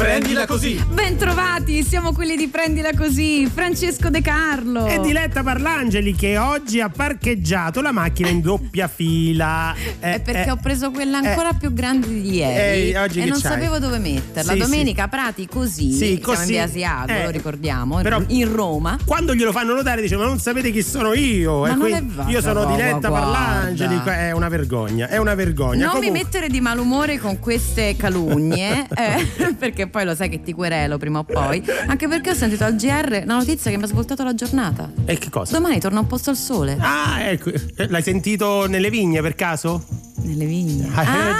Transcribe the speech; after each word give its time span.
Prendila 0.00 0.46
così! 0.46 0.82
Bentrovati, 0.88 1.82
siamo 1.82 2.14
quelli 2.14 2.34
di 2.34 2.48
Prendila 2.48 2.88
così, 2.96 3.46
Francesco 3.52 4.08
De 4.08 4.22
Carlo. 4.22 4.86
E 4.86 4.98
Diletta 4.98 5.42
Parlangeli 5.42 6.14
che 6.14 6.38
oggi 6.38 6.80
ha 6.80 6.88
parcheggiato 6.88 7.82
la 7.82 7.92
macchina 7.92 8.30
in 8.30 8.40
doppia 8.40 8.88
fila. 8.88 9.74
Eh, 10.00 10.14
È 10.14 10.20
perché 10.22 10.46
eh, 10.46 10.50
ho 10.52 10.56
preso 10.56 10.90
quella 10.90 11.18
ancora 11.18 11.50
eh, 11.50 11.56
più 11.58 11.74
grande 11.74 12.06
di 12.06 12.32
ieri 12.32 12.92
eh, 12.92 13.22
e 13.22 13.26
non 13.26 13.38
c'hai? 13.38 13.52
sapevo 13.52 13.78
dove 13.78 13.98
metterla. 13.98 14.52
Sì, 14.54 14.58
Domenica 14.58 15.02
sì. 15.02 15.08
Prati 15.10 15.46
così, 15.46 15.92
sì, 15.92 16.18
così. 16.18 16.36
siamo 16.36 16.40
in 16.40 16.46
via 16.46 16.62
Asiago, 16.64 17.12
eh, 17.12 17.24
lo 17.24 17.30
ricordiamo, 17.30 18.00
però, 18.00 18.22
in 18.28 18.50
Roma. 18.50 18.96
Quando 19.04 19.34
glielo 19.34 19.52
fanno 19.52 19.74
notare 19.74 20.00
dice 20.00 20.16
ma 20.16 20.24
non 20.24 20.38
sapete 20.38 20.70
chi 20.70 20.82
sono 20.82 21.12
io? 21.12 21.60
Ma 21.60 21.74
non 21.74 21.92
è 21.92 22.02
vero, 22.02 22.26
io 22.26 22.40
sono 22.40 22.64
Diletta 22.64 23.08
guarda. 23.08 23.28
Parlangeli, 23.28 24.00
è 24.06 24.30
una 24.30 24.48
vergogna, 24.48 25.08
è 25.08 25.18
una 25.18 25.34
vergogna. 25.34 25.84
Non 25.84 25.96
Comunque... 25.96 26.10
mi 26.10 26.24
mettere 26.24 26.48
di 26.48 26.60
malumore 26.62 27.18
con 27.18 27.38
queste 27.38 27.96
calunnie, 27.96 28.86
eh, 28.96 29.52
perché 29.58 29.88
poi 29.90 30.04
lo 30.04 30.14
sai 30.14 30.28
che 30.28 30.40
ti 30.42 30.52
querelo 30.52 30.96
prima 30.98 31.18
o 31.18 31.24
poi. 31.24 31.62
Anche 31.86 32.08
perché 32.08 32.30
ho 32.30 32.34
sentito 32.34 32.64
al 32.64 32.76
GR 32.76 33.20
una 33.24 33.36
notizia 33.36 33.70
che 33.70 33.76
mi 33.76 33.82
ha 33.82 33.86
svoltato 33.86 34.24
la 34.24 34.34
giornata. 34.34 34.90
E 35.04 35.18
che 35.18 35.28
cosa? 35.30 35.52
Domani 35.58 35.78
torna 35.80 36.00
un 36.00 36.06
posto 36.06 36.30
al 36.30 36.36
sole. 36.36 36.76
Ah, 36.80 37.20
ecco. 37.22 37.50
L'hai 37.76 38.02
sentito 38.02 38.66
nelle 38.66 38.88
vigne 38.90 39.20
per 39.20 39.34
caso? 39.34 39.84
Nelle 40.22 40.44
vigne. 40.46 40.88
Ah, 40.94 41.00
Ah, 41.00 41.16
eh, 41.16 41.30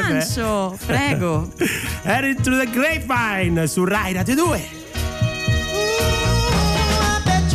un 0.00 0.06
beh. 0.06 0.08
gancio, 0.08 0.76
prego. 0.86 1.52
Headed 2.04 2.40
to 2.42 2.50
the 2.58 2.68
Grapevine 2.70 3.66
su 3.66 3.84
Rai 3.84 4.12
Radio 4.12 4.34
2. 4.34 4.82
I 5.76 7.20
bet 7.24 7.52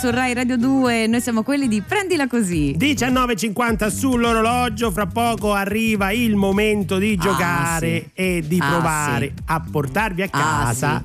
su 0.00 0.10
Rai 0.10 0.32
Radio 0.34 0.56
2. 0.56 1.06
Noi 1.06 1.20
siamo 1.20 1.42
quelli 1.42 1.68
di 1.68 1.82
Prendila 1.82 2.26
così. 2.26 2.74
19.50 2.78 3.88
sull'orologio, 3.88 4.90
fra 4.90 5.06
poco 5.06 5.52
arriva 5.52 6.10
il 6.10 6.36
momento 6.36 6.96
di 6.98 7.16
giocare 7.16 7.98
sì. 8.04 8.10
e 8.14 8.44
di 8.46 8.58
Ah, 8.60 8.68
provare 8.70 9.26
sì. 9.36 9.42
a 9.46 9.60
portarvi 9.70 10.22
a 10.22 10.28
Ah, 10.30 10.38
casa 10.64 11.04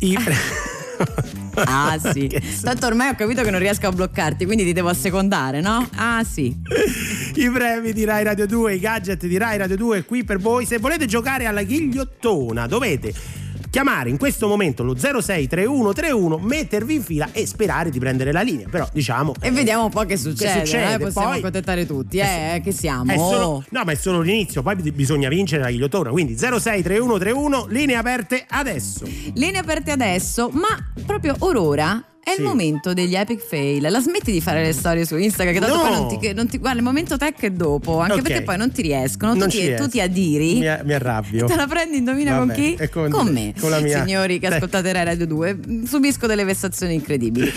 i 0.00 0.16
Ah 1.54 1.96
sì. 1.98 2.26
Che 2.26 2.42
so- 2.42 2.64
Tanto 2.64 2.86
ormai 2.86 3.08
ho 3.10 3.14
capito 3.14 3.42
che 3.42 3.50
non 3.50 3.60
riesco 3.60 3.86
a 3.86 3.92
bloccarti, 3.92 4.44
quindi 4.44 4.64
ti 4.64 4.72
devo 4.72 4.88
assecondare, 4.88 5.60
no? 5.60 5.88
Ah 5.94 6.22
sì. 6.24 6.54
I 7.36 7.50
premi 7.50 7.92
di 7.92 8.04
Rai 8.04 8.24
Radio 8.24 8.46
2, 8.46 8.74
i 8.74 8.78
gadget 8.80 9.24
di 9.26 9.36
Rai 9.38 9.56
Radio 9.56 9.76
2 9.76 10.04
qui 10.04 10.24
per 10.24 10.38
voi. 10.38 10.66
Se 10.66 10.78
volete 10.78 11.06
giocare 11.06 11.46
alla 11.46 11.62
ghigliottona 11.62 12.66
dovete 12.66 13.12
chiamare 13.76 14.08
in 14.08 14.16
questo 14.16 14.48
momento 14.48 14.82
lo 14.82 14.94
063131, 14.94 16.38
mettervi 16.38 16.94
in 16.94 17.02
fila 17.02 17.28
e 17.32 17.46
sperare 17.46 17.90
di 17.90 17.98
prendere 17.98 18.32
la 18.32 18.40
linea. 18.40 18.66
Però 18.70 18.88
diciamo... 18.90 19.34
E 19.38 19.50
vediamo 19.50 19.84
un 19.84 19.90
po' 19.90 20.04
che 20.04 20.16
succede. 20.16 20.64
succede, 20.64 20.94
eh, 20.94 20.98
possiamo 20.98 21.28
poi- 21.28 21.38
accontentare 21.40 21.84
tutti, 21.84 22.16
eh, 22.16 22.62
che 22.64 22.72
siamo. 22.72 23.12
Solo, 23.12 23.64
no, 23.68 23.82
ma 23.84 23.92
è 23.92 23.94
solo 23.94 24.22
l'inizio, 24.22 24.62
poi 24.62 24.76
bi- 24.76 24.92
bisogna 24.92 25.28
vincere 25.28 25.60
la 25.60 25.68
ghigliottona. 25.68 26.08
Quindi 26.08 26.38
063131, 26.38 27.66
linee 27.68 27.96
aperte 27.96 28.46
adesso. 28.48 29.04
Linee 29.34 29.60
aperte 29.60 29.90
adesso, 29.90 30.48
ma 30.54 30.68
proprio 31.04 31.36
orora 31.40 32.02
È 32.26 32.30
Sì. 32.32 32.40
il 32.40 32.46
momento 32.48 32.92
degli 32.92 33.14
epic 33.14 33.38
fail. 33.40 33.80
La 33.88 34.00
smetti 34.00 34.32
di 34.32 34.40
fare 34.40 34.60
le 34.64 34.72
storie 34.72 35.06
su 35.06 35.16
Instagram, 35.16 35.54
che 35.54 35.60
tanto 35.60 35.76
No. 35.76 35.82
poi 35.82 35.92
non 35.92 36.18
ti, 36.18 36.32
non 36.34 36.48
ti- 36.48 36.58
Guarda, 36.58 36.78
il 36.78 36.84
momento 36.84 37.16
tech 37.16 37.38
è 37.40 37.50
dopo, 37.50 38.00
anche 38.00 38.14
Ok. 38.14 38.22
perché 38.22 38.42
poi 38.42 38.56
non 38.56 38.72
ti 38.72 38.82
riescono. 38.82 39.32
Non 39.34 39.48
tu, 39.48 39.56
ti, 39.56 39.72
tu 39.76 39.86
ti 39.88 40.00
adiri. 40.00 40.54
Mi, 40.54 40.76
mi 40.82 40.92
arrabbio. 40.92 41.46
Te 41.46 41.54
la 41.54 41.68
prendi, 41.68 41.98
indovina 41.98 42.36
Vabbè, 42.36 42.52
con 42.52 42.54
chi? 42.64 42.74
e 42.74 42.88
con- 42.88 43.28
me. 43.32 43.54
con 43.60 43.70
la 43.70 43.78
mia- 43.78 44.02
Signori 44.04 44.40
che 44.40 44.46
Eh. 44.50 44.54
ascoltate 44.56 44.90
Rai 44.92 45.04
Radio 45.04 45.24
2, 45.28 45.56
subisco 45.86 46.26
delle 46.26 46.42
vessazioni 46.42 46.94
incredibili. 46.94 47.48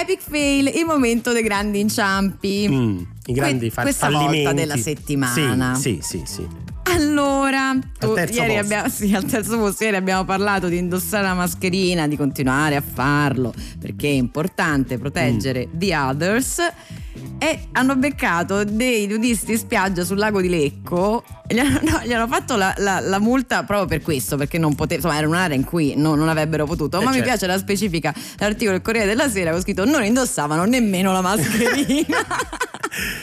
Epic 0.00 0.20
fail, 0.26 0.66
il 0.74 0.86
momento 0.86 1.32
dei 1.34 1.42
grandi 1.42 1.80
inciampi. 1.80 2.66
Mm, 2.70 2.98
I 3.26 3.32
grandi 3.34 3.58
Que- 3.66 3.70
fa- 3.70 3.82
questa 3.82 4.06
fallimenti. 4.08 4.36
volta 4.44 4.52
della 4.54 4.76
settimana. 4.78 5.74
Sì, 5.74 5.98
sì, 6.00 6.22
sì. 6.24 6.46
sì. 6.46 6.46
Allora, 6.88 7.76
tu, 7.98 8.12
Al 8.12 8.30
ieri 8.30 8.56
abbiamo, 8.58 8.88
sì, 8.88 9.12
al 9.12 9.24
terzo 9.24 9.58
posto, 9.58 9.84
ieri 9.84 9.96
abbiamo 9.96 10.24
parlato 10.24 10.68
di 10.68 10.76
indossare 10.78 11.24
la 11.24 11.34
mascherina, 11.34 12.06
di 12.06 12.16
continuare 12.16 12.76
a 12.76 12.82
farlo 12.82 13.52
perché 13.80 14.06
è 14.08 14.12
importante 14.12 14.96
proteggere 14.98 15.66
Mm. 15.66 15.78
the 15.78 15.96
others. 15.96 16.58
E 17.38 17.68
hanno 17.72 17.96
beccato 17.96 18.62
dei 18.64 19.06
nudisti 19.06 19.52
in 19.52 19.58
spiaggia 19.58 20.04
sul 20.04 20.18
lago 20.18 20.40
di 20.40 20.48
Lecco. 20.48 21.24
Gli 21.48 21.58
hanno, 21.58 21.80
no, 21.82 22.00
gli 22.04 22.12
hanno 22.12 22.26
fatto 22.28 22.56
la, 22.56 22.74
la- 22.78 23.00
la 23.00 23.18
multa 23.18 23.62
proprio 23.64 23.86
per 23.88 24.02
questo, 24.02 24.36
perché 24.36 24.58
non 24.58 24.74
potevano, 24.74 25.08
insomma, 25.08 25.18
era 25.18 25.26
un'area 25.26 25.56
in 25.56 25.64
cui 25.64 25.94
non, 25.96 26.18
non 26.18 26.28
avrebbero 26.28 26.66
potuto. 26.66 26.98
Eh, 27.00 27.04
Ma 27.04 27.08
mi 27.10 27.16
certo. 27.16 27.30
piace 27.30 27.46
la 27.46 27.58
specifica 27.58 28.12
dell'articolo 28.36 28.72
del 28.76 28.82
Corriere 28.82 29.06
della 29.06 29.28
Sera 29.30 29.50
con 29.50 29.60
scritto: 29.60 29.84
non 29.84 30.04
indossavano 30.04 30.64
nemmeno 30.64 31.12
la 31.12 31.20
mascherina. 31.20 32.16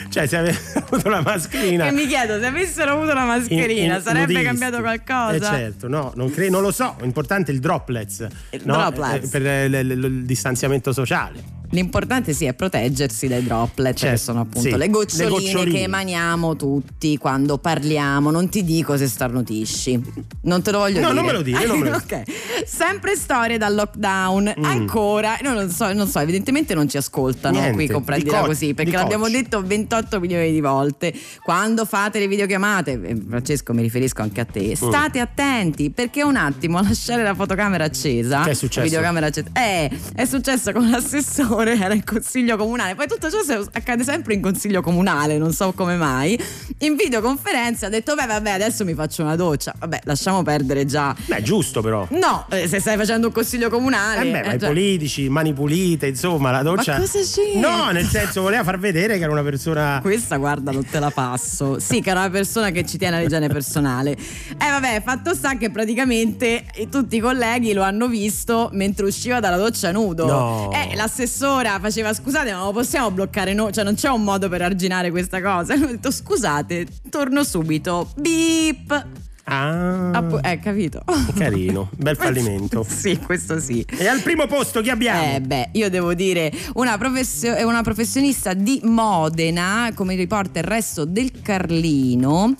Cioè, 0.08 0.26
se 0.28 0.36
avesse 0.36 0.78
avuto 0.86 1.08
la 1.08 1.20
mascherina. 1.20 1.86
e 1.88 1.90
mi 1.90 2.06
chiedo 2.06 2.38
se 2.38 2.46
avessero 2.46 2.92
avuto 2.92 3.12
la 3.12 3.24
mascherina, 3.24 3.53
in- 3.54 3.70
in- 3.70 4.00
sarebbe 4.02 4.20
nudisti. 4.32 4.42
cambiato 4.44 4.80
qualcosa? 4.80 5.34
Eh 5.34 5.40
certo, 5.40 5.88
no, 5.88 6.12
non, 6.16 6.30
cre- 6.30 6.48
non 6.50 6.62
lo 6.62 6.70
so. 6.72 6.96
Importante 7.02 7.50
il 7.52 7.60
droplets, 7.60 8.26
Il 8.50 8.62
no? 8.64 8.74
droplets. 8.76 9.26
Eh, 9.26 9.28
per 9.28 9.46
eh, 9.46 9.68
l- 9.68 9.86
l- 9.86 10.04
il 10.04 10.24
distanziamento 10.24 10.92
sociale. 10.92 11.62
L'importante 11.70 12.32
sì 12.34 12.44
è 12.44 12.54
proteggersi 12.54 13.26
dai 13.26 13.42
droplet, 13.42 13.96
Certo, 13.96 14.14
che 14.14 14.20
sono 14.22 14.40
appunto 14.42 14.68
sì, 14.68 14.76
le, 14.76 14.88
goccioline 14.90 15.24
le 15.24 15.30
goccioline. 15.30 15.76
che 15.78 15.82
emaniamo 15.84 16.54
tutti 16.54 17.16
quando 17.18 17.58
parliamo. 17.58 18.30
Non 18.30 18.48
ti 18.48 18.62
dico 18.62 18.96
se 18.96 19.08
starnutisci, 19.08 20.00
non 20.42 20.62
te 20.62 20.70
lo 20.70 20.78
voglio 20.78 21.00
No, 21.00 21.08
dire. 21.08 21.14
non 21.14 21.24
me 21.26 21.32
lo 21.32 21.42
dire, 21.42 21.66
non 21.66 21.78
me 21.80 21.90
lo 21.90 21.96
ok. 22.04 22.22
Sempre 22.64 23.16
storie 23.16 23.58
dal 23.58 23.74
lockdown. 23.74 24.54
Mm. 24.60 24.64
Ancora, 24.64 25.36
no, 25.42 25.52
non 25.54 25.68
so, 25.68 25.92
non 25.92 26.06
so, 26.06 26.20
evidentemente 26.20 26.74
non 26.74 26.88
ci 26.88 26.96
ascoltano 26.96 27.56
Niente, 27.58 27.74
qui, 27.74 27.86
di 27.86 27.92
comprendila 27.92 28.36
coach, 28.38 28.46
così, 28.46 28.74
perché 28.74 28.92
l'abbiamo 28.92 29.24
coach. 29.24 29.34
detto 29.34 29.60
28 29.62 30.20
milioni 30.20 30.52
di 30.52 30.60
volte. 30.60 31.12
Quando 31.42 31.84
fate 31.86 32.20
le 32.20 32.28
videochiamate, 32.28 32.92
eh, 33.02 33.14
Francesco, 33.44 33.74
mi 33.74 33.82
riferisco 33.82 34.22
anche 34.22 34.40
a 34.40 34.46
Mm. 34.48 34.52
te, 34.52 34.74
state 34.74 35.20
attenti 35.20 35.90
perché 35.90 36.22
un 36.22 36.36
attimo 36.36 36.78
a 36.78 36.82
lasciare 36.82 37.22
la 37.22 37.34
fotocamera 37.34 37.84
accesa. 37.84 38.42
Che 38.42 38.50
è 38.52 38.54
successo? 38.54 38.86
videocamera 38.86 39.26
accesa. 39.26 39.48
Eh, 39.52 39.90
è 40.14 40.24
successo 40.24 40.72
con 40.72 40.88
l'assessore, 40.88 41.74
era 41.78 41.92
in 41.92 42.04
consiglio 42.04 42.56
comunale. 42.56 42.94
Poi 42.94 43.06
tutto 43.06 43.28
ciò 43.30 43.38
accade 43.72 44.02
sempre 44.02 44.32
in 44.32 44.40
consiglio 44.40 44.80
comunale, 44.80 45.36
non 45.36 45.52
so 45.52 45.72
come 45.72 45.96
mai. 45.96 46.38
In 46.78 46.96
videoconferenza 46.96 47.86
ha 47.86 47.88
detto: 47.90 48.14
Beh, 48.14 48.24
vabbè, 48.26 48.50
adesso 48.50 48.84
mi 48.86 48.94
faccio 48.94 49.22
una 49.22 49.36
doccia. 49.36 49.74
Vabbè, 49.78 50.00
lasciamo 50.04 50.42
perdere 50.42 50.86
già. 50.86 51.14
Beh, 51.26 51.42
giusto 51.42 51.82
però. 51.82 52.06
No, 52.12 52.46
eh, 52.50 52.66
se 52.66 52.80
stai 52.80 52.96
facendo 52.96 53.26
un 53.26 53.32
consiglio 53.34 53.68
comunale. 53.68 54.26
Eh 54.26 54.30
beh, 54.32 54.42
ma 54.42 54.52
eh, 54.52 54.56
i 54.56 54.58
cioè- 54.58 54.68
politici, 54.68 55.28
mani 55.28 55.52
pulite, 55.52 56.06
insomma, 56.06 56.50
la 56.50 56.62
doccia. 56.62 56.96
cosa 56.98 57.18
c'entra? 57.20 57.76
No, 57.76 57.90
nel 57.90 58.06
senso, 58.06 58.40
voleva 58.40 58.62
far 58.64 58.78
vedere 58.78 59.18
che 59.18 59.22
era 59.24 59.32
una 59.32 59.42
persona. 59.42 59.98
Questa 60.00 60.36
guarda 60.36 60.72
non 60.72 60.86
te 60.86 60.98
la 60.98 61.10
passo. 61.10 61.78
Sì, 61.78 62.00
che 62.00 62.10
era 62.10 62.20
una 62.20 62.30
persona 62.30 62.70
che 62.70 62.86
ci 62.86 62.96
tiene 62.98 63.16
all'igiene 63.36 63.52
personale. 63.52 64.12
Eh 64.12 64.70
vabbè, 64.70 65.02
fatto 65.04 65.34
sta 65.34 65.56
che 65.56 65.70
praticamente 65.70 66.64
tutti 66.90 67.16
i 67.16 67.20
colleghi 67.20 67.72
lo 67.72 67.82
hanno 67.82 68.08
visto 68.08 68.70
mentre 68.72 69.06
usciva 69.06 69.40
dalla 69.40 69.56
doccia 69.56 69.92
nudo. 69.92 70.26
No. 70.26 70.70
Eh, 70.72 70.94
l'assessora 70.96 71.78
faceva 71.80 72.12
scusate, 72.12 72.52
ma 72.52 72.64
lo 72.64 72.72
possiamo 72.72 73.10
bloccare 73.10 73.52
noi? 73.54 73.72
Cioè 73.72 73.84
non 73.84 73.94
c'è 73.94 74.08
un 74.10 74.22
modo 74.22 74.48
per 74.48 74.62
arginare 74.62 75.10
questa 75.10 75.40
cosa. 75.42 75.74
E 75.74 75.76
lui 75.76 75.86
ha 75.88 75.90
detto 75.92 76.10
scusate, 76.10 76.86
torno 77.10 77.44
subito. 77.44 78.10
Beep. 78.16 79.06
Ah, 79.46 80.10
Ah, 80.12 80.22
pu- 80.22 80.38
eh, 80.42 80.58
capito. 80.58 81.02
carino, 81.36 81.90
bel 81.98 82.16
fallimento. 82.16 82.82
sì, 82.88 83.18
questo 83.18 83.60
sì. 83.60 83.84
E 83.98 84.06
al 84.08 84.20
primo 84.22 84.46
posto 84.46 84.80
chi 84.80 84.88
abbiamo? 84.88 85.34
Eh 85.34 85.40
beh, 85.42 85.68
io 85.72 85.90
devo 85.90 86.14
dire 86.14 86.50
una, 86.74 86.96
professio- 86.96 87.54
una 87.66 87.82
professionista 87.82 88.54
di 88.54 88.80
Modena, 88.84 89.90
come 89.94 90.14
riporta 90.14 90.60
il 90.60 90.64
resto 90.64 91.04
del 91.04 91.42
Carlino. 91.42 92.54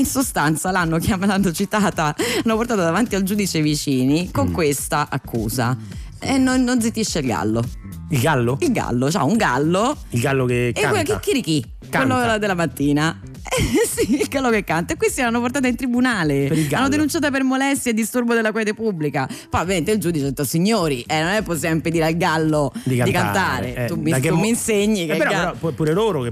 In 0.00 0.06
sostanza 0.06 0.70
l'hanno, 0.70 0.96
chiam- 0.98 1.26
l'hanno 1.26 1.52
citata, 1.52 2.14
l'hanno 2.42 2.56
portata 2.56 2.82
davanti 2.82 3.16
al 3.16 3.22
giudice 3.22 3.60
vicini 3.60 4.30
con 4.30 4.48
Mm. 4.48 4.52
questa 4.54 5.08
accusa. 5.10 5.76
E 6.18 6.38
non, 6.38 6.62
non 6.64 6.80
zittisce 6.80 7.18
il 7.18 7.26
gallo. 7.26 7.62
Il 8.08 8.18
gallo? 8.20 8.56
Il 8.60 8.72
gallo, 8.72 9.08
c'ha 9.10 9.24
un 9.24 9.36
gallo 9.36 9.94
Il 10.10 10.20
gallo 10.20 10.46
che 10.46 10.68
e 10.68 10.72
canta. 10.72 10.88
quello 10.88 11.04
chicchirichì, 11.20 11.64
Canta. 11.88 12.14
quello 12.16 12.38
della 12.38 12.54
mattina. 12.54 13.20
Eh, 13.50 13.84
sì, 13.84 14.14
il 14.20 14.28
gallo 14.28 14.48
che 14.48 14.62
canta. 14.62 14.92
E 14.92 14.96
questi 14.96 15.22
l'hanno 15.22 15.40
portata 15.40 15.66
in 15.66 15.74
tribunale. 15.74 16.48
L'hanno 16.68 16.88
denunciata 16.88 17.32
per 17.32 17.42
molestia 17.42 17.90
e 17.90 17.94
disturbo 17.94 18.32
della 18.32 18.52
quiete 18.52 18.74
pubblica. 18.74 19.26
Poi 19.48 19.60
ovviamente 19.62 19.90
il 19.90 19.98
giudice 19.98 20.26
ha 20.26 20.28
detto: 20.28 20.44
signori, 20.44 21.02
eh, 21.02 21.20
non 21.20 21.30
è 21.30 21.42
possiamo 21.42 21.74
impedire 21.74 22.04
al 22.04 22.16
gallo 22.16 22.70
di 22.84 22.96
cantare, 22.98 23.12
cantare. 23.12 23.74
Eh, 23.74 23.86
tu 23.88 23.96
mi, 23.96 24.12
tu 24.20 24.34
mo- 24.34 24.40
mi 24.42 24.48
insegni 24.50 25.06
che 25.06 25.14
Eh, 25.14 25.16
però, 25.16 25.30
gallo- 25.30 25.56
però 25.58 25.72
pure 25.72 25.92
loro 25.92 26.22
che, 26.22 26.30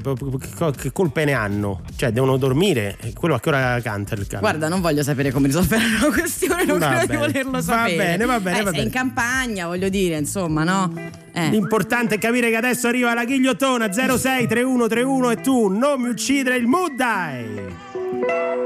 che- 0.80 0.92
colpe 0.92 1.24
ne 1.24 1.32
hanno? 1.32 1.80
Cioè, 1.96 2.12
devono 2.12 2.36
dormire. 2.36 2.96
E 3.00 3.12
Quello 3.14 3.34
a 3.34 3.40
che 3.40 3.48
ora 3.48 3.80
canta 3.82 4.14
il 4.14 4.24
gallo? 4.24 4.40
Guarda, 4.40 4.68
non 4.68 4.80
voglio 4.80 5.02
sapere 5.02 5.32
come 5.32 5.46
risolvere 5.48 5.82
la 6.00 6.06
questione, 6.12 6.64
non 6.66 6.78
Va 6.78 6.88
credo 6.88 7.00
di 7.00 7.06
bene. 7.08 7.18
volerlo 7.26 7.50
Va 7.50 7.60
sapere. 7.62 7.96
bene, 7.96 8.24
va 8.26 8.38
bene, 8.40 8.58
Eh, 8.58 8.62
va 8.62 8.70
sei 8.70 8.78
bene. 8.78 8.84
in 8.84 8.90
campagna, 8.94 9.66
voglio 9.66 9.88
dire, 9.88 10.16
insomma, 10.18 10.62
no? 10.62 10.92
Eh. 11.38 11.50
L'importante 11.50 12.16
è 12.16 12.18
capire 12.18 12.50
che 12.50 12.56
adesso 12.56 12.88
arriva 12.88 13.14
la 13.14 13.24
ghigliottona 13.24 13.92
063131 13.92 15.30
e 15.30 15.36
tu 15.36 15.68
non 15.68 16.00
mi 16.00 16.08
uccidere 16.08 16.56
il 16.56 16.66
mood, 16.66 16.94
dai! 16.96 17.46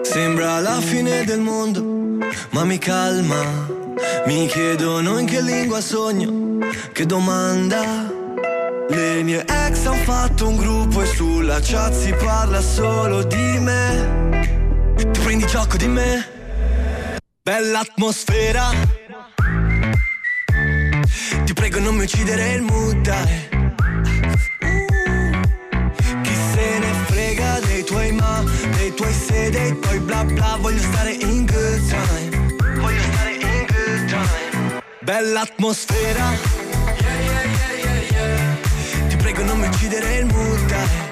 Sembra 0.00 0.58
la 0.60 0.80
fine 0.80 1.22
del 1.24 1.40
mondo, 1.40 2.26
ma 2.50 2.64
mi 2.64 2.78
calma. 2.78 3.70
Mi 4.26 4.46
chiedono 4.46 5.18
in 5.18 5.26
che 5.26 5.42
lingua 5.42 5.82
sogno, 5.82 6.66
che 6.92 7.04
domanda. 7.04 8.10
Le 8.88 9.22
mie 9.22 9.44
ex 9.46 9.84
han 9.84 9.98
fatto 10.04 10.48
un 10.48 10.56
gruppo 10.56 11.02
e 11.02 11.06
sulla 11.06 11.60
chat 11.60 11.92
si 11.92 12.14
parla 12.14 12.62
solo 12.62 13.22
di 13.22 13.58
me. 13.58 14.40
Tu 14.96 15.20
prendi 15.20 15.46
gioco 15.46 15.76
di 15.76 15.88
me? 15.88 16.26
Bella 17.42 17.80
atmosfera. 17.80 19.01
Prego 21.62 21.78
non 21.78 21.94
mi 21.94 22.02
uccidere 22.02 22.54
il 22.54 22.62
mood, 22.62 22.96
dai. 23.02 23.48
Chi 26.22 26.34
se 26.34 26.78
ne 26.80 26.92
frega 27.06 27.60
dei 27.60 27.84
tuoi 27.84 28.10
ma, 28.10 28.42
dei 28.74 28.92
tuoi 28.92 29.12
se, 29.12 29.48
dei 29.48 29.78
tuoi 29.78 30.00
bla 30.00 30.24
bla. 30.24 30.56
Voglio 30.60 30.80
stare 30.80 31.12
in 31.12 31.46
good 31.46 31.88
time. 31.88 32.56
Voglio 32.80 33.02
stare 33.12 33.34
in 33.34 33.66
good 33.68 34.08
time. 34.08 34.82
Bella 35.02 35.42
atmosfera. 35.42 36.32
Yeah, 36.32 37.20
yeah, 37.20 37.44
yeah, 37.44 37.74
yeah, 37.84 38.00
yeah. 38.10 39.06
Ti 39.06 39.16
prego 39.18 39.44
non 39.44 39.60
mi 39.60 39.68
uccidere 39.68 40.16
il 40.16 40.26
mood, 40.26 40.66
dai 40.66 41.11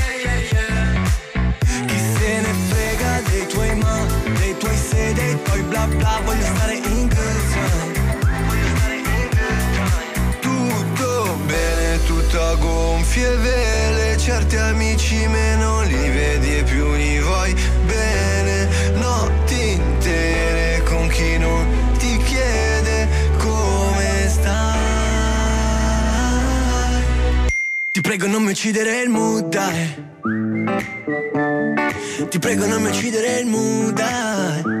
tuoi 5.43 5.61
bla 5.63 5.85
bla 5.87 6.19
Voglio 6.23 6.43
stare 6.43 6.75
in 6.75 7.07
good 7.07 7.51
time. 7.51 7.93
Voglio 8.45 8.67
stare 8.75 8.95
in 8.95 9.03
good 9.03 9.29
time. 9.29 10.39
Tutto 10.39 11.37
bene, 11.45 12.03
tutto 12.05 12.41
a 12.41 12.55
gonfie 12.55 13.35
vele. 13.37 14.17
Certi 14.17 14.55
amici 14.55 15.27
meno 15.27 15.81
li 15.83 16.09
vedi 16.09 16.57
e 16.57 16.63
più 16.63 16.93
li 16.93 17.19
vuoi 17.19 17.53
bene. 17.85 18.69
Notti 18.93 19.71
intere 19.71 20.83
con 20.83 21.07
chi 21.07 21.37
non 21.37 21.65
ti 21.97 22.17
chiede 22.23 23.07
come 23.37 24.27
stai. 24.29 24.79
Ti 27.91 28.01
prego 28.01 28.27
non 28.27 28.43
mi 28.43 28.51
uccidere 28.51 29.01
il 29.01 29.09
mood, 29.09 29.49
dai. 29.49 30.09
Ti 32.29 32.39
prego 32.39 32.65
non 32.67 32.81
mi 32.81 32.89
uccidere 32.89 33.39
il 33.39 33.47
mood 33.47 33.91
dai. 33.93 34.80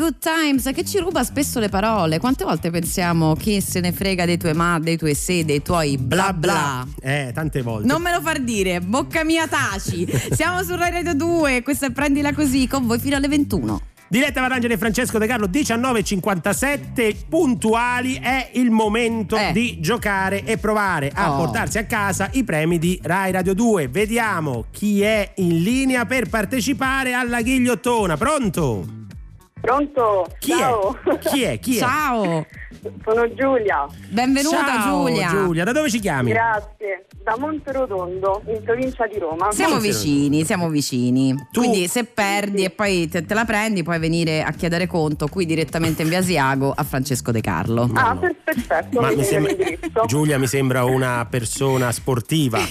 Good 0.00 0.16
Times 0.18 0.70
che 0.72 0.82
ci 0.82 0.96
ruba 0.98 1.22
spesso 1.24 1.60
le 1.60 1.68
parole. 1.68 2.18
Quante 2.18 2.42
volte 2.44 2.70
pensiamo 2.70 3.34
chi 3.34 3.60
se 3.60 3.80
ne 3.80 3.92
frega 3.92 4.24
dei 4.24 4.38
tuoi 4.38 4.54
ma, 4.54 4.78
dei 4.78 4.96
tuoi 4.96 5.14
se, 5.14 5.44
dei 5.44 5.60
tuoi 5.60 5.98
bla 5.98 6.32
bla. 6.32 6.86
Eh, 7.02 7.32
tante 7.34 7.60
volte. 7.60 7.86
Non 7.86 8.00
me 8.00 8.10
lo 8.10 8.22
far 8.22 8.40
dire, 8.40 8.80
bocca 8.80 9.24
mia 9.24 9.46
taci. 9.46 10.08
Siamo 10.30 10.62
su 10.62 10.74
Rai 10.74 10.90
Radio 10.90 11.14
2, 11.14 11.62
questa 11.62 11.88
è 11.88 11.90
Prendila 11.90 12.32
Così 12.32 12.66
con 12.66 12.86
voi 12.86 12.98
fino 12.98 13.16
alle 13.16 13.28
21. 13.28 13.80
Diretta 14.08 14.40
Varangeli 14.40 14.72
e 14.72 14.78
Francesco 14.78 15.18
De 15.18 15.26
Carlo 15.26 15.46
19.57 15.46 17.14
puntuali 17.28 18.14
è 18.14 18.52
il 18.54 18.70
momento 18.70 19.36
Eh. 19.36 19.52
di 19.52 19.80
giocare 19.80 20.44
e 20.44 20.56
provare 20.56 21.12
a 21.14 21.34
Oh. 21.34 21.36
portarsi 21.44 21.76
a 21.76 21.84
casa 21.84 22.30
i 22.32 22.42
premi 22.42 22.78
di 22.78 22.98
Rai 23.02 23.32
Radio 23.32 23.52
2 23.54 23.88
vediamo 23.88 24.64
chi 24.70 25.02
è 25.02 25.32
in 25.36 25.62
linea 25.62 26.06
per 26.06 26.28
partecipare 26.30 27.12
alla 27.12 27.42
ghigliottona 27.42 28.16
pronto? 28.16 28.99
Pronto? 29.60 30.26
Chi 30.38 30.52
Ciao. 30.52 30.96
è? 31.04 31.18
Chi 31.18 31.42
è? 31.42 31.58
Chi 31.58 31.76
è? 31.76 31.80
Ciao, 31.80 32.46
Sono 33.04 33.34
Giulia. 33.34 33.86
benvenuta 34.08 34.56
Ciao, 34.64 35.04
Giulia. 35.06 35.28
Giulia 35.28 35.64
da 35.64 35.72
dove 35.72 35.90
ci 35.90 35.98
chiami? 36.00 36.30
Grazie. 36.30 37.04
Da 37.22 37.36
Monterotondo, 37.38 38.42
in 38.46 38.62
provincia 38.62 39.06
di 39.06 39.18
Roma. 39.18 39.52
Siamo 39.52 39.74
Monte 39.74 39.88
vicini, 39.88 40.44
siamo 40.44 40.68
vicini. 40.70 41.34
Tu- 41.52 41.60
Quindi 41.60 41.86
se 41.88 42.04
perdi 42.04 42.64
e 42.64 42.70
poi 42.70 43.08
te, 43.08 43.26
te 43.26 43.34
la 43.34 43.44
prendi, 43.44 43.82
puoi 43.82 43.98
venire 43.98 44.42
a 44.42 44.50
chiedere 44.52 44.86
conto 44.86 45.26
qui 45.28 45.44
direttamente 45.44 46.02
in 46.02 46.08
via 46.08 46.18
Asiago 46.18 46.72
a 46.74 46.82
Francesco 46.82 47.30
De 47.30 47.42
Carlo. 47.42 47.90
Ah, 47.94 48.16
per- 48.16 48.36
perfetto, 48.42 49.00
Ma 49.00 49.08
mi 49.10 49.16
mi 49.16 49.24
sembra. 49.24 49.52
Giulia 50.06 50.38
mi 50.38 50.46
sembra 50.46 50.84
una 50.84 51.26
persona 51.28 51.92
sportiva. 51.92 52.58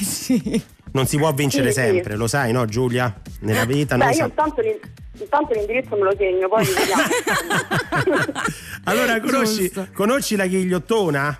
Non 0.91 1.05
si 1.07 1.17
può 1.17 1.31
vincere 1.33 1.71
Sì, 1.71 1.79
sì. 1.79 1.85
sempre, 1.87 2.15
lo 2.15 2.27
sai, 2.27 2.51
no 2.51 2.65
Giulia? 2.65 3.13
Nella 3.41 3.65
vita 3.65 3.95
non 3.95 4.07
Beh, 4.07 4.13
sa- 4.13 4.21
io 4.23 4.27
intanto, 4.27 4.61
l'in- 4.61 4.79
intanto 5.19 5.53
l'indirizzo 5.53 5.95
me 5.95 6.03
lo 6.03 6.13
segno, 6.17 6.47
poi 6.47 6.65
vediamo. 6.65 7.03
Allora, 8.85 9.19
conosci, 9.21 9.71
conosci 9.93 10.35
la 10.35 10.45
ghigliottona? 10.47 11.37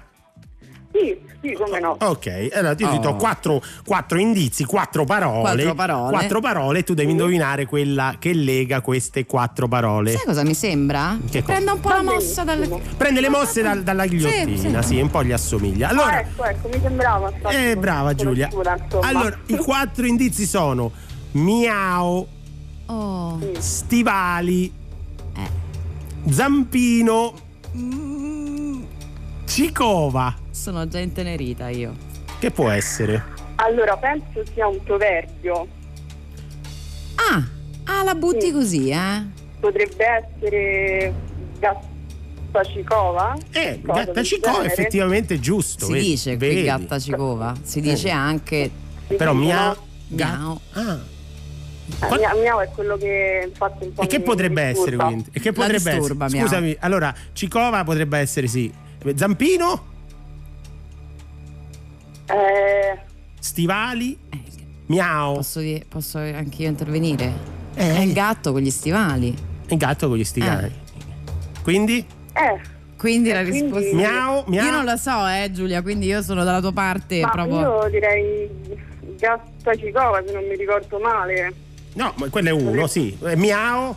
Sì, 0.92 1.18
sì, 1.42 1.54
come 1.54 1.80
no. 1.80 1.96
Ok, 2.00 2.50
allora 2.54 2.70
io 2.70 2.76
ti 2.76 2.84
Oh. 2.84 3.00
do 3.00 3.16
quattro, 3.16 3.62
quattro 3.86 4.18
indizi, 4.20 4.66
quattro 4.66 5.06
parole. 5.06 5.42
Quattro 5.42 5.74
parole. 5.76 6.12
Quattro 6.12 6.40
parole 6.42 6.80
e 6.80 6.84
tu 6.84 6.94
devi 6.94 7.12
indovinare 7.12 7.66
quella 7.66 8.16
che 8.20 8.34
lega 8.34 8.82
queste 8.82 9.26
quattro 9.26 9.68
parole. 9.68 10.12
Sai 10.12 10.26
cosa 10.26 10.44
mi 10.44 10.54
sembra? 10.56 11.18
Che 11.30 11.42
cosa? 11.42 11.54
Prenda 11.54 11.74
un 11.74 11.80
po' 11.80 11.90
la 11.90 12.02
mossa 12.04 12.44
dalle. 12.44 12.68
Prende 12.98 13.22
le 13.22 13.30
mosse 13.30 13.62
dal- 13.62 13.84
dalla 13.84 14.06
ghigliottina, 14.08 14.82
sì, 14.82 14.96
sì. 14.96 15.00
un 15.02 15.10
po' 15.10 15.24
gli 15.24 15.32
assomiglia. 15.32 15.88
Ah, 15.88 15.92
Allora, 15.92 16.20
ecco, 16.22 16.44
ecco, 16.44 16.68
mi 16.70 16.80
sembrava. 16.82 17.32
eh, 17.50 17.78
brava 17.78 18.14
Giulia. 18.16 18.50
Allora, 19.02 19.38
i 19.48 19.58
quattro 19.58 20.06
indizi 20.06 20.46
sono 20.46 20.92
miao, 21.32 22.28
Oh, 22.92 23.40
stivali, 23.60 24.74
Eh. 25.36 26.32
zampino, 26.32 27.34
cicova. 29.46 30.34
Sono 30.60 30.88
già 30.88 31.00
intenerita 31.00 31.70
io. 31.70 31.96
Che 32.38 32.52
può 32.52 32.70
essere? 32.70 33.24
Allora, 33.56 33.98
penso 33.98 34.44
sia 34.54 34.68
un 34.68 34.82
proverbio. 34.84 35.68
Ah, 37.16 37.44
ah 37.86 38.04
la 38.04 38.16
butti 38.16 38.48
Sì. 38.48 38.52
così, 38.52 38.90
eh? 38.90 39.24
Potrebbe 39.60 40.06
essere 40.06 41.14
Gattacicova? 41.60 43.36
Eh, 43.52 43.82
Cosa 43.86 44.00
gatta 44.00 44.12
del 44.14 44.24
cicova 44.26 44.52
genere? 44.58 44.74
effettivamente 44.74 45.34
è 45.36 45.40
giusto. 45.40 45.86
Si 45.86 45.92
vedi- 45.94 46.06
dice 46.08 46.38
qui 46.38 46.48
vedi. 46.48 46.64
gatta 46.64 47.00
cicova, 47.00 47.56
si 47.62 47.82
dice 47.82 48.10
anche 48.10 48.70
Sì, 49.08 49.16
Però 49.16 49.34
miau, 49.34 49.76
Miau. 50.10 50.60
Ah. 50.74 51.00
Eh, 51.92 52.06
Qua- 52.06 52.18
mia- 52.18 52.36
miau 52.36 52.60
è 52.60 52.70
quello 52.74 52.96
che 52.98 53.46
infatti 53.48 53.84
un 53.86 53.94
po' 53.94 54.02
E 54.04 54.08
che 54.08 54.20
potrebbe 54.22 54.62
mi 54.64 54.70
essere 54.70 54.92
disturba. 54.92 55.06
quindi? 55.06 55.30
E 55.34 55.40
che 55.40 55.48
La 55.50 55.54
potrebbe 55.56 55.92
disturba, 55.98 56.26
essere? 56.26 56.40
miau. 56.42 56.48
Scusami, 56.52 56.78
allora, 56.80 57.14
Cicova 57.34 57.84
potrebbe 57.84 58.18
essere 58.20 58.48
sì. 58.48 58.72
Zampino, 59.16 59.86
Eh, 62.32 63.00
stivali, 63.40 64.18
Eh, 64.30 64.42
miau. 64.88 65.36
Posso, 65.36 65.62
posso 65.88 66.18
anche 66.20 66.64
io 66.64 66.70
intervenire? 66.70 67.34
Eh. 67.76 67.96
È 67.96 68.00
il 68.02 68.14
gatto 68.14 68.52
con 68.52 68.62
gli 68.62 68.70
stivali. 68.72 69.36
Il 69.68 69.78
gatto 69.78 70.08
con 70.08 70.18
gli 70.18 70.24
stivali. 70.24 70.72
Quindi? 71.64 72.06
eh, 72.34 72.60
Quindi 72.98 73.32
la 73.32 73.42
quindi- 73.44 73.62
risposta. 73.62 73.96
Miau, 73.96 74.44
miau. 74.48 74.66
Io 74.66 74.72
non 74.72 74.86
lo 74.86 74.98
so, 74.98 75.26
eh, 75.28 75.50
Giulia, 75.52 75.82
quindi 75.82 76.08
io 76.08 76.22
sono 76.22 76.44
dalla 76.44 76.60
tua 76.60 76.74
parte 76.74 77.22
ma 77.22 77.30
proprio. 77.30 77.84
io 77.84 77.90
direi 77.90 78.50
Gattacicova 79.18 80.22
se 80.26 80.32
non 80.34 80.44
mi 80.46 80.56
ricordo 80.56 81.00
male. 81.00 81.54
No, 81.94 82.14
ma 82.18 82.30
quello 82.30 82.50
è 82.50 82.52
uno, 82.52 82.88
sì. 82.88 83.18
Eh, 83.24 83.36
Miau. 83.36 83.96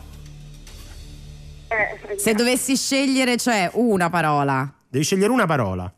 Eh, 1.69 2.17
Se 2.19 2.35
dovessi 2.35 2.77
scegliere, 2.77 3.37
cioè 3.39 3.71
una 3.75 4.11
parola. 4.11 4.71
Devi 4.89 5.05
scegliere 5.05 5.31
una 5.33 5.47
parola. 5.47 5.93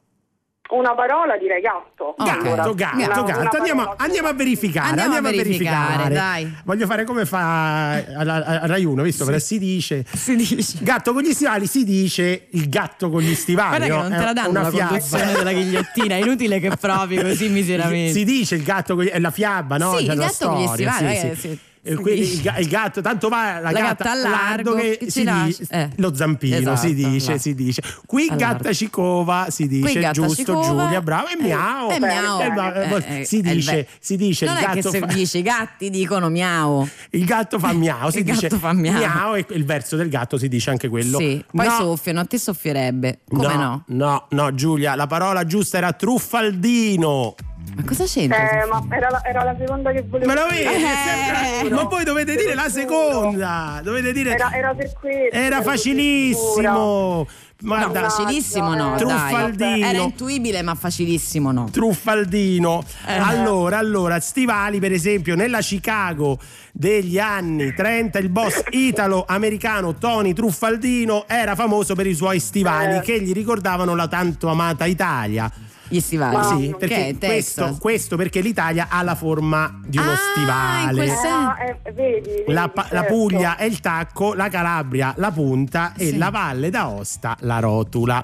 Una 0.70 0.94
parola 0.94 1.36
direi 1.36 1.60
gatto. 1.60 2.14
Ok. 2.16 2.24
Gatto, 2.24 2.38
Allora, 2.52 2.72
gatto, 2.72 2.96
una- 2.96 3.06
gatto. 3.06 3.20
una 3.40 3.50
Andiamo, 3.52 3.80
parola. 3.82 4.02
andiamo 4.02 4.28
a 4.28 4.32
verificare. 4.32 4.88
Andiamo 4.88 5.14
a 5.16 5.20
verificare, 5.20 5.86
verificare. 6.08 6.14
dai. 6.14 6.54
Voglio 6.64 6.86
fare 6.86 7.04
come 7.04 7.26
fa 7.26 7.92
alla, 8.16 8.44
a 8.62 8.66
Rai 8.66 8.84
1, 8.84 9.02
visto? 9.02 9.24
Perché 9.24 9.40
si 9.40 9.58
dice. 9.58 10.04
Si 10.10 10.34
dice. 10.34 10.78
Gatto 10.80 11.12
con 11.12 11.22
gli 11.22 11.32
stivali 11.32 11.66
si 11.66 11.84
dice 11.84 12.46
il 12.50 12.68
gatto 12.68 13.10
con 13.10 13.20
gli 13.20 13.34
stivali. 13.34 13.76
Guarda 13.76 13.84
che 13.86 13.90
no? 13.92 14.02
non 14.02 14.12
È 14.12 14.18
te 14.18 14.24
la 14.24 14.32
danno 14.32 14.48
una 14.50 14.62
la 14.62 14.70
fiaba. 14.70 14.88
conduzione 14.88 15.32
della 15.32 15.52
ghigliottina, 15.52 16.14
è 16.16 16.18
inutile 16.20 16.58
che 16.60 16.70
provi 16.80 17.16
così 17.20 17.48
miseramente. 17.50 18.12
Si 18.12 18.24
dice 18.24 18.54
il 18.54 18.62
gatto 18.62 18.94
con 18.94 19.04
gli, 19.04 19.08
è 19.08 19.18
la 19.20 19.30
fiaba, 19.30 19.76
no? 19.76 19.96
Sì, 19.98 20.06
C'è 20.06 20.12
il 20.12 20.18
gatto 20.18 20.48
con 20.48 20.58
gli 20.60 20.66
storia, 20.66 20.92
stivali, 20.92 21.16
sì, 21.18 21.26
eh, 21.28 21.34
sì. 21.36 21.58
E 21.86 21.96
dice. 21.96 22.48
il, 22.48 22.54
il 22.60 22.68
gatto, 22.68 23.02
tanto 23.02 23.28
va 23.28 23.60
la, 23.60 23.70
La 23.70 23.78
gatta 23.80 24.12
al 24.12 24.20
largo, 24.22 24.74
che 24.74 24.96
che 24.98 25.10
si 25.10 25.22
dice, 25.22 25.66
eh. 25.68 25.90
lo 25.96 26.14
zampino 26.14 26.56
Esatto, 26.56 26.76
si 26.78 26.94
dice, 26.94 27.32
là. 27.32 27.38
si 27.38 27.54
dice. 27.54 27.82
Qui 28.06 28.28
Al 28.30 28.36
gatta 28.38 28.72
cicova 28.72 29.46
si 29.50 29.68
dice, 29.68 30.00
gatta 30.00 30.12
giusto 30.12 30.34
cicova, 30.34 30.62
Giulia, 30.84 31.02
bravo, 31.02 31.28
e 31.28 31.32
eh, 31.38 31.42
miau. 31.42 31.90
e 31.90 32.00
miau. 32.00 32.40
Eh, 32.40 32.48
ma- 32.50 32.72
Eh, 32.74 33.20
eh, 33.20 33.24
si 33.26 33.42
dice, 33.42 33.86
si 34.00 34.16
dice 34.16 34.46
non 34.46 34.54
il 34.56 34.60
gatto 34.62 34.90
se 34.90 34.98
fa, 34.98 35.06
dici 35.06 35.38
i 35.38 35.42
gatti 35.42 35.90
dicono 35.90 36.30
miau. 36.30 36.88
il 37.10 37.24
gatto 37.26 37.58
fa 37.58 37.72
miau, 37.74 38.08
si 38.10 38.18
Il 38.18 38.24
dice 38.24 38.48
fa 38.48 38.72
miau. 38.72 39.34
e 39.36 39.44
il 39.50 39.64
verso 39.66 39.96
del 39.96 40.08
gatto 40.08 40.38
si 40.38 40.48
dice 40.48 40.70
anche 40.70 40.88
quello. 40.88 41.18
Sì, 41.18 41.44
poi 41.52 41.66
no, 41.66 41.72
soffiano, 41.76 42.20
a 42.20 42.24
te 42.24 42.38
soffierebbe. 42.38 43.20
Come 43.28 43.56
no? 43.56 43.84
No, 43.88 44.26
no, 44.30 44.54
Giulia, 44.54 44.94
la 44.94 45.06
parola 45.06 45.44
giusta 45.44 45.76
era 45.76 45.92
truffaldino. 45.92 47.34
Ma 47.76 47.82
cosa 47.84 48.04
c'entra? 48.04 48.62
Eh, 48.62 48.66
ma 48.66 48.84
era 48.90 49.10
la, 49.10 49.22
era 49.24 49.42
la 49.44 49.56
seconda 49.58 49.90
che 49.90 50.02
volevo 50.02 50.32
Me 50.32 50.38
lo 50.40 50.46
dire. 50.50 50.64
vedi? 50.64 50.82
Eh, 50.84 50.88
sempre- 51.58 51.74
Ma 51.74 51.86
poi 51.86 52.04
dovete 52.04 52.36
dire 52.36 52.54
la 52.54 52.68
seconda. 52.68 53.80
Dovete 53.82 54.12
dire. 54.12 54.32
Era, 54.34 54.52
era 54.52 54.74
per 54.74 54.92
questo. 54.92 55.36
Era 55.36 55.60
facilissimo. 55.62 56.62
No, 56.70 57.26
Guarda, 57.60 58.08
facilissimo 58.10 58.74
no, 58.74 58.90
Mannaggia, 58.90 59.04
dai. 59.06 59.16
Truffaldino. 59.16 59.86
Era 59.86 59.98
intuibile, 60.02 60.62
ma 60.62 60.74
facilissimo 60.74 61.50
no. 61.50 61.68
Truffaldino. 61.70 62.84
Eh. 63.06 63.16
Allora, 63.16 63.78
allora, 63.78 64.20
Stivali, 64.20 64.78
per 64.78 64.92
esempio, 64.92 65.34
nella 65.34 65.60
Chicago 65.60 66.38
degli 66.72 67.18
anni 67.18 67.72
30, 67.74 68.18
il 68.18 68.28
boss 68.28 68.62
italo-americano 68.70 69.94
Tony 69.96 70.32
Truffaldino 70.32 71.24
era 71.26 71.54
famoso 71.54 71.94
per 71.94 72.06
i 72.06 72.14
suoi 72.14 72.38
stivali 72.40 72.96
Eh. 72.96 73.00
che 73.00 73.20
gli 73.20 73.32
ricordavano 73.32 73.94
la 73.96 74.06
tanto 74.08 74.48
amata 74.48 74.84
Italia. 74.84 75.50
Gli 75.88 76.00
stivali. 76.00 76.36
Ma- 76.36 76.42
Sì, 76.56 76.74
perché 76.78 77.08
è, 77.08 77.16
questo, 77.18 77.76
questo 77.80 78.16
perché 78.16 78.40
l'Italia 78.40 78.88
ha 78.90 79.02
la 79.02 79.14
forma 79.14 79.80
di 79.84 79.98
uno 79.98 80.12
Ah, 80.12 80.16
stivale. 80.16 81.04
Eh, 81.04 81.10
ah, 81.10 81.56
eh, 81.84 81.92
vedi, 81.92 82.28
vedi, 82.30 82.52
La, 82.52 82.68
pa- 82.68 82.86
la 82.90 83.00
certo. 83.00 83.14
Puglia 83.14 83.56
è 83.56 83.64
il 83.64 83.80
tacco, 83.80 84.34
la 84.34 84.48
Calabria 84.48 85.12
la 85.16 85.30
punta 85.30 85.92
e 85.96 86.06
Sì. 86.08 86.16
la 86.18 86.30
Valle 86.30 86.70
d'Aosta 86.70 87.36
la 87.40 87.58
rotula. 87.60 88.22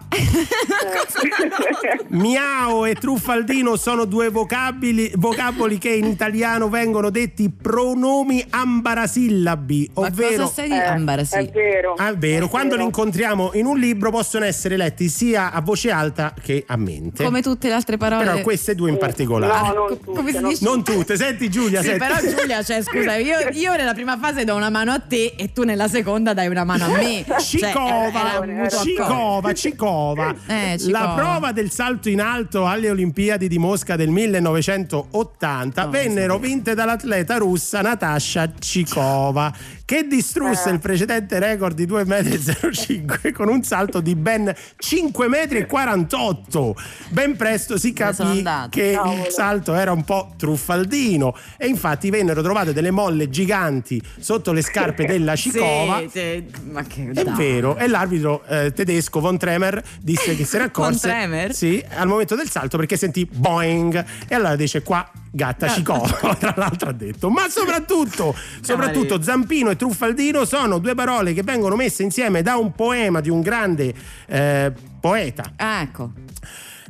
Miao 2.08 2.84
e 2.86 2.94
truffaldino 2.94 3.76
sono 3.76 4.04
due 4.04 4.28
vocabili, 4.30 5.12
vocaboli 5.16 5.78
che 5.78 5.90
in 5.90 6.04
italiano 6.06 6.68
vengono 6.68 7.10
detti 7.10 7.50
pronomi 7.50 8.44
ambarasillabi, 8.48 9.90
Ma 9.94 10.06
ovvero 10.06 10.36
cosa 10.42 10.46
stai 10.46 10.64
Eh, 10.66 10.68
di 10.68 10.78
Ambara, 10.78 11.24
sì. 11.24 11.36
È 11.36 11.50
vero. 11.50 11.94
Ah, 11.96 12.10
è 12.10 12.16
vero, 12.16 12.46
È 12.46 12.48
quando 12.48 12.70
li 12.70 12.76
vero. 12.76 12.84
incontriamo 12.86 13.50
in 13.54 13.66
un 13.66 13.78
libro 13.78 14.10
possono 14.10 14.44
essere 14.44 14.76
letti 14.76 15.08
sia 15.08 15.52
a 15.52 15.60
voce 15.60 15.90
alta 15.90 16.34
che 16.40 16.64
a 16.66 16.76
mente. 16.76 17.22
Come 17.24 17.42
tutte 17.52 17.68
le 17.68 17.74
altre 17.74 17.96
parole. 17.96 18.24
Però 18.24 18.40
queste 18.42 18.74
due 18.74 18.90
in 18.90 18.98
particolare. 18.98 19.68
No, 19.68 19.74
non 19.74 19.88
tutte, 19.98 20.12
come 20.16 20.32
si 20.32 20.38
no. 20.40 20.48
dice? 20.48 20.64
Non 20.64 20.82
tutte, 20.84 21.16
senti 21.16 21.48
Giulia, 21.50 21.80
Sì, 21.80 21.88
senti. 21.88 22.06
però 22.06 22.16
Giulia, 22.20 22.62
cioè, 22.62 22.82
scusa, 22.82 23.16
io, 23.16 23.36
io 23.52 23.74
nella 23.76 23.92
prima 23.94 24.16
fase 24.18 24.44
do 24.44 24.54
una 24.54 24.70
mano 24.70 24.92
a 24.92 24.98
te 25.00 25.34
e 25.36 25.52
tu 25.52 25.64
nella 25.64 25.88
seconda 25.88 26.32
dai 26.34 26.48
una 26.48 26.64
mano 26.64 26.84
a 26.86 26.88
me. 26.88 27.24
Cioè, 27.40 27.40
Cicova. 27.40 28.68
Cicova, 28.68 29.52
Cicova. 29.54 30.34
Eh, 30.46 30.76
Cicova. 30.78 30.98
La 31.00 31.12
prova 31.14 31.52
del 31.52 31.70
salto 31.70 32.08
in 32.08 32.20
alto 32.20 32.66
alle 32.66 32.90
Olimpiadi 32.90 33.48
di 33.48 33.58
Mosca 33.58 33.96
del 33.96 34.10
1980 34.10 35.86
Oh, 35.86 35.90
vennero 35.90 36.38
vinte 36.38 36.74
dall'atleta 36.74 37.36
russa 37.36 37.80
Natasha 37.80 38.50
Cicova, 38.58 39.52
che 39.90 40.06
distrusse 40.06 40.68
Eh. 40.68 40.72
il 40.74 40.78
precedente 40.78 41.40
record 41.40 41.74
di 41.74 41.84
2,05 41.84 43.28
m 43.28 43.32
con 43.32 43.48
un 43.48 43.64
salto 43.64 43.98
di 44.00 44.14
ben 44.14 44.44
5,48 44.80 46.68
m. 46.68 46.72
Ben 47.08 47.34
presto 47.36 47.76
si 47.76 47.92
capì 47.92 48.44
che 48.68 48.84
il 48.90 48.94
Cavolo. 48.94 49.30
salto 49.30 49.74
era 49.74 49.90
un 49.90 50.04
po' 50.04 50.32
truffaldino 50.36 51.34
e 51.56 51.66
infatti 51.66 52.08
vennero 52.08 52.40
trovate 52.40 52.72
delle 52.72 52.92
molle 52.92 53.30
giganti 53.30 54.00
sotto 54.20 54.52
le 54.52 54.62
scarpe 54.62 55.06
della 55.06 55.34
Cicova. 55.34 55.98
Sì, 56.02 56.08
sì, 56.12 56.44
ma 56.70 56.84
che 56.84 57.10
È 57.12 57.24
vero, 57.24 57.76
e 57.76 57.88
l'arbitro 57.88 58.44
eh, 58.46 58.72
tedesco 58.72 59.18
von 59.18 59.38
Tremer 59.38 59.82
disse 60.00 60.36
che 60.36 60.44
se 60.44 60.58
ne 60.58 60.64
accorse 60.66 61.08
Von 61.08 61.16
Tremer? 61.18 61.52
Sì, 61.52 61.84
al 61.96 62.06
momento 62.06 62.36
del 62.36 62.48
salto 62.48 62.76
perché 62.76 62.96
sentì 62.96 63.28
boing 63.28 64.04
e 64.28 64.34
allora 64.36 64.54
dice 64.54 64.82
qua 64.84 65.10
gatta 65.32 65.68
Cicova, 65.68 66.34
tra 66.38 66.54
l'altro 66.56 66.88
ha 66.88 66.92
detto. 66.92 67.28
Ma 67.30 67.48
soprattutto, 67.48 68.34
soprattutto 68.60 69.22
Zampino 69.22 69.70
e 69.70 69.76
Truffaldino 69.80 70.44
sono 70.44 70.76
due 70.76 70.94
parole 70.94 71.32
che 71.32 71.42
vengono 71.42 71.74
messe 71.74 72.02
insieme 72.02 72.42
da 72.42 72.56
un 72.56 72.72
poema 72.72 73.20
di 73.20 73.30
un 73.30 73.40
grande 73.40 73.94
eh, 74.26 74.70
poeta 75.00 75.52
Ah, 75.56 75.80
ecco. 75.80 76.12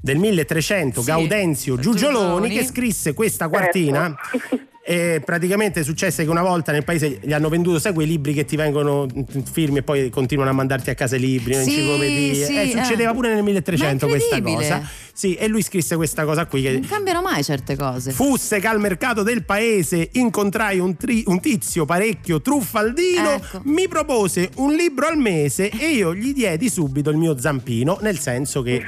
del 0.03 0.19
1300, 0.19 1.01
Sì, 1.01 1.07
Gaudenzio 1.07 1.77
Giugioloni, 1.79 2.19
Giugioloni. 2.19 2.49
che 2.49 2.65
scrisse 2.65 3.15
questa 3.15 3.49
quartina. 3.49 4.07
Ecco. 4.33 4.59
E 4.83 5.21
praticamente 5.25 5.85
successe 5.85 6.25
che 6.25 6.31
una 6.31 6.43
volta 6.43 6.73
nel 6.73 6.85
paese 6.85 7.19
gli 7.23 7.33
hanno 7.33 7.49
venduto, 7.51 7.79
sai, 7.79 7.93
quei 7.93 8.07
libri 8.07 8.33
che 8.33 8.45
ti 8.47 8.57
vengono 8.57 9.07
firmi 9.53 9.79
e 9.79 9.83
poi 9.83 10.09
continuano 10.09 10.51
a 10.51 10.55
mandarti 10.55 10.89
a 10.91 10.95
casa 10.95 11.17
i 11.17 11.21
libri, 11.21 11.53
Sì, 11.55 11.61
enciclopedie. 11.61 12.45
sì, 12.47 12.57
Eh, 12.57 12.71
succedeva 12.71 13.11
eh. 13.11 13.15
pure 13.15 13.35
nel 13.35 13.43
1300 13.43 14.07
Ma 14.07 14.13
è 14.15 14.17
questa 14.17 14.41
cosa. 14.43 14.89
Sì, 15.13 15.35
e 15.35 15.49
lui 15.49 15.63
scrisse 15.63 15.97
questa 15.97 16.25
cosa 16.25 16.47
qui 16.47 16.63
che 16.63 16.71
Non 16.73 16.87
cambiano 16.87 17.21
mai 17.21 17.45
certe 17.45 17.77
cose. 17.77 18.11
Fusse 18.11 18.59
che 18.59 18.67
al 18.67 18.81
mercato 18.81 19.23
del 19.23 19.45
paese 19.45 20.09
incontrai 20.13 20.79
un, 20.79 20.97
tri- 20.97 21.25
un 21.27 21.41
tizio 21.41 21.85
parecchio 21.85 22.41
truffaldino, 22.41 23.33
Ecco. 23.35 23.61
mi 23.65 23.87
propose 23.87 24.49
un 24.57 24.73
libro 24.73 25.07
al 25.09 25.19
mese 25.19 25.69
e 25.69 25.91
io 25.91 26.15
gli 26.15 26.33
diedi 26.33 26.71
subito 26.71 27.11
il 27.11 27.19
mio 27.19 27.39
zampino, 27.39 27.99
nel 28.01 28.19
senso 28.19 28.63
che 28.63 28.83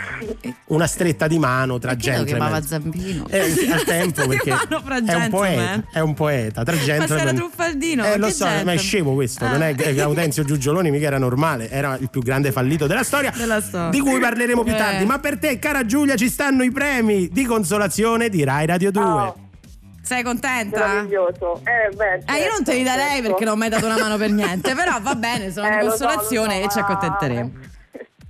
una 0.69 0.87
stretta 0.87 1.27
di 1.27 1.39
mano 1.39 1.79
tra 1.79 1.91
Perché 1.91 2.09
lo 2.11 2.17
gente. 2.17 2.31
chiamava 2.31 2.63
Zampino? 2.63 3.27
Eh, 3.29 3.41
al 3.71 3.85
tempo 3.85 4.27
perché 4.27 4.53
è 4.53 5.15
un 5.15 5.29
poeta, 5.29 5.85
è 5.93 6.01
un 6.01 6.15
poeta, 6.15 6.63
tra 6.65 6.75
Ma 6.75 6.81
se 6.81 6.91
era 6.93 7.07
gentleman. 7.07 7.35
truffaldino, 7.37 8.05
Eh, 8.05 8.17
lo 8.19 8.31
so, 8.31 8.47
ma 8.65 8.73
è 8.73 8.79
scemo 8.79 9.13
questo, 9.15 9.45
Ah. 9.45 9.51
non 9.51 9.63
è 9.63 9.75
che 9.75 9.93
Gaudenzio 9.95 10.43
Giugioloni 10.45 10.91
mica 10.91 11.07
era 11.07 11.19
normale, 11.19 11.69
era 11.71 11.97
il 12.01 12.09
più 12.11 12.23
grande 12.23 12.51
fallito 12.53 12.87
della 12.87 13.03
storia, 13.05 13.31
Della 13.37 13.61
storia. 13.61 13.91
di 13.91 14.01
cui 14.01 14.19
parleremo 14.19 14.63
più 14.65 14.73
Eh. 14.73 14.77
tardi. 14.77 15.05
Ma 15.05 15.19
per 15.19 15.39
te, 15.39 15.59
cara 15.59 15.85
Giulia, 15.85 16.17
ci 16.17 16.29
stanno 16.29 16.63
i 16.63 16.71
premi 16.73 17.29
di 17.29 17.45
consolazione 17.45 18.29
di 18.29 18.43
Rai 18.45 18.67
Radio 18.67 18.91
2. 18.91 19.03
Oh, 19.03 19.37
Sei 20.03 20.23
contenta? 20.25 20.79
meraviglioso. 20.87 21.61
Eh, 21.63 21.95
beh, 21.95 22.15
Eh, 22.35 22.43
io 22.43 22.51
non 22.51 22.65
te 22.65 22.73
li 22.75 22.85
certo, 22.85 22.99
darei 22.99 23.13
certo. 23.17 23.29
perché 23.29 23.45
non 23.45 23.57
mi 23.59 23.65
hai 23.65 23.71
dato 23.71 23.87
una 23.87 23.99
mano 23.99 24.17
per 24.17 24.31
niente, 24.31 24.75
però 24.75 24.99
va 25.01 25.15
bene, 25.15 25.53
sono 25.53 25.67
Eh, 25.69 25.71
di 25.71 25.77
so, 25.83 25.89
consolazione 25.89 26.61
lo 26.61 26.61
so, 26.63 26.67
e 26.67 26.71
ci 26.73 26.79
ma- 26.81 26.87
accontenteremo. 26.87 27.51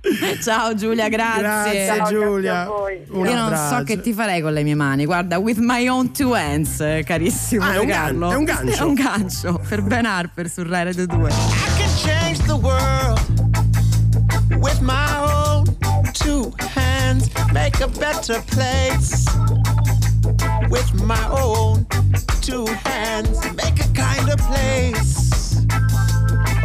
Ciao 0.43 0.73
Giulia, 0.75 1.07
grazie. 1.07 1.41
Grazie, 1.41 1.85
Ciao, 1.87 2.07
Giulia. 2.09 2.51
grazie 2.51 2.51
a 2.51 2.65
voi. 2.65 3.03
Un 3.09 3.25
Io 3.25 3.33
non 3.35 3.55
so 3.69 3.83
che 3.83 4.01
ti 4.01 4.11
farei 4.13 4.41
con 4.41 4.51
le 4.53 4.63
mie 4.63 4.75
mani. 4.75 5.05
Guarda, 5.05 5.37
with 5.39 5.57
my 5.59 5.87
own 5.87 6.11
two 6.11 6.33
hands, 6.33 6.79
eh, 6.81 7.03
carissimo 7.05 7.63
Ah, 7.63 7.73
è 7.73 7.77
un 7.79 7.85
gan- 7.87 8.21
è 8.21 8.35
un 8.35 8.43
gancio. 8.43 8.83
È 8.83 8.85
un 8.85 8.93
gancio 8.95 9.61
per 9.67 9.81
Ben 9.81 10.05
Harper 10.05 10.49
su 10.49 10.63
Rai 10.63 10.83
Radio 10.83 11.05
2. 11.05 11.29
I 11.29 11.33
can 11.77 11.89
change 12.03 12.43
the 12.45 12.53
world 12.55 13.19
with 14.61 14.79
my 14.81 15.15
own 15.19 15.63
two 16.13 16.51
hands, 16.75 17.29
make 17.53 17.81
a 17.81 17.87
better 17.87 18.43
place. 18.47 19.23
With 20.69 20.91
my 21.03 21.17
own 21.29 21.85
two 22.41 22.65
hands, 22.83 23.39
make 23.55 23.79
a 23.81 23.87
kinder 23.93 24.35
place. 24.47 25.21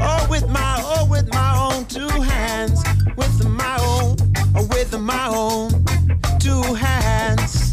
Oh, 0.00 0.26
with 0.28 0.46
my, 0.48 0.80
oh, 0.82 1.06
with 1.08 1.28
my 1.32 1.56
own 1.56 1.77
with 4.54 4.98
my 4.98 5.28
own 5.28 5.70
two 6.38 6.62
hands. 6.74 7.72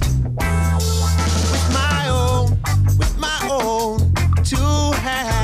With 1.51 1.73
my 1.73 2.07
own, 2.09 2.49
with 2.97 3.17
my 3.17 3.47
own 3.49 3.99
two 4.43 4.91
hands. 5.01 5.34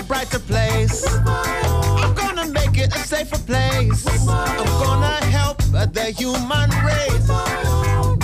A 0.00 0.04
brighter 0.04 0.38
place. 0.38 1.04
I'm 1.26 2.14
gonna 2.14 2.46
make 2.46 2.78
it 2.78 2.94
a 2.94 2.98
safer 2.98 3.38
place. 3.38 4.06
I'm 4.28 4.66
gonna 4.84 5.24
help 5.26 5.58
the 5.92 6.14
human 6.16 6.70
race. 6.84 8.19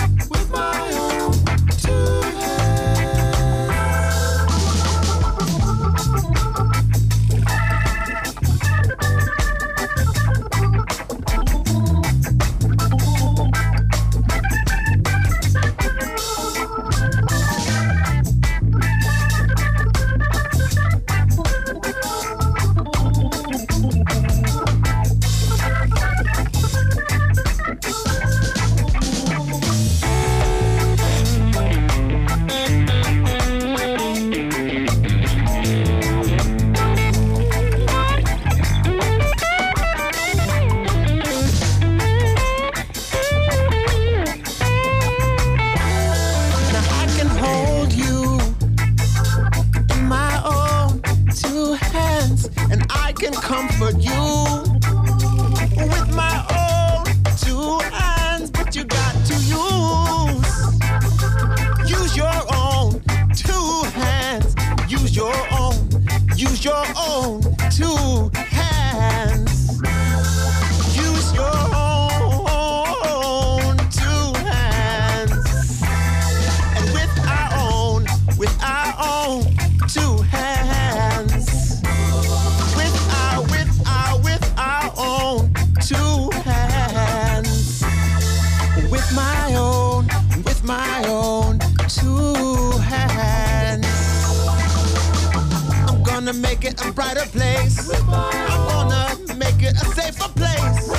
It 96.67 96.85
a 96.85 96.91
brighter 96.91 97.25
place. 97.27 97.89
I'm 98.03 98.67
gonna 98.67 99.35
make 99.35 99.61
it 99.61 99.73
a 99.73 99.85
safer 99.95 100.29
place. 100.35 100.96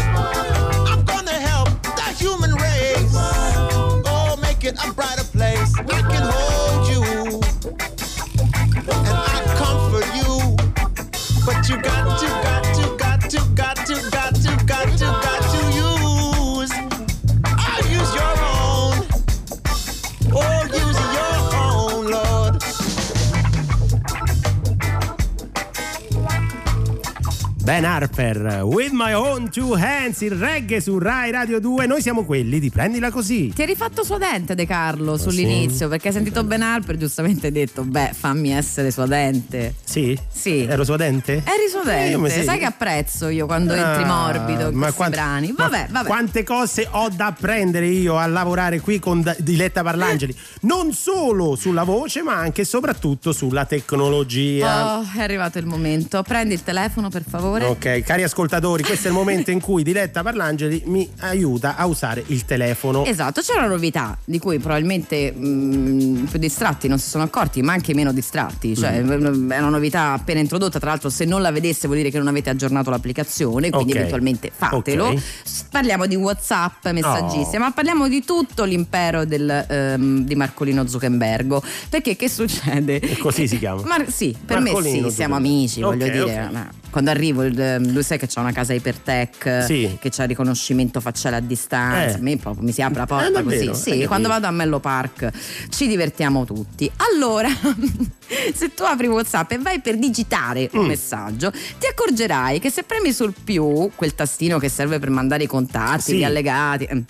Ben 27.68 27.84
Harper, 27.84 28.62
With 28.62 28.92
My 28.92 29.12
Own 29.12 29.50
Two 29.50 29.74
Hands, 29.74 30.18
il 30.22 30.30
reggae 30.30 30.80
su 30.80 30.98
Rai 30.98 31.30
Radio 31.30 31.60
2. 31.60 31.84
Noi 31.84 32.00
siamo 32.00 32.24
quelli 32.24 32.60
di 32.60 32.70
prendila 32.70 33.10
così. 33.10 33.52
Ti 33.54 33.60
hai 33.60 33.66
rifatto 33.66 34.02
sua 34.04 34.16
dente 34.16 34.54
De 34.54 34.64
Carlo 34.64 35.18
sull'inizio 35.18 35.86
perché 35.88 36.08
hai 36.08 36.14
sentito 36.14 36.42
Ben 36.44 36.62
Harper 36.62 36.96
giustamente 36.96 37.48
hai 37.48 37.52
detto 37.52 37.82
beh 37.84 38.12
fammi 38.18 38.54
essere 38.54 38.90
sua 38.90 39.04
dente. 39.04 39.74
Sì? 39.84 40.18
Sì. 40.32 40.60
Ero 40.62 40.82
suo 40.82 40.96
dente? 40.96 41.42
Eri 41.44 41.68
suo 41.68 41.82
Eh, 41.82 42.30
sì. 42.30 42.42
sai 42.44 42.58
che 42.58 42.64
apprezzo 42.64 43.28
io 43.28 43.44
quando 43.44 43.74
entri 43.74 44.02
Ah, 44.04 44.06
morbido 44.06 44.68
in 44.70 44.74
ma 44.74 44.80
questi 44.90 44.96
quant- 44.96 45.12
brani. 45.12 45.52
Vabbè, 45.54 45.88
vabbè. 45.90 46.06
Quante 46.08 46.44
cose 46.44 46.88
ho 46.90 47.10
da 47.10 47.26
apprendere 47.26 47.86
io 47.86 48.16
a 48.16 48.26
lavorare 48.26 48.80
qui 48.80 48.98
con 48.98 49.22
Diletta 49.40 49.82
Parlangeli. 49.82 50.34
Non 50.62 50.94
solo 50.94 51.54
sulla 51.54 51.82
voce, 51.84 52.22
ma 52.22 52.32
anche 52.32 52.62
e 52.62 52.64
soprattutto 52.64 53.32
sulla 53.32 53.66
tecnologia. 53.66 55.00
Oh, 55.00 55.06
è 55.14 55.20
arrivato 55.20 55.58
il 55.58 55.66
momento. 55.66 56.22
Prendi 56.22 56.54
il 56.54 56.62
telefono 56.62 57.10
per 57.10 57.24
favore. 57.28 57.56
Ok, 57.66 58.00
cari 58.02 58.22
ascoltatori, 58.22 58.82
questo 58.82 59.06
è 59.08 59.10
il 59.10 59.16
momento 59.16 59.50
in 59.50 59.60
cui 59.60 59.82
Diletta 59.82 60.22
Parlangeli 60.22 60.82
mi 60.86 61.08
aiuta 61.20 61.76
a 61.76 61.86
usare 61.86 62.22
il 62.28 62.44
telefono. 62.44 63.04
Esatto, 63.04 63.40
c'è 63.40 63.54
una 63.56 63.66
novità 63.66 64.16
di 64.24 64.38
cui 64.38 64.58
probabilmente 64.58 65.32
mm, 65.36 66.24
più 66.24 66.38
distratti 66.38 66.88
non 66.88 66.98
si 66.98 67.08
sono 67.08 67.24
accorti, 67.24 67.62
ma 67.62 67.72
anche 67.72 67.94
meno 67.94 68.12
distratti. 68.12 68.76
Cioè, 68.76 69.02
Mm. 69.02 69.50
è 69.50 69.58
una 69.58 69.68
novità 69.68 70.12
appena 70.12 70.40
introdotta. 70.40 70.78
Tra 70.78 70.90
l'altro, 70.90 71.10
se 71.10 71.24
non 71.24 71.42
la 71.42 71.50
vedesse, 71.50 71.86
vuol 71.86 71.98
dire 71.98 72.10
che 72.10 72.18
non 72.18 72.28
avete 72.28 72.50
aggiornato 72.50 72.90
l'applicazione. 72.90 73.70
Quindi, 73.70 73.92
Ok. 73.92 73.96
eventualmente 73.98 74.50
fatelo. 74.54 75.06
Ok. 75.08 75.22
S- 75.44 75.64
Parliamo 75.70 76.06
di 76.06 76.16
WhatsApp, 76.16 76.86
messaggistica, 76.88 77.56
Oh. 77.58 77.60
ma 77.60 77.72
parliamo 77.72 78.08
di 78.08 78.24
tutto 78.24 78.64
l'impero 78.64 79.24
del, 79.24 79.48
ehm, 79.68 80.20
di 80.24 80.34
Marcolino 80.34 80.86
Zuckerbergo. 80.86 81.62
Perché 81.88 82.16
che 82.16 82.28
succede? 82.28 82.98
E 83.00 83.16
così 83.18 83.46
si 83.46 83.58
chiama? 83.58 83.82
Mar- 83.84 84.08
sì, 84.10 84.34
per 84.44 84.58
me 84.60 84.72
Marcolino 84.72 85.08
sì, 85.08 85.14
siamo 85.14 85.36
amici, 85.36 85.80
voglio 85.80 86.04
Ok, 86.06 86.10
dire. 86.12 86.48
ma 86.52 86.68
Quando 86.90 87.10
arrivo, 87.10 87.42
lui 87.54 88.02
sai 88.02 88.18
che 88.18 88.26
c'ha 88.26 88.40
una 88.40 88.52
casa 88.52 88.72
ipertech, 88.72 89.64
Sì. 89.64 89.96
che 90.00 90.08
il 90.14 90.26
riconoscimento 90.26 91.00
facciale 91.00 91.36
a 91.36 91.40
distanza. 91.40 92.16
Eh. 92.16 92.18
A 92.18 92.22
me 92.22 92.36
proprio 92.36 92.62
mi 92.64 92.72
si 92.72 92.82
apre 92.82 92.98
la 92.98 93.04
Eh, 93.04 93.06
porta 93.06 93.30
davvero? 93.30 93.72
così. 93.72 93.90
Hai 93.90 94.00
Sì, 94.00 94.06
quando 94.06 94.28
vado 94.28 94.46
a 94.46 94.50
Mello 94.50 94.80
Park 94.80 95.30
ci 95.68 95.86
divertiamo 95.86 96.44
tutti. 96.44 96.90
Allora, 97.12 97.48
se 98.54 98.74
tu 98.74 98.82
apri 98.84 99.06
WhatsApp 99.06 99.52
e 99.52 99.58
vai 99.58 99.80
per 99.80 99.96
digitare 99.98 100.70
Mm. 100.74 100.78
un 100.80 100.86
messaggio, 100.86 101.50
ti 101.50 101.86
accorgerai 101.90 102.58
che 102.60 102.70
se 102.70 102.82
premi 102.82 103.12
sul 103.12 103.32
più, 103.44 103.90
quel 103.94 104.14
tastino 104.14 104.58
che 104.58 104.68
serve 104.68 104.98
per 104.98 105.10
mandare 105.10 105.44
i 105.44 105.46
contatti, 105.46 106.02
Sì. 106.02 106.16
gli 106.18 106.24
allegati, 106.24 106.84
ehm, 106.84 107.04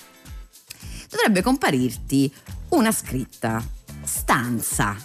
dovrebbe 1.11 1.43
comparirti 1.43 2.33
una 2.71 2.93
scritta 2.93 3.63
stanza. 4.05 4.97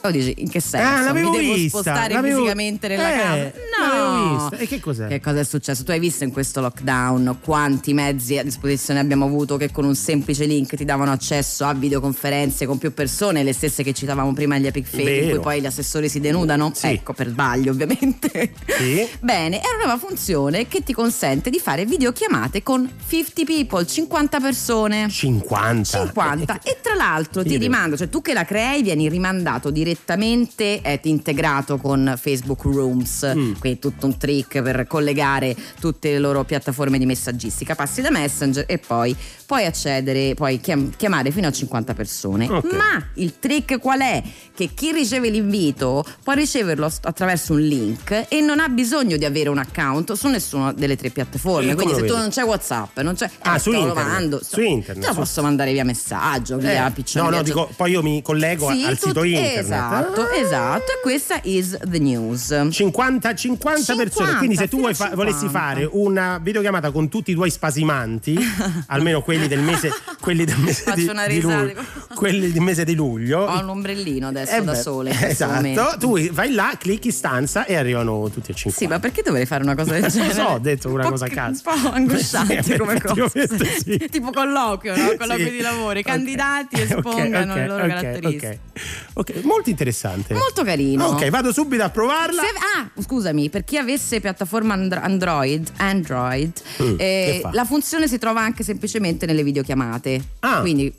Poi 0.00 0.12
dici 0.12 0.34
in 0.38 0.48
che 0.48 0.60
senso? 0.60 0.86
Ah, 0.86 1.02
l'avevo 1.02 1.30
Mi 1.30 1.38
devo 1.38 1.54
vista, 1.54 1.78
spostare 1.80 2.14
l'avevo- 2.14 2.36
fisicamente 2.36 2.88
nella 2.88 3.14
eh, 3.14 3.18
casa? 3.18 3.52
No. 3.78 4.48
vista. 4.48 4.56
E 4.56 4.66
che 4.68 4.80
cos'è? 4.80 5.08
Che 5.08 5.20
cosa 5.20 5.40
è 5.40 5.44
successo? 5.44 5.82
Tu 5.84 5.90
hai 5.90 5.98
visto 5.98 6.24
in 6.24 6.32
questo 6.32 6.60
lockdown 6.60 7.38
quanti 7.42 7.92
mezzi 7.94 8.38
a 8.38 8.42
disposizione 8.44 9.00
abbiamo 9.00 9.24
avuto 9.24 9.56
che 9.56 9.70
con 9.72 9.84
un 9.84 9.94
semplice 9.94 10.44
link 10.44 10.76
ti 10.76 10.84
davano 10.84 11.10
accesso 11.10 11.64
a 11.64 11.74
videoconferenze 11.74 12.66
con 12.66 12.78
più 12.78 12.94
persone, 12.94 13.42
le 13.42 13.52
stesse 13.52 13.82
che 13.82 13.92
citavamo 13.92 14.32
prima 14.32 14.54
agli 14.54 14.66
epic 14.66 14.86
fail, 14.86 15.24
in 15.24 15.30
cui 15.30 15.40
poi 15.40 15.60
gli 15.60 15.66
assessori 15.66 16.08
si 16.08 16.20
denudano? 16.20 16.70
Sì. 16.74 16.86
Ecco, 16.88 17.12
per 17.12 17.28
sbaglio 17.28 17.72
ovviamente. 17.72 18.52
Sì. 18.66 19.06
Bene, 19.20 19.56
è 19.60 19.66
una 19.74 19.84
nuova 19.84 19.98
funzione 19.98 20.68
che 20.68 20.82
ti 20.82 20.92
consente 20.92 21.50
di 21.50 21.58
fare 21.58 21.84
videochiamate 21.84 22.62
con 22.62 22.88
50 23.08 23.42
people, 23.44 23.84
50 23.84 24.40
persone. 24.40 25.08
50. 25.08 25.98
50 26.06 26.60
e 26.62 26.78
tra 26.80 26.94
l'altro 26.94 27.42
ti 27.42 27.56
rimando, 27.56 27.96
cioè 27.96 28.08
tu 28.08 28.22
che 28.22 28.32
la 28.32 28.44
crei 28.44 28.82
vieni 28.82 29.08
rimandato 29.08 29.70
direttamente, 29.70 29.87
è 29.96 31.00
integrato 31.04 31.76
con 31.78 32.14
Facebook 32.20 32.62
Rooms, 32.64 33.32
Mm. 33.34 33.52
quindi 33.58 33.78
tutto 33.78 34.06
un 34.06 34.16
trick 34.16 34.60
per 34.62 34.86
collegare 34.86 35.54
tutte 35.80 36.10
le 36.10 36.18
loro 36.18 36.44
piattaforme 36.44 36.98
di 36.98 37.06
messaggistica, 37.06 37.74
passi 37.74 38.00
da 38.00 38.10
Messenger 38.10 38.64
e 38.66 38.78
poi 38.78 39.14
puoi 39.46 39.64
accedere, 39.64 40.34
puoi 40.34 40.60
chiam- 40.60 40.94
chiamare 40.96 41.30
fino 41.30 41.46
a 41.46 41.52
50 41.52 41.94
persone. 41.94 42.46
Ok. 42.50 42.72
Ma 42.72 43.02
il 43.14 43.38
trick 43.38 43.78
qual 43.78 44.00
è? 44.00 44.22
Che 44.54 44.70
chi 44.74 44.92
riceve 44.92 45.28
l'invito 45.30 46.04
può 46.22 46.32
riceverlo 46.34 46.90
attraverso 47.02 47.52
un 47.52 47.60
link 47.60 48.26
e 48.28 48.40
non 48.40 48.60
ha 48.60 48.68
bisogno 48.68 49.16
di 49.16 49.24
avere 49.24 49.48
un 49.48 49.58
account 49.58 50.12
su 50.12 50.28
nessuna 50.28 50.72
delle 50.72 50.96
tre 50.96 51.10
piattaforme. 51.10 51.72
Eh, 51.72 51.74
Quindi 51.74 51.94
se 51.94 52.00
lo 52.00 52.06
tu 52.06 52.12
vedi? 52.12 52.22
non 52.24 52.30
c'è 52.30 52.42
WhatsApp, 52.44 52.98
non 53.00 53.14
c'è 53.14 53.30
Ah, 53.42 53.54
eh, 53.56 53.58
su 53.58 53.72
internet. 53.72 53.94
mando. 54.06 54.40
Su 54.42 54.60
internet, 54.60 55.02
Te 55.04 55.08
lo 55.10 55.14
posso 55.18 55.42
mandare 55.42 55.72
via 55.72 55.84
messaggio, 55.84 56.56
via 56.58 56.86
Eh, 56.86 56.90
piccione. 56.90 57.30
no, 57.30 57.36
no, 57.36 57.42
dico, 57.42 57.68
poi 57.76 57.90
io 57.92 58.02
mi 58.02 58.20
collego 58.22 58.70
Sì, 58.70 58.84
al 58.84 58.98
sito 58.98 59.22
internet. 59.22 59.58
Esatto, 59.58 59.77
Ah. 59.78 60.36
esatto. 60.36 60.92
E 60.92 61.00
questa 61.02 61.40
is 61.44 61.76
the 61.88 61.98
news. 61.98 62.68
50, 62.70 63.34
50 63.34 63.94
persone, 63.94 64.08
50, 64.10 64.36
quindi 64.38 64.56
se 64.56 64.68
tu 64.68 64.78
vuoi 64.78 64.94
fa- 64.94 65.08
50. 65.10 65.16
volessi 65.24 65.48
fare 65.48 65.88
una 65.90 66.38
videochiamata 66.42 66.90
con 66.90 67.08
tutti 67.08 67.30
i 67.30 67.34
tuoi 67.34 67.50
spasimanti, 67.50 68.38
almeno 68.88 69.22
quelli 69.22 69.46
del 69.48 69.60
mese, 69.60 69.90
quelli 70.20 70.44
del 70.44 70.58
mese 70.58 70.82
Faccio 70.82 70.96
di, 71.00 71.08
una 71.08 71.26
di 71.26 71.34
risata. 71.34 71.60
luglio, 71.62 71.84
quelli 72.14 72.50
del 72.52 72.62
mese 72.62 72.84
di 72.84 72.94
luglio. 72.94 73.40
Ho 73.40 73.60
un 73.60 73.68
ombrellino 73.68 74.28
adesso 74.28 74.54
Eh 74.56 74.62
da 74.64 74.72
beh, 74.72 74.78
sole. 74.78 75.28
Esatto, 75.28 75.96
tu 75.98 76.18
vai 76.32 76.52
là, 76.52 76.72
clicchi 76.78 77.10
stanza 77.10 77.64
e 77.66 77.76
arrivano 77.76 78.28
tutti 78.30 78.50
e 78.50 78.54
50. 78.54 78.70
Sì, 78.80 78.86
ma 78.86 78.98
perché 78.98 79.22
dovrei 79.22 79.46
fare 79.46 79.62
una 79.62 79.74
cosa 79.74 79.92
del 79.92 80.00
Non 80.02 80.10
genere? 80.10 80.32
so, 80.34 80.42
ho 80.44 80.58
detto 80.58 80.88
una 80.90 81.04
Un 81.04 81.10
cosa 81.10 81.24
a 81.26 81.28
caso. 81.28 81.62
Un 81.68 81.80
po' 81.82 81.90
angosciante 81.92 82.62
Sì, 82.68 82.76
come 82.76 83.00
cosa. 83.00 83.28
sì. 83.82 83.98
tipo 84.10 84.30
colloquio, 84.30 84.96
no? 84.96 85.14
Colloquio 85.18 85.46
Sì. 85.46 85.50
di 85.52 85.60
lavoro. 85.60 85.98
I 85.98 86.02
Ok. 86.02 86.06
candidati 86.06 86.80
espongano 86.80 87.52
ok, 87.52 87.58
le 87.58 87.66
loro 87.66 87.82
ok, 87.84 87.88
caratteristiche. 87.88 88.60
Ok, 89.14 89.32
ok, 89.36 89.42
molto 89.68 89.70
interessante. 89.70 90.34
Molto 90.34 90.64
carino. 90.64 91.06
Ok, 91.06 91.28
vado 91.30 91.52
subito 91.52 91.82
a 91.84 91.90
provarla. 91.90 92.42
Se- 92.42 92.48
ah, 92.78 92.90
scusami, 93.00 93.48
per 93.50 93.64
chi 93.64 93.76
avesse 93.76 94.20
piattaforma 94.20 94.74
Andro- 94.74 95.00
Android, 95.00 95.68
Android 95.76 96.52
Mm, 96.82 96.94
eh, 96.98 97.40
la 97.52 97.64
funzione 97.64 98.06
si 98.08 98.18
trova 98.18 98.40
anche 98.40 98.62
semplicemente 98.62 99.26
nelle 99.26 99.42
videochiamate. 99.42 100.22
Ah. 100.40 100.60
Quindi 100.60 100.92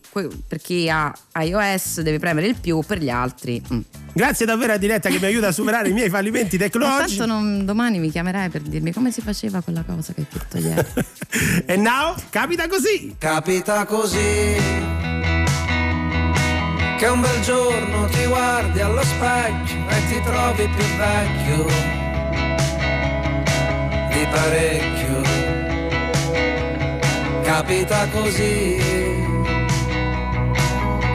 per 0.48 0.60
chi 0.62 0.90
ha 0.90 1.14
iOS 1.42 2.02
deve 2.02 2.20
premere 2.20 2.48
il 2.48 2.56
più, 2.60 2.82
per 2.86 3.00
gli 3.00 3.10
altri. 3.10 3.62
mm. 3.74 3.80
Grazie 4.14 4.46
davvero 4.46 4.74
a 4.74 4.78
Diletta 4.78 5.10
che 5.10 5.20
mi 5.20 5.26
aiuta 5.26 5.48
a 5.48 5.52
superare 5.52 5.90
i 5.90 5.94
miei 5.94 6.10
fallimenti 6.10 6.58
Ma 6.58 6.64
tecnologici. 6.64 7.18
tanto 7.18 7.32
non- 7.34 7.64
domani 7.66 8.00
mi 8.00 8.10
chiamerai 8.10 8.50
per 8.50 8.62
dirmi 8.62 8.92
come 8.92 9.12
si 9.12 9.22
faceva 9.22 9.62
quella 9.62 9.84
cosa 9.84 10.14
che 10.14 10.22
hai 10.22 10.28
detto 10.32 10.58
ieri. 10.58 10.88
e 11.66 11.76
now 11.78 12.16
capita 12.30 12.68
così. 12.68 13.16
Capita 13.18 13.86
così 13.86 15.39
che 17.00 17.08
un 17.08 17.22
bel 17.22 17.40
giorno 17.40 18.08
ti 18.08 18.26
guardi 18.26 18.82
allo 18.82 19.02
specchio 19.02 19.78
e 19.88 20.08
ti 20.08 20.22
trovi 20.22 20.68
più 20.68 20.86
vecchio 20.98 21.66
di 24.10 24.28
parecchio. 24.30 25.22
Capita 27.42 28.06
così 28.12 28.78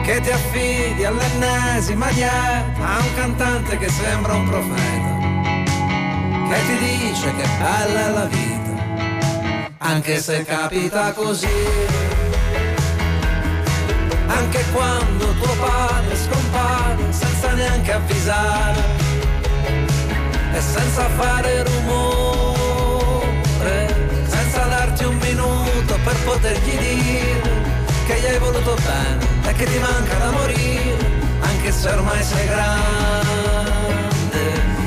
che 0.03 0.21
ti 0.21 0.31
affidi 0.31 1.05
all'ennesima 1.05 2.09
dieta 2.13 2.83
a 2.83 2.97
un 2.97 3.13
cantante 3.15 3.77
che 3.77 3.89
sembra 3.89 4.33
un 4.33 4.49
profeta 4.49 5.13
che 6.49 6.65
ti 6.65 6.77
dice 6.77 7.31
che 7.35 7.47
bella 7.59 8.07
è 8.07 8.09
la 8.09 8.25
vita 8.25 8.55
anche 9.77 10.17
se 10.17 10.43
capita 10.43 11.13
così. 11.13 11.94
Anche 14.27 14.63
quando 14.71 15.33
tuo 15.33 15.55
padre 15.55 16.15
scompare 16.15 17.03
senza 17.09 17.53
neanche 17.53 17.91
avvisare 17.91 18.83
e 20.53 20.61
senza 20.61 21.07
fare 21.17 21.63
rumore, 21.63 22.93
senza 24.27 24.63
darti 24.65 25.03
un 25.03 25.17
minuto 25.17 25.97
per 26.03 26.15
potergli 26.23 26.77
dire 26.77 27.41
che 28.07 28.19
gli 28.19 28.25
hai 28.25 28.39
voluto 28.39 28.75
bene 28.75 29.25
e 29.47 29.53
che 29.53 29.65
ti 29.65 29.77
manca 29.79 30.17
da 30.17 30.31
morire, 30.31 30.97
anche 31.41 31.71
se 31.71 31.89
ormai 31.89 32.23
sei 32.23 32.47
grande 32.47 32.83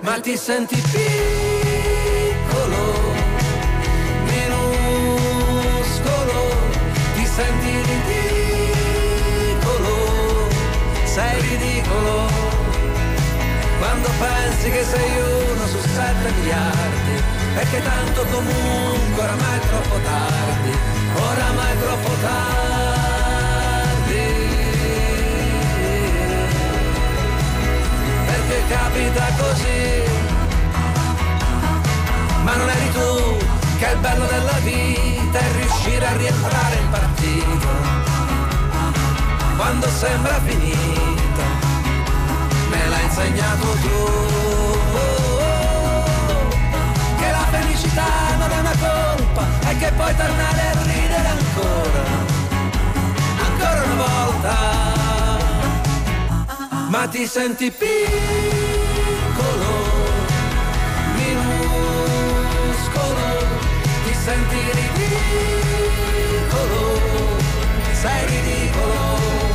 ma 0.00 0.18
ti 0.20 0.36
senti 0.36 0.76
piccolo 0.76 1.63
senti 7.34 7.72
ridicolo, 7.90 9.28
sei 11.04 11.40
ridicolo, 11.40 12.30
quando 13.78 14.08
pensi 14.20 14.70
che 14.70 14.84
sei 14.84 15.10
uno 15.18 15.66
su 15.66 15.80
sette 15.80 16.30
miliardi 16.38 17.22
che 17.70 17.82
tanto 17.82 18.24
comunque 18.30 19.22
oramai 19.22 19.58
è 19.58 19.60
troppo 19.60 19.96
tardi, 20.04 20.72
oramai 21.14 21.72
è 21.72 21.78
troppo 21.80 22.10
tardi, 22.20 22.52
perché 28.26 28.62
capita 28.68 29.24
così 29.38 30.02
ma 32.44 32.54
non 32.56 32.68
eri 32.68 32.92
tu 32.92 33.23
che 33.78 33.90
il 33.92 33.98
bello 33.98 34.26
della 34.26 34.58
vita 34.62 35.38
è 35.38 35.52
riuscire 35.52 36.06
a 36.06 36.16
rientrare 36.16 36.76
in 36.76 36.90
partito 36.90 37.68
quando 39.56 39.88
sembra 39.88 40.40
finita 40.40 41.14
me 42.74 42.88
la 42.88 43.00
insegnato 43.00 43.66
tu. 43.82 43.98
Che 47.18 47.30
la 47.30 47.46
felicità 47.50 48.10
non 48.38 48.50
è 48.50 48.58
una 48.58 48.76
colpa 48.86 49.44
e 49.68 49.76
che 49.76 49.92
puoi 49.92 50.14
tornare 50.16 50.60
a 50.60 50.82
ridere 50.82 51.28
ancora, 51.38 52.04
ancora 53.48 53.82
una 53.84 53.98
volta. 54.06 54.54
Ma 56.88 57.08
ti 57.08 57.26
senti 57.26 57.70
piccolo, 57.70 58.43
senti 64.24 64.56
ridicolo, 64.78 66.18
sei 67.92 68.26
ridicolo. 68.26 69.52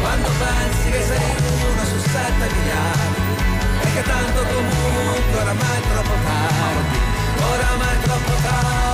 Quando 0.00 0.28
pensi 0.28 0.90
che 0.90 1.02
sei 1.02 1.34
uno 1.38 1.84
su 1.84 1.98
sette 1.98 2.46
miliardi 2.54 3.20
E 3.82 3.92
che 3.94 4.02
tanto 4.02 4.40
comunque 4.44 5.40
oramai 5.40 5.78
è 5.78 5.80
troppo 5.80 6.14
tardi 6.26 6.98
Oramai 7.40 7.94
è 7.96 8.00
troppo 8.02 8.32
tardi 8.42 8.85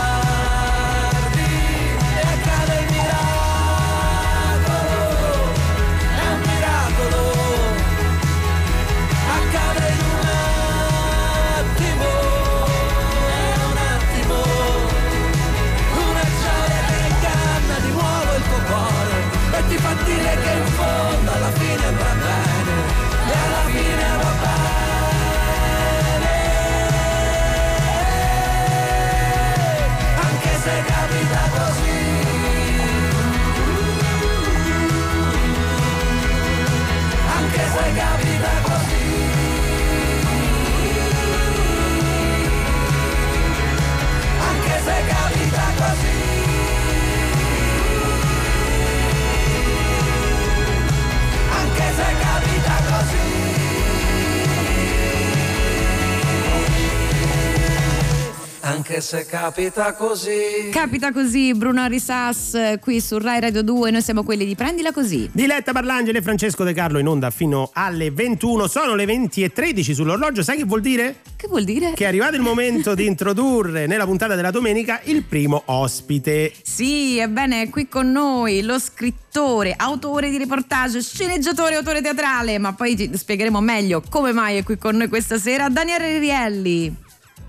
se 59.12 59.26
capita 59.26 59.92
così. 59.92 60.70
Capita 60.70 61.12
così, 61.12 61.52
Bruno 61.52 61.86
Risas 61.86 62.54
eh, 62.54 62.78
qui 62.80 62.98
su 62.98 63.18
Rai 63.18 63.40
Radio 63.40 63.62
2, 63.62 63.90
noi 63.90 64.00
siamo 64.00 64.22
quelli 64.22 64.46
di 64.46 64.54
Prendila 64.54 64.90
Così. 64.90 65.28
Diletta 65.30 65.72
Parlangeli 65.72 66.16
e 66.16 66.22
Francesco 66.22 66.64
De 66.64 66.72
Carlo 66.72 66.98
in 66.98 67.06
onda 67.06 67.28
fino 67.30 67.68
alle 67.74 68.10
21. 68.10 68.66
Sono 68.68 68.94
le 68.94 69.04
20 69.04 69.42
e 69.42 69.52
13 69.52 69.92
sull'orologio. 69.92 70.42
Sai 70.42 70.56
che 70.56 70.64
vuol 70.64 70.80
dire? 70.80 71.16
Che 71.36 71.46
vuol 71.46 71.64
dire? 71.64 71.92
Che 71.94 72.04
è 72.04 72.06
arrivato 72.06 72.36
il 72.36 72.40
momento 72.40 72.94
di 72.94 73.04
introdurre 73.06 73.84
nella 73.86 74.06
puntata 74.06 74.34
della 74.34 74.50
domenica 74.50 75.02
il 75.04 75.24
primo 75.24 75.60
ospite. 75.66 76.50
Sì, 76.62 77.18
ebbene, 77.18 77.60
è 77.60 77.68
qui 77.68 77.88
con 77.88 78.10
noi 78.10 78.62
lo 78.62 78.78
scrittore, 78.78 79.74
autore 79.76 80.30
di 80.30 80.38
reportage, 80.38 81.02
sceneggiatore, 81.02 81.74
autore 81.74 82.00
teatrale, 82.00 82.56
ma 82.56 82.72
poi 82.72 82.96
ti 82.96 83.10
spiegheremo 83.12 83.60
meglio 83.60 84.02
come 84.08 84.32
mai 84.32 84.56
è 84.56 84.62
qui 84.62 84.78
con 84.78 84.96
noi 84.96 85.08
questa 85.08 85.36
sera, 85.36 85.68
Daniele 85.68 86.18
Rielli. 86.18 87.01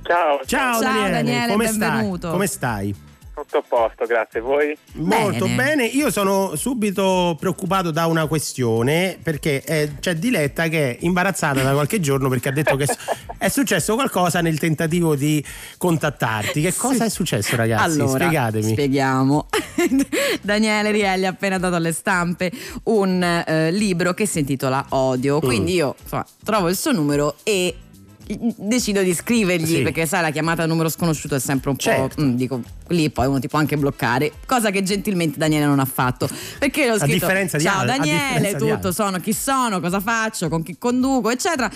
Ciao, 0.04 0.42
Ciao, 0.46 0.74
Ciao, 0.74 0.82
Daniele, 0.82 1.12
Daniele, 1.12 1.52
come 1.52 1.66
benvenuto. 1.66 2.18
stai? 2.18 2.32
Come 2.32 2.48
stai? 2.48 2.96
tutto 3.34 3.58
a 3.58 3.63
posto, 3.68 4.06
grazie. 4.06 4.39
Voi? 4.39 4.78
Molto 4.94 5.46
Bene. 5.46 5.56
bene, 5.56 5.86
io 5.86 6.12
sono 6.12 6.56
subito 6.56 7.36
preoccupato 7.39 7.89
da 7.89 8.06
una 8.06 8.28
questione 8.28 9.18
perché 9.22 9.63
eh, 9.63 9.94
c'è 10.00 10.16
Diletta 10.16 10.68
che 10.68 10.92
è 10.92 10.98
imbarazzata 11.02 11.63
da 11.63 11.74
qualche 11.74 12.00
giorno 12.00 12.30
perché 12.30 12.50
ha 12.50 12.52
detto 12.52 12.76
che 12.76 12.86
è 13.38 13.50
successo 13.50 13.96
qualcosa 13.96 14.42
nel 14.42 14.60
tentativo 14.60 15.16
di 15.16 15.44
contattarti. 15.78 16.62
Che 16.62 16.74
cosa 16.76 17.06
è 17.06 17.10
successo 17.10 17.56
ragazzi? 17.56 18.00
Allora, 18.00 18.26
Spiegatemi. 18.26 18.72
spieghiamo. 18.72 19.48
Daniele 20.42 20.92
Rielli 20.92 21.26
ha 21.26 21.30
appena 21.30 21.58
dato 21.58 21.76
alle 21.76 21.92
stampe 21.92 22.52
un 22.84 23.22
eh, 23.24 23.72
libro 23.72 24.13
che 24.13 24.28
si 24.28 24.39
intitola 24.39 24.86
Odio. 24.89 25.38
Mm. 25.38 25.48
Quindi 25.48 25.74
io 25.74 25.96
insomma, 26.02 26.26
trovo 26.44 26.70
il 26.70 26.76
suo 26.76 26.92
numero 26.92 27.36
e 27.44 27.76
decido 28.57 29.01
di 29.01 29.13
scrivergli 29.13 29.65
Sì. 29.65 29.81
perché 29.81 30.05
sai 30.05 30.21
la 30.21 30.29
chiamata 30.29 30.63
a 30.63 30.65
numero 30.65 30.89
sconosciuto 30.89 31.36
è 31.36 31.39
sempre 31.39 31.69
un 31.71 31.75
po' 31.75 31.81
Certo. 31.83 32.21
mm, 32.21 32.36
dico 32.36 32.62
lì 32.88 33.09
poi 33.09 33.27
uno 33.27 33.39
ti 33.39 33.47
può 33.47 33.59
anche 33.59 33.77
bloccare 33.77 34.31
cosa 34.45 34.69
che 34.69 34.81
gentilmente 34.83 35.38
Daniele 35.38 35.65
non 35.65 35.79
ha 35.79 35.86
fatto 35.86 36.29
perché 36.59 36.88
l'ho 36.88 36.93
A 36.95 36.99
scritto 36.99 37.13
differenza 37.25 37.57
di 37.57 37.63
ciao 37.63 37.79
al- 37.81 37.89
a 37.89 37.97
Daniele 37.97 38.51
tutto 38.55 38.71
altri." 38.73 38.93
sono 38.93 39.19
chi 39.19 39.33
sono 39.33 39.79
cosa 39.79 39.99
faccio 39.99 40.47
con 40.49 40.63
chi 40.63 40.77
conduco 40.77 41.29
eccetera 41.29 41.69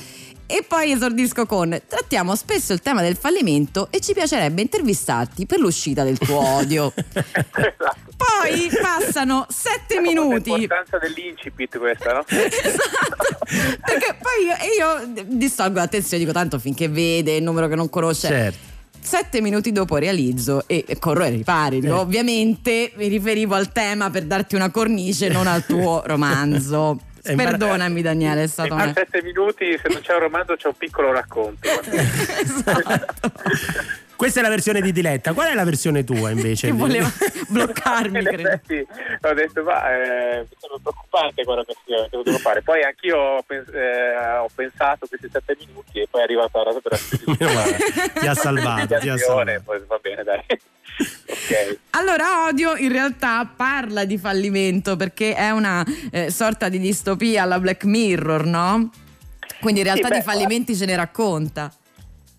e 0.47 0.63
poi 0.67 0.91
esordisco 0.91 1.45
con 1.45 1.79
trattiamo 1.85 2.35
spesso 2.35 2.73
il 2.73 2.81
tema 2.81 3.01
del 3.01 3.17
fallimento 3.17 3.89
e 3.91 3.99
ci 3.99 4.13
piacerebbe 4.13 4.61
intervistarti 4.61 5.45
per 5.45 5.59
l'uscita 5.59 6.03
del 6.03 6.17
tuo 6.17 6.39
odio 6.39 6.93
esatto. 7.03 8.15
poi 8.15 8.69
passano 8.81 9.45
sette 9.49 9.99
minuti 9.99 10.51
L'importanza 10.51 10.97
dell'incipit 10.97 11.77
questa, 11.77 12.13
no? 12.13 12.23
esatto 12.27 13.37
perché 13.85 14.17
poi 14.21 14.45
io, 14.45 15.11
io 15.11 15.25
distolgo 15.25 15.79
l'attenzione 15.79 16.23
dico 16.23 16.33
tanto 16.33 16.57
finché 16.59 16.87
vede 16.87 17.35
il 17.35 17.43
numero 17.43 17.67
che 17.67 17.75
non 17.75 17.89
conosce 17.89 18.27
Certo. 18.27 18.75
Sette 18.99 19.39
minuti 19.39 19.71
dopo 19.71 19.95
realizzo 19.95 20.67
e 20.67 20.83
corro 20.99 21.23
ai 21.23 21.31
ripari. 21.31 21.79
Eh. 21.79 21.89
Ovviamente 21.91 22.91
mi 22.97 23.07
riferivo 23.07 23.55
al 23.55 23.71
tema 23.71 24.09
per 24.09 24.25
darti 24.25 24.55
una 24.55 24.69
cornice, 24.69 25.29
non 25.29 25.47
al 25.47 25.65
tuo 25.65 26.03
romanzo. 26.05 26.99
Perdonami, 27.35 28.01
Daniele, 28.01 28.43
è 28.43 28.47
stato 28.47 28.73
A 28.73 28.83
una. 28.83 28.93
sette 28.93 29.21
minuti, 29.21 29.77
se 29.81 29.89
non 29.91 30.01
c'è 30.01 30.13
un 30.13 30.19
romanzo, 30.19 30.55
c'è 30.55 30.67
un 30.67 30.75
piccolo 30.77 31.11
racconto. 31.11 31.67
esatto. 32.41 33.31
Questa 34.15 34.39
è 34.39 34.43
la 34.43 34.49
versione 34.49 34.81
di 34.81 34.91
Diletta. 34.91 35.33
Qual 35.33 35.47
è 35.47 35.53
la 35.53 35.63
versione 35.63 36.03
tua 36.03 36.31
invece? 36.31 36.67
Che 36.67 36.73
voleva 36.73 37.07
bloccarmi, 37.49 38.17
In 38.17 38.25
credo. 38.25 38.49
effetti 38.49 38.87
ho 39.21 39.33
detto, 39.35 39.61
ma 39.63 39.91
eh, 39.93 40.39
mi 40.39 40.55
sembra 40.57 40.79
preoccupante 40.81 41.43
quello 41.43 41.63
che, 41.63 41.75
devo 42.09 42.37
fare. 42.39 42.63
Poi 42.63 42.81
anch'io 42.81 43.15
ho, 43.15 43.41
pens- 43.45 43.69
eh, 43.71 44.15
ho 44.39 44.49
pensato 44.55 45.05
questi 45.07 45.29
sette 45.31 45.55
minuti 45.59 45.99
e 45.99 46.07
poi 46.09 46.21
è 46.21 46.23
arrivata 46.23 46.63
la 46.63 46.73
data 46.81 46.97
Meno 47.27 47.53
male, 47.53 47.77
ti 48.19 48.25
ha 48.27 48.33
salvato, 48.33 48.97
ti 48.97 49.09
ha 49.09 49.17
salvato. 49.17 49.61
Poi 49.63 49.81
va 49.85 49.99
bene, 50.01 50.23
dai. 50.23 50.43
Ok. 50.97 51.79
Allora, 51.91 52.45
Odio 52.47 52.75
in 52.75 52.91
realtà 52.91 53.49
parla 53.53 54.05
di 54.05 54.17
fallimento 54.17 54.95
perché 54.95 55.35
è 55.35 55.49
una 55.51 55.85
eh, 56.11 56.31
sorta 56.31 56.69
di 56.69 56.79
distopia 56.79 57.43
alla 57.43 57.59
Black 57.59 57.83
Mirror, 57.83 58.45
no? 58.45 58.91
Quindi 59.59 59.79
in 59.81 59.85
realtà 59.85 60.07
Sì, 60.07 60.13
beh, 60.13 60.19
di 60.19 60.23
fallimenti 60.23 60.75
ce 60.75 60.85
ne 60.85 60.95
racconta. 60.95 61.71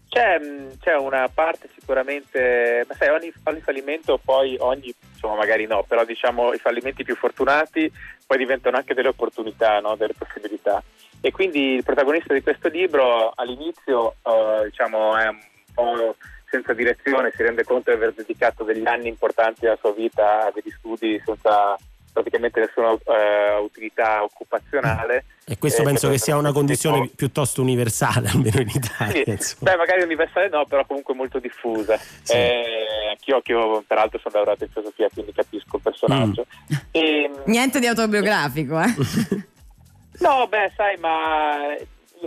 C'è, 0.08 0.38
mh, 0.38 0.78
c'è 0.80 0.96
una 0.96 1.28
parte 1.32 1.68
sicuramente, 1.74 2.84
ma 2.88 2.94
sai, 2.94 3.08
ogni, 3.08 3.32
ogni 3.44 3.60
fallimento 3.60 4.18
poi, 4.22 4.56
ogni, 4.58 4.94
insomma 5.12 5.36
magari 5.36 5.66
no, 5.66 5.84
però 5.86 6.04
diciamo 6.04 6.52
i 6.52 6.58
fallimenti 6.58 7.04
più 7.04 7.14
fortunati 7.14 7.90
poi 8.26 8.38
diventano 8.38 8.76
anche 8.76 8.94
delle 8.94 9.08
opportunità, 9.08 9.80
no? 9.80 9.96
delle 9.96 10.14
possibilità. 10.16 10.82
E 11.20 11.32
quindi 11.32 11.74
il 11.74 11.82
protagonista 11.82 12.34
di 12.34 12.42
questo 12.42 12.68
libro 12.68 13.32
all'inizio 13.34 14.16
eh, 14.22 14.64
diciamo 14.66 15.16
è 15.16 15.26
un 15.26 15.38
po' 15.74 16.16
senza 16.50 16.72
direzione, 16.72 17.32
si 17.34 17.42
rende 17.42 17.64
conto 17.64 17.90
di 17.90 17.96
aver 17.96 18.12
dedicato 18.14 18.64
degli 18.64 18.86
anni 18.86 19.08
importanti 19.08 19.60
della 19.62 19.78
sua 19.80 19.92
vita 19.92 20.46
a 20.46 20.52
degli 20.52 20.72
studi 20.76 21.20
senza 21.24 21.76
praticamente 22.10 22.58
nessuna 22.58 22.90
eh, 22.92 23.58
utilità 23.62 24.22
occupazionale. 24.24 25.24
E 25.46 25.56
questo 25.56 25.82
Eh, 25.82 25.84
penso 25.84 26.10
che 26.10 26.18
sia 26.18 26.34
una 26.34 26.48
tipo- 26.48 26.58
condizione 26.58 27.08
piuttosto 27.14 27.62
universale, 27.62 28.28
almeno 28.34 28.60
in 28.60 28.68
Italia. 28.74 29.36
sì, 29.38 29.56
beh, 29.60 29.76
magari 29.76 30.02
universale 30.02 30.48
no, 30.48 30.64
però 30.66 30.84
comunque 30.84 31.14
molto 31.14 31.38
diffusa. 31.38 31.96
Sì. 31.96 32.32
Eh, 32.32 33.08
anch'io, 33.10 33.36
anch'io, 33.36 33.84
peraltro 33.86 34.18
sono 34.18 34.34
laureato 34.34 34.64
in 34.64 34.70
filosofia, 34.70 35.08
quindi 35.12 35.32
capisco 35.32 35.76
il 35.76 35.82
personaggio. 35.82 36.46
Mm. 36.72 36.76
E, 36.90 37.30
Niente 37.44 37.78
di 37.78 37.86
autobiografico, 37.86 38.80
eh? 38.80 38.94
no, 40.20 40.46
beh, 40.48 40.72
sai, 40.76 40.96
ma 40.98 41.76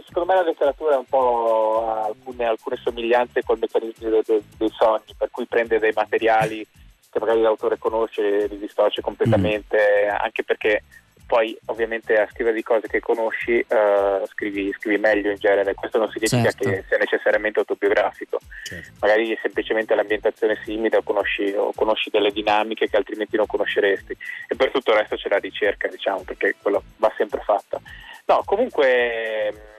secondo 0.06 0.32
me 0.32 0.36
la 0.40 0.44
letteratura 0.44 0.96
è 0.96 0.98
un 0.98 1.06
po' 1.06 1.86
ha 1.88 2.04
alcune, 2.06 2.46
alcune 2.46 2.78
somiglianze 2.78 3.44
col 3.44 3.60
meccanismo 3.60 4.10
dei, 4.10 4.22
dei- 4.26 4.44
dei 4.58 4.70
sogni, 4.70 5.14
per 5.18 5.30
cui 5.32 5.46
prende 5.46 5.80
dei 5.80 5.92
materiali 5.94 6.66
che 7.10 7.20
magari 7.20 7.42
l'autore 7.42 7.78
conosce 7.78 8.44
e 8.44 8.48
li 8.48 8.58
distorce 8.58 9.02
completamente, 9.02 10.08
anche 10.08 10.44
perché 10.44 10.84
poi 11.28 11.58
ovviamente 11.68 12.20
a 12.20 12.28
scrivere 12.30 12.56
di 12.58 12.62
cose 12.64 12.88
che 12.88 13.00
conosci 13.00 13.58
eh, 13.58 14.22
scrivi, 14.28 14.70
scrivi 14.78 14.98
meglio 14.98 15.30
in 15.32 15.38
genere, 15.38 15.74
questo 15.74 15.98
non 15.98 16.10
significa 16.12 16.52
Certo. 16.52 16.70
che 16.70 16.84
sia 16.90 16.98
necessariamente 16.98 17.60
autobiografico, 17.60 18.38
Certo. 18.64 18.92
magari 19.00 19.38
semplicemente 19.42 19.96
l'ambientazione 19.96 20.60
simile 20.66 20.98
o 20.98 21.04
conosci, 21.04 21.54
o 21.56 21.72
conosci 21.74 22.10
delle 22.10 22.32
dinamiche 22.32 22.90
che 22.90 22.98
altrimenti 22.98 23.38
non 23.38 23.46
conosceresti 23.46 24.16
e 24.48 24.56
per 24.56 24.72
tutto 24.72 24.92
il 24.92 24.98
resto 24.98 25.16
c'è 25.16 25.30
la 25.30 25.38
ricerca 25.38 25.88
diciamo 25.88 26.24
perché 26.24 26.56
quello 26.62 26.84
va 26.98 27.14
sempre 27.16 27.40
fatta. 27.46 27.80
No, 28.26 28.42
comunque 28.46 29.71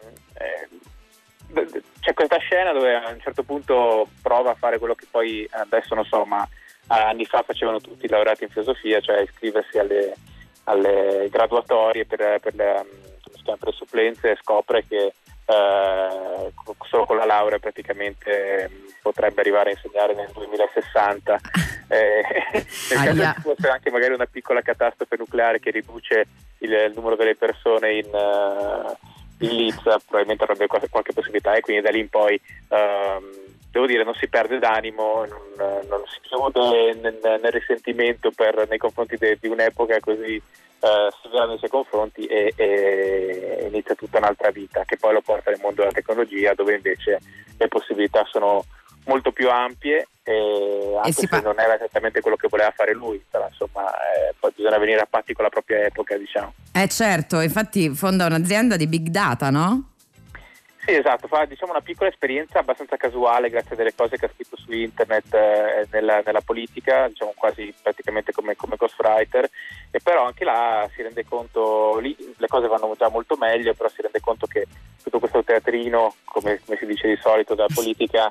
eh, 0.42 1.83
c'è 2.00 2.14
questa 2.14 2.38
scena 2.38 2.72
dove 2.72 2.94
a 2.94 3.09
un 3.11 3.20
certo 3.20 3.42
punto 3.42 4.09
prova 4.22 4.50
a 4.50 4.57
fare 4.57 4.78
quello 4.78 4.94
che 4.94 5.07
poi 5.11 5.46
adesso 5.50 5.94
non 5.94 6.05
so, 6.05 6.24
ma 6.24 6.46
anni 6.87 7.24
fa 7.24 7.42
facevano 7.42 7.81
tutti 7.81 8.07
i 8.07 8.09
laureati 8.09 8.44
in 8.44 8.50
filosofia, 8.50 9.00
cioè 9.00 9.22
iscriversi 9.22 9.78
alle, 9.78 10.14
alle 10.64 11.28
graduatorie 11.31 12.05
per, 12.05 12.38
per 12.40 12.55
le, 12.55 12.85
chiama, 13.42 13.59
per 13.59 13.68
le 13.68 13.72
supplenze 13.72 14.31
e 14.31 14.38
scopre 14.40 14.85
che 14.87 15.12
eh, 15.44 16.52
solo 16.87 17.05
con 17.05 17.16
la 17.16 17.24
laurea 17.24 17.59
praticamente 17.59 18.70
mm, 18.70 18.88
potrebbe 19.02 19.40
arrivare 19.40 19.70
a 19.70 19.72
insegnare 19.72 20.14
nel 20.14 20.31
2060 20.33 21.40
eh, 21.88 22.22
nel 23.12 23.35
fosse 23.40 23.68
anche 23.68 23.90
magari 23.90 24.14
una 24.14 24.26
piccola 24.26 24.62
catastrofe 24.62 25.16
nucleare 25.16 25.59
che 25.59 25.70
riduce 25.70 26.26
il, 26.59 26.72
il 26.72 26.92
numero 26.94 27.16
delle 27.16 27.35
persone 27.35 27.94
in, 27.94 28.07
eh, 28.07 29.12
in 29.42 29.57
Lizza 29.57 29.98
probabilmente 29.98 30.44
avrebbe 30.44 30.66
qualche, 30.66 30.88
qualche 30.88 31.12
possibilità 31.12 31.55
e 31.55 31.61
quindi 31.61 31.83
da 31.83 31.90
lì 31.90 32.00
in 32.00 32.09
poi 32.09 32.40
ehm, 32.68 33.31
devo 33.70 33.87
dire 33.87 34.05
non 34.05 34.14
si 34.14 34.28
perde 34.28 34.59
d'animo 34.59 35.24
non, 35.26 35.87
non 35.88 36.02
si 36.07 36.20
chiude 36.22 36.94
nel, 36.94 37.18
nel 37.20 37.52
risentimento 37.52 38.31
per- 38.31 38.66
nei 38.68 38.78
confronti 38.78 39.16
de- 39.16 39.38
di 39.40 39.48
un'epoca 39.48 39.98
così 40.00 40.35
eh, 40.35 41.12
severa 41.22 41.46
nei 41.46 41.59
suoi 41.59 41.70
confronti 41.70 42.26
e, 42.26 42.52
e 42.57 43.66
inizia 43.68 43.94
tutta 43.94 44.18
un'altra 44.18 44.50
vita 44.50 44.85
che 44.85 44.96
poi 44.96 45.12
lo 45.12 45.20
porta 45.20 45.50
nel 45.50 45.61
mondo 45.61 45.83
della 45.83 45.92
tecnologia 45.92 46.55
dove 46.55 46.74
invece 46.74 47.20
le 47.57 47.68
possibilità 47.68 48.24
sono 48.31 48.64
molto 49.04 49.32
più 49.32 49.50
ampie 49.50 50.06
e 50.22 50.94
anche 50.96 51.12
se 51.12 51.28
pa- 51.28 51.40
non 51.40 51.58
era 51.58 51.74
esattamente 51.74 52.20
quello 52.20 52.36
che 52.36 52.46
voleva 52.48 52.70
fare 52.70 52.94
lui 52.94 53.20
però 53.28 53.46
insomma 53.48 53.90
eh, 53.92 54.34
poi 54.38 54.52
bisogna 54.54 54.78
venire 54.78 55.00
a 55.00 55.06
patti 55.10 55.32
con 55.32 55.44
la 55.44 55.50
propria 55.50 55.84
epoca 55.86 56.16
diciamo 56.16 56.54
Eh 56.72 56.88
certo, 56.88 57.40
infatti 57.40 57.90
fonda 57.90 58.26
un'azienda 58.26 58.76
di 58.76 58.86
big 58.86 59.08
data, 59.08 59.50
no? 59.50 59.90
Sì, 60.84 60.94
esatto, 60.96 61.28
fa 61.28 61.44
diciamo, 61.44 61.70
una 61.70 61.80
piccola 61.80 62.10
esperienza 62.10 62.58
abbastanza 62.58 62.96
casuale 62.96 63.50
grazie 63.50 63.74
a 63.74 63.76
delle 63.76 63.94
cose 63.94 64.16
che 64.16 64.24
ha 64.24 64.30
scritto 64.34 64.56
su 64.56 64.72
internet 64.72 65.32
eh, 65.32 65.86
nella, 65.92 66.22
nella 66.26 66.40
politica, 66.40 67.06
diciamo 67.06 67.34
quasi 67.36 67.72
praticamente 67.80 68.32
come, 68.32 68.56
come 68.56 68.74
ghostwriter, 68.76 69.48
e 69.92 70.00
però 70.02 70.24
anche 70.24 70.42
là 70.42 70.88
si 70.92 71.02
rende 71.02 71.24
conto, 71.24 71.98
lì 72.00 72.16
le 72.36 72.48
cose 72.48 72.66
vanno 72.66 72.92
già 72.98 73.08
molto 73.08 73.36
meglio, 73.36 73.74
però 73.74 73.88
si 73.90 74.02
rende 74.02 74.18
conto 74.18 74.46
che 74.48 74.66
tutto 75.00 75.20
questo 75.20 75.44
teatrino, 75.44 76.16
come, 76.24 76.60
come 76.64 76.76
si 76.76 76.86
dice 76.86 77.06
di 77.06 77.18
solito 77.22 77.54
dalla 77.54 77.72
politica, 77.72 78.28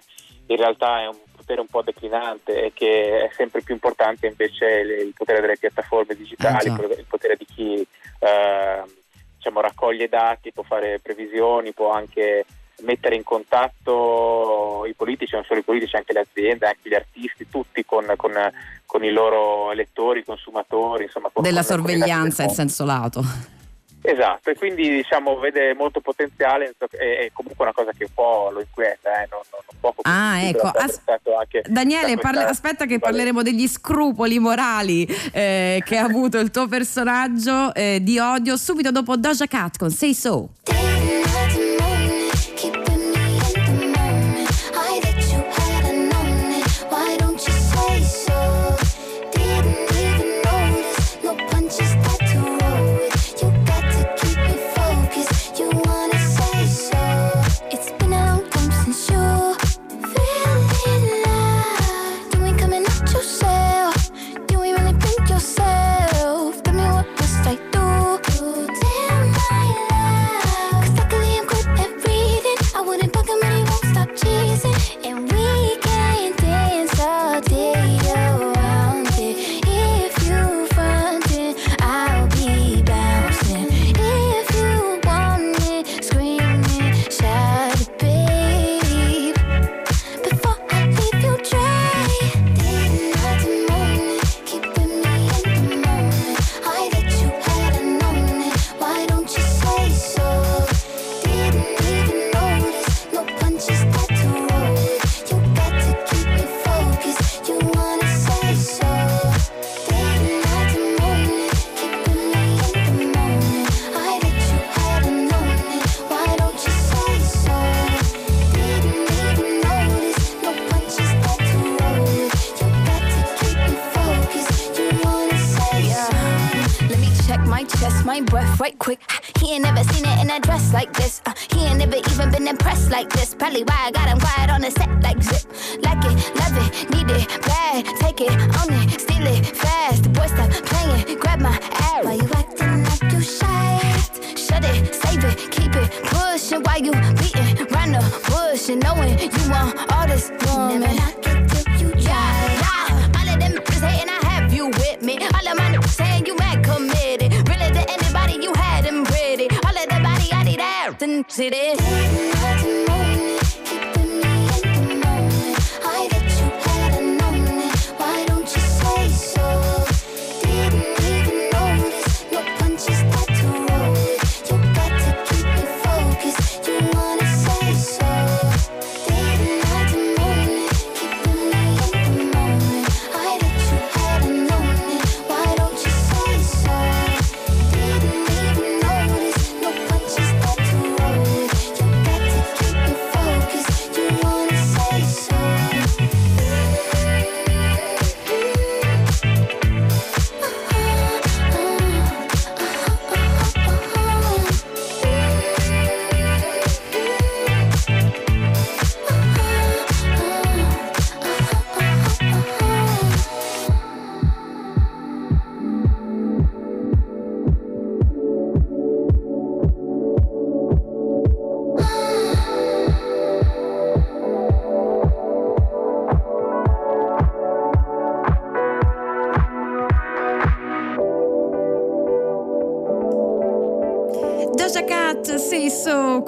in 0.52 0.58
realtà 0.58 1.02
è 1.02 1.08
un 1.08 1.18
potere 1.36 1.62
un 1.62 1.68
po' 1.68 1.82
declinante 1.82 2.66
e 2.66 2.72
che 2.74 3.26
è 3.26 3.32
sempre 3.36 3.62
più 3.62 3.74
importante 3.74 4.28
invece 4.28 4.66
il, 4.66 5.14
potere 5.16 5.42
delle 5.42 5.58
piattaforme 5.58 6.16
digitali, 6.16 6.74
già. 6.74 6.82
il 6.98 7.06
potere 7.08 7.36
di 7.36 7.46
chi... 7.46 7.88
eh, 8.20 9.00
diciamo, 9.42 9.60
raccoglie 9.60 10.08
dati, 10.08 10.52
può 10.52 10.62
fare 10.62 11.00
previsioni, 11.02 11.74
può 11.74 11.92
anche 11.92 12.46
mettere 12.82 13.16
in 13.16 13.24
contatto 13.24 14.86
i 14.88 14.94
politici, 14.94 15.34
non 15.34 15.44
solo 15.44 15.60
i 15.60 15.64
politici, 15.64 15.96
anche 15.96 16.14
le 16.14 16.20
aziende, 16.20 16.68
anche 16.68 16.90
gli 16.90 16.94
artisti, 16.94 17.50
tutti 17.50 17.84
con, 17.84 18.06
con- 18.16 18.52
con 18.86 19.04
i 19.04 19.12
loro 19.12 19.72
elettori, 19.72 20.24
consumatori, 20.24 21.06
insomma, 21.06 21.30
con- 21.32 21.44
Della 21.44 21.64
sorveglianza 21.64 22.44
in 22.44 22.50
senso 22.50 22.86
lato. 22.86 23.22
Esatto, 24.04 24.50
e 24.50 24.56
quindi 24.56 24.90
diciamo 24.90 25.38
vede 25.38 25.76
molto 25.76 26.00
potenziale, 26.02 26.74
è, 26.92 27.30
comunque 27.34 27.66
una 27.66 27.74
cosa 27.74 27.92
che 27.96 28.06
un 28.06 28.14
po' 28.14 28.50
lo 28.52 28.60
inquieta, 28.60 29.22
eh, 29.22 29.28
non, 29.30 29.42
non, 29.52 29.62
non 29.70 29.80
può 29.80 29.94
Ah, 30.04 30.42
ecco. 30.42 30.68
As- 30.68 31.02
anche 31.38 31.64
Daniele, 31.68 32.16
da 32.16 32.22
parla- 32.22 32.48
aspetta 32.48 32.86
che 32.86 32.98
parleremo 33.00 33.44
degli 33.44 33.68
scrupoli 33.68 34.40
morali 34.40 35.06
eh, 35.32 35.82
che 35.86 35.98
ha 35.98 36.04
avuto 36.04 36.40
il 36.40 36.50
tuo 36.50 36.68
personaggio 36.68 37.74
eh, 37.76 38.00
di 38.02 38.18
odio 38.18 38.58
subito 38.58 38.92
dopo 38.92 39.16
Doja 39.18 39.46
Cat 39.46 39.78
con 39.78 39.92
Say 39.92 40.14
So. 40.14 40.50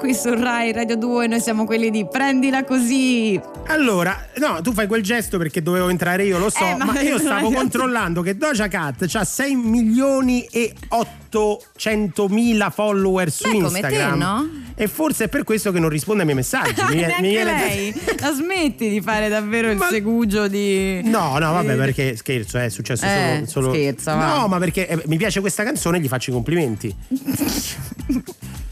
Qui 0.04 0.12
su 0.14 0.34
Rai 0.34 0.70
Radio 0.70 0.96
2, 0.98 1.26
noi 1.28 1.40
siamo 1.40 1.64
quelli 1.64 1.88
di 1.90 2.06
Prendila 2.06 2.62
così. 2.62 3.40
Allora, 3.68 4.26
no, 4.36 4.60
tu 4.60 4.74
fai 4.74 4.86
quel 4.86 5.02
gesto 5.02 5.38
perché 5.38 5.62
dovevo 5.62 5.88
entrare 5.88 6.24
io, 6.24 6.36
lo 6.36 6.50
so, 6.50 6.62
Eh, 6.62 6.74
ma- 6.76 6.84
ma, 6.84 7.00
io 7.00 7.16
stavo 7.18 7.36
ragazzi. 7.46 7.54
controllando 7.54 8.20
che 8.20 8.36
Doja 8.36 8.68
Cat 8.68 9.06
ha 9.14 9.24
6 9.24 9.54
milioni 9.56 10.44
e 10.50 10.74
800 10.88 12.28
mila 12.28 12.68
follower 12.68 13.30
su 13.30 13.48
Beh, 13.50 13.56
Instagram. 13.56 14.12
te, 14.12 14.18
no? 14.18 14.48
E 14.74 14.88
forse 14.88 15.24
è 15.24 15.28
per 15.28 15.42
questo 15.44 15.72
che 15.72 15.78
non 15.78 15.88
risponde 15.88 16.20
ai 16.20 16.26
miei 16.26 16.36
messaggi. 16.36 16.82
Mi 16.90 16.96
mi 16.96 17.28
viene- 17.30 17.44
lei. 17.66 17.94
La 18.20 18.32
smetti 18.34 18.90
di 18.90 19.00
fare 19.00 19.30
davvero 19.30 19.70
il 19.70 19.78
Ma- 19.78 19.88
segugio 19.88 20.48
di. 20.48 21.00
No, 21.04 21.38
no, 21.38 21.52
vabbè, 21.52 21.72
Eh, 21.72 21.76
perché 21.76 22.16
scherzo, 22.16 22.58
è 22.58 22.68
successo 22.68 23.06
Eh, 23.06 23.44
solo, 23.46 23.68
solo- 23.68 23.72
scherza, 23.72 24.14
va. 24.16 24.36
No, 24.36 24.48
ma 24.48 24.58
perché 24.58 24.86
eh, 24.86 25.02
mi 25.06 25.16
piace 25.16 25.40
questa 25.40 25.62
canzone 25.64 25.96
e 25.96 26.00
gli 26.02 26.08
faccio 26.08 26.28
i 26.28 26.34
complimenti. 26.34 26.94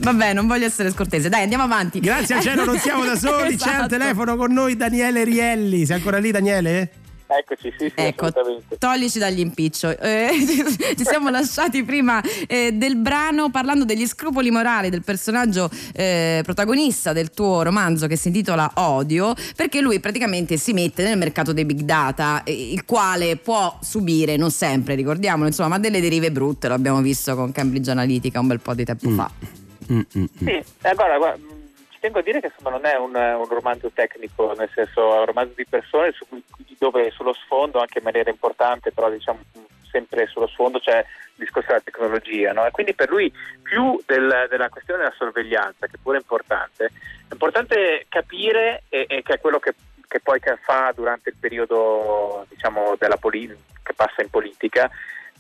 Vabbè, 0.03 0.32
non 0.32 0.48
voglio 0.48 0.66
essere 0.66 0.90
scortese. 0.90 1.28
Dai, 1.28 1.42
andiamo 1.42 1.62
avanti. 1.62 2.00
Grazie 2.00 2.34
al 2.34 2.42
cielo 2.42 2.64
non 2.64 2.76
siamo 2.78 3.05
da 3.05 3.14
soli, 3.16 3.57
c'è 3.57 3.68
al 3.68 3.74
Esatto. 3.74 3.88
telefono 3.88 4.36
con 4.36 4.53
noi 4.53 4.76
Daniele 4.76 5.22
Rielli. 5.22 5.86
Sei 5.86 5.96
ancora 5.96 6.18
lì, 6.18 6.32
Daniele? 6.32 6.90
Eccoci, 7.34 7.72
sì, 7.78 7.86
sì, 7.88 7.92
Ecco, 7.94 8.30
toglici 8.78 9.18
dagli 9.18 9.38
impiccio. 9.38 9.96
Eh, 9.98 10.28
ci 10.98 11.05
siamo 11.05 11.30
lasciati 11.30 11.82
prima 11.82 12.20
eh, 12.46 12.72
del 12.72 12.96
brano 12.96 13.48
parlando 13.50 13.86
degli 13.86 14.07
scrupoli 14.07 14.50
morali 14.50 14.90
del 14.90 15.03
personaggio 15.03 15.70
eh, 15.94 16.42
protagonista 16.44 17.14
del 17.14 17.30
tuo 17.30 17.62
romanzo 17.62 18.07
che 18.07 18.16
si 18.16 18.26
intitola 18.26 18.72
Odio, 18.74 19.34
perché 19.57 19.80
lui 19.80 19.98
praticamente 19.98 20.59
si 20.59 20.74
mette 20.74 21.05
nel 21.05 21.16
mercato 21.16 21.55
dei 21.55 21.64
big 21.64 21.80
data, 21.82 22.42
eh, 22.44 22.72
il 22.72 22.84
quale 22.84 23.36
può 23.36 23.78
subire, 23.80 24.36
non 24.36 24.50
sempre, 24.50 24.94
ricordiamolo, 24.94 25.46
insomma, 25.46 25.68
ma 25.70 25.78
delle 25.78 26.03
derive 26.03 26.30
brutte, 26.30 26.68
lo 26.68 26.74
abbiamo 26.74 27.00
visto 27.00 27.34
con 27.34 27.50
Cambridge 27.50 27.90
Analytica 27.90 28.40
un 28.40 28.48
bel 28.48 28.61
po' 28.61 28.74
di 28.74 28.84
tempo 28.84 29.09
fa. 29.09 29.61
Sì, 30.36 30.50
eh, 30.82 30.94
guarda, 30.94 31.16
guarda, 31.16 31.36
mh, 31.38 31.68
ci 31.90 31.98
tengo 32.00 32.18
a 32.18 32.22
dire 32.22 32.40
che 32.40 32.52
insomma, 32.54 32.70
non 32.76 32.86
è 32.86 32.96
un, 32.96 33.14
un 33.14 33.48
romanzo 33.48 33.90
tecnico, 33.92 34.54
nel 34.54 34.70
senso 34.74 35.14
è 35.14 35.18
un 35.20 35.26
romanzo 35.26 35.54
di 35.56 35.66
persone 35.68 36.12
su 36.12 36.26
dove 36.78 37.10
sullo 37.12 37.32
sfondo, 37.32 37.78
anche 37.80 37.98
in 37.98 38.04
maniera 38.04 38.30
importante, 38.30 38.90
però 38.90 39.08
diciamo 39.08 39.38
sempre 39.88 40.26
sullo 40.26 40.48
sfondo 40.48 40.80
c'è 40.80 40.98
il 40.98 41.04
discorso 41.44 41.68
della 41.68 41.80
tecnologia, 41.80 42.52
no? 42.52 42.66
e 42.66 42.70
quindi 42.70 42.94
per 42.94 43.10
lui 43.10 43.32
più 43.62 44.00
del- 44.06 44.46
della 44.48 44.68
questione 44.68 45.02
della 45.02 45.14
sorveglianza, 45.16 45.86
che 45.86 45.98
pure 46.02 46.16
è 46.16 46.20
importante, 46.20 46.86
è 46.86 47.32
importante 47.32 48.06
capire, 48.08 48.82
e, 48.88 49.04
e 49.06 49.22
che 49.22 49.34
è 49.34 49.40
quello 49.40 49.58
che, 49.58 49.74
che 50.08 50.20
poi 50.20 50.40
fa 50.62 50.92
durante 50.94 51.28
il 51.30 51.36
periodo 51.38 52.46
diciamo, 52.48 52.96
poli- 53.20 53.56
che 53.82 53.92
passa 53.94 54.22
in 54.22 54.30
politica, 54.30 54.90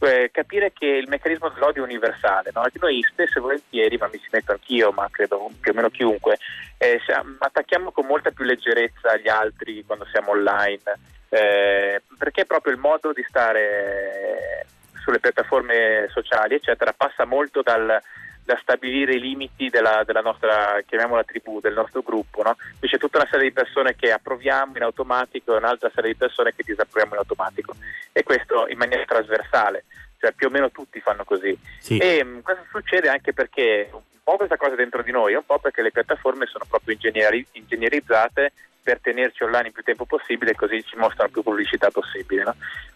eh, 0.06 0.30
capire 0.32 0.72
che 0.72 0.86
il 0.86 1.08
meccanismo 1.08 1.48
dell'odio 1.48 1.82
è 1.82 1.86
universale, 1.86 2.50
no? 2.52 2.64
Noi 2.80 3.04
spesso 3.08 3.38
e 3.38 3.40
volentieri, 3.40 3.96
ma 3.96 4.08
mi 4.12 4.18
ci 4.20 4.28
metto 4.30 4.52
anch'io, 4.52 4.90
ma 4.92 5.08
credo 5.10 5.50
più 5.60 5.72
o 5.72 5.74
meno 5.74 5.90
chiunque, 5.90 6.38
eh, 6.78 7.00
siamo- 7.04 7.36
attacchiamo 7.38 7.92
con 7.92 8.06
molta 8.06 8.30
più 8.30 8.44
leggerezza 8.44 9.16
gli 9.16 9.28
altri 9.28 9.84
quando 9.84 10.06
siamo 10.10 10.32
online, 10.32 10.82
eh, 11.28 12.02
perché 12.18 12.44
proprio 12.44 12.72
il 12.72 12.78
modo 12.78 13.12
di 13.12 13.24
stare 13.28 14.66
sulle 15.02 15.20
piattaforme 15.20 16.08
sociali, 16.10 16.54
eccetera, 16.54 16.92
passa 16.92 17.24
molto 17.24 17.62
dal, 17.62 18.00
da 18.44 18.58
stabilire 18.60 19.14
i 19.14 19.20
limiti 19.20 19.68
della, 19.70 20.02
della 20.04 20.20
nostra, 20.20 20.80
chiamiamola 20.84 21.24
tribù, 21.24 21.60
del 21.60 21.74
nostro 21.74 22.02
gruppo, 22.02 22.42
no? 22.42 22.56
C'è 22.80 22.98
tutta 22.98 23.18
una 23.18 23.28
serie 23.30 23.48
di 23.48 23.52
persone 23.52 23.94
che 23.94 24.12
approviamo 24.12 24.76
in 24.76 24.82
automatico 24.82 25.54
e 25.54 25.58
un'altra 25.58 25.90
serie 25.94 26.12
di 26.12 26.16
persone 26.16 26.54
che 26.54 26.62
disapproviamo 26.64 27.14
in 27.14 27.20
automatico 27.20 27.74
e 28.12 28.22
questo 28.22 28.66
in 28.68 28.78
maniera 28.78 29.04
trasversale, 29.04 29.84
cioè 30.18 30.32
più 30.32 30.48
o 30.48 30.50
meno 30.50 30.70
tutti 30.70 31.00
fanno 31.00 31.24
così. 31.24 31.56
Sì. 31.78 31.98
E 31.98 32.24
mh, 32.24 32.42
questo 32.42 32.64
succede 32.70 33.08
anche 33.08 33.32
perché 33.32 33.88
un 33.92 34.00
po' 34.24 34.36
questa 34.36 34.56
cosa 34.56 34.74
dentro 34.74 35.02
di 35.02 35.10
noi, 35.10 35.34
un 35.34 35.44
po' 35.44 35.58
perché 35.58 35.82
le 35.82 35.90
piattaforme 35.90 36.46
sono 36.46 36.64
proprio 36.68 36.94
ingegneri- 36.94 37.46
ingegnerizzate 37.52 38.52
per 38.82 39.00
tenerci 39.00 39.42
online 39.44 39.68
il 39.68 39.72
più 39.72 39.82
tempo 39.82 40.04
possibile 40.04 40.54
così 40.54 40.82
ci 40.84 40.96
mostrano 40.96 41.30
più 41.30 41.42
pubblicità 41.42 41.90
possibile. 41.90 42.42
no? 42.42 42.50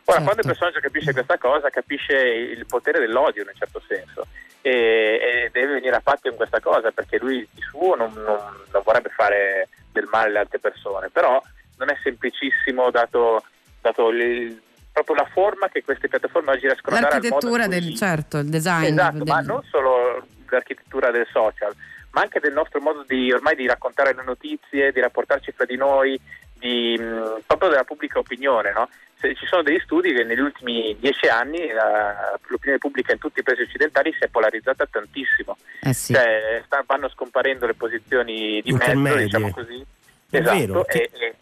Ora, 0.05 0.19
Certo. 0.19 0.23
quando 0.23 0.41
il 0.41 0.47
personaggio 0.47 0.81
capisce 0.81 1.13
questa 1.13 1.39
cosa, 1.39 1.71
capisce 1.71 2.15
il 2.17 2.67
potere 2.67 2.99
dell'odio 2.99 3.43
in 3.43 3.49
un 3.49 3.55
certo 3.57 3.81
senso 3.87 4.27
e, 4.63 4.71
e 4.71 5.51
deve 5.53 5.75
venire 5.75 5.97
a 5.97 6.01
patto 6.01 6.29
in 6.29 6.35
questa 6.37 6.61
cosa 6.61 6.91
perché 6.91 7.19
lui 7.19 7.47
di 7.53 7.61
suo 7.63 7.95
non, 7.95 8.13
non- 8.15 8.65
non 8.73 8.83
vorrebbe 8.85 9.11
fare 9.11 9.69
del 9.93 10.09
male 10.11 10.29
alle 10.29 10.39
altre 10.41 10.59
persone, 10.59 11.09
però 11.11 11.41
non 11.79 11.91
è 11.91 11.97
semplicissimo 12.03 12.91
dato, 12.91 13.45
dato 13.81 14.09
il- 14.11 14.61
proprio 14.93 15.17
la 15.17 15.29
forma 15.33 15.69
che 15.69 15.83
queste 15.85 16.09
piattaforme 16.09 16.53
oggi 16.53 16.67
riescono 16.67 16.97
a 16.97 17.01
dare 17.01 17.15
al 17.17 17.21
L'architettura 17.23 17.67
del 17.67 17.95
certo, 17.97 18.39
il 18.39 18.49
design. 18.49 18.93
Esatto, 18.93 19.19
del- 19.19 19.27
ma 19.27 19.41
non 19.41 19.63
solo 19.71 20.27
l'architettura 20.49 21.11
del 21.11 21.27
social, 21.31 21.75
ma 22.17 22.23
anche 22.23 22.41
del 22.41 22.55
nostro 22.55 22.81
modo 22.81 23.05
di 23.07 23.31
ormai 23.31 23.55
di 23.55 23.67
raccontare 23.67 24.15
le 24.15 24.23
notizie, 24.25 24.91
di 24.91 25.01
rapportarci 25.01 25.53
fra 25.53 25.67
di 25.67 25.77
noi, 25.77 26.19
di, 26.59 26.97
mh, 26.99 27.43
proprio 27.47 27.69
della 27.69 27.85
pubblica 27.85 28.19
opinione. 28.19 28.73
No? 28.73 28.89
Se- 29.21 29.35
ci 29.35 29.45
sono 29.45 29.61
degli 29.63 29.79
studi 29.81 30.15
che 30.15 30.25
negli 30.25 30.41
ultimi 30.41 30.97
dieci 30.99 31.27
anni 31.29 31.71
la- 31.71 32.39
l'opinione 32.49 32.79
pubblica 32.81 33.13
in 33.13 33.19
tutti 33.19 33.41
i 33.41 33.43
paesi 33.43 33.61
occidentali 33.63 34.15
si 34.15 34.25
è 34.25 34.29
polarizzata 34.29 34.87
tantissimo, 34.87 35.59
Eh 35.83 35.93
sì. 35.93 36.15
cioè 36.15 36.63
sta- 36.65 36.83
vanno 36.87 37.11
scomparendo 37.11 37.67
le 37.67 37.75
posizioni 37.75 38.63
di 38.63 38.73
mezzo, 38.73 39.17
diciamo 39.17 39.51
così. 39.51 39.85
È 40.31 40.39
esatto, 40.39 40.57
vero, 40.57 40.89
e- 40.89 41.11
e- 41.13 41.35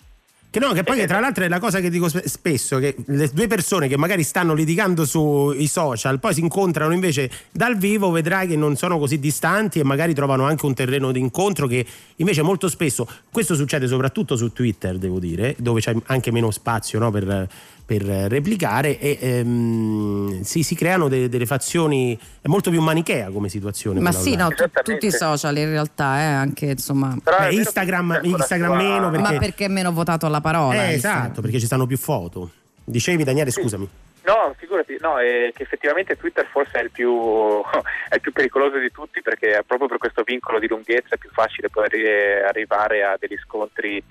Che 0.54 0.60
no, 0.60 0.70
che 0.70 0.84
poi 0.84 0.98
che 0.98 1.08
tra 1.08 1.18
l'altro 1.18 1.42
è 1.42 1.48
la 1.48 1.58
cosa 1.58 1.80
che 1.80 1.90
dico 1.90 2.08
spe- 2.08 2.28
spesso, 2.28 2.78
che 2.78 2.94
le 3.06 3.28
due 3.34 3.48
persone 3.48 3.88
che 3.88 3.96
magari 3.96 4.22
stanno 4.22 4.54
litigando 4.54 5.04
sui 5.04 5.66
social, 5.66 6.20
poi 6.20 6.32
si 6.32 6.38
incontrano 6.38 6.92
invece 6.92 7.28
dal 7.50 7.76
vivo, 7.76 8.12
vedrai 8.12 8.46
che 8.46 8.54
non 8.54 8.76
sono 8.76 8.96
così 8.96 9.18
distanti 9.18 9.80
e 9.80 9.82
magari 9.82 10.14
trovano 10.14 10.44
anche 10.44 10.64
un 10.64 10.72
terreno 10.72 11.10
di 11.10 11.18
incontro 11.18 11.66
che 11.66 11.84
invece 12.14 12.42
molto 12.42 12.68
spesso, 12.68 13.04
questo 13.32 13.56
succede 13.56 13.88
soprattutto 13.88 14.36
su 14.36 14.52
Twitter, 14.52 14.96
devo 14.96 15.18
dire, 15.18 15.56
dove 15.58 15.80
c'è 15.80 15.92
anche 16.06 16.30
meno 16.30 16.52
spazio 16.52 17.00
no, 17.00 17.10
per, 17.10 17.48
per 17.86 18.02
replicare 18.02 18.98
e 18.98 19.18
ehm, 19.20 20.40
si, 20.40 20.62
si 20.62 20.74
creano 20.74 21.08
de- 21.08 21.28
delle 21.28 21.46
fazioni, 21.46 22.18
è 22.40 22.48
molto 22.48 22.70
più 22.70 22.80
manichea 22.80 23.30
come 23.30 23.48
situazione. 23.48 24.00
Ma 24.00 24.12
sì, 24.12 24.36
no, 24.36 24.48
tu- 24.48 24.54
Esattamente. 24.54 24.92
tutti 24.92 25.06
i 25.06 25.10
social 25.10 25.56
in 25.56 25.68
realtà, 25.68 26.18
eh, 26.18 26.24
anche 26.24 26.66
insomma. 26.66 27.14
Beh, 27.22 27.52
Instagram, 27.52 28.20
Instagram 28.22 28.76
meno 28.76 29.10
perché... 29.10 29.32
Ma 29.32 29.38
perché 29.38 29.64
è 29.66 29.68
meno 29.68 29.92
votato 29.92 30.26
alla 30.26 30.40
parola? 30.40 30.86
Eh, 30.86 30.94
esatto, 30.94 31.40
perché 31.40 31.58
ci 31.58 31.66
stanno 31.66 31.86
più 31.86 31.98
foto. 31.98 32.50
Dicevi 32.84 33.24
Daniele, 33.24 33.50
scusami. 33.50 33.88
No, 34.24 34.54
figurati, 34.56 34.96
no, 35.00 35.18
è 35.18 35.52
che 35.54 35.64
effettivamente 35.64 36.16
Twitter 36.16 36.46
forse 36.50 36.78
è 36.78 36.82
il, 36.82 36.90
più, 36.90 37.12
è 38.08 38.14
il 38.14 38.20
più 38.22 38.32
pericoloso 38.32 38.78
di 38.78 38.90
tutti 38.90 39.20
perché 39.20 39.62
proprio 39.66 39.86
per 39.86 39.98
questo 39.98 40.22
vincolo 40.24 40.58
di 40.58 40.66
lunghezza 40.66 41.14
è 41.14 41.18
più 41.18 41.28
facile 41.30 41.68
poi 41.68 41.84
arri- 41.84 42.42
arrivare 42.48 43.02
a 43.02 43.16
degli 43.18 43.36
scontri 43.44 44.02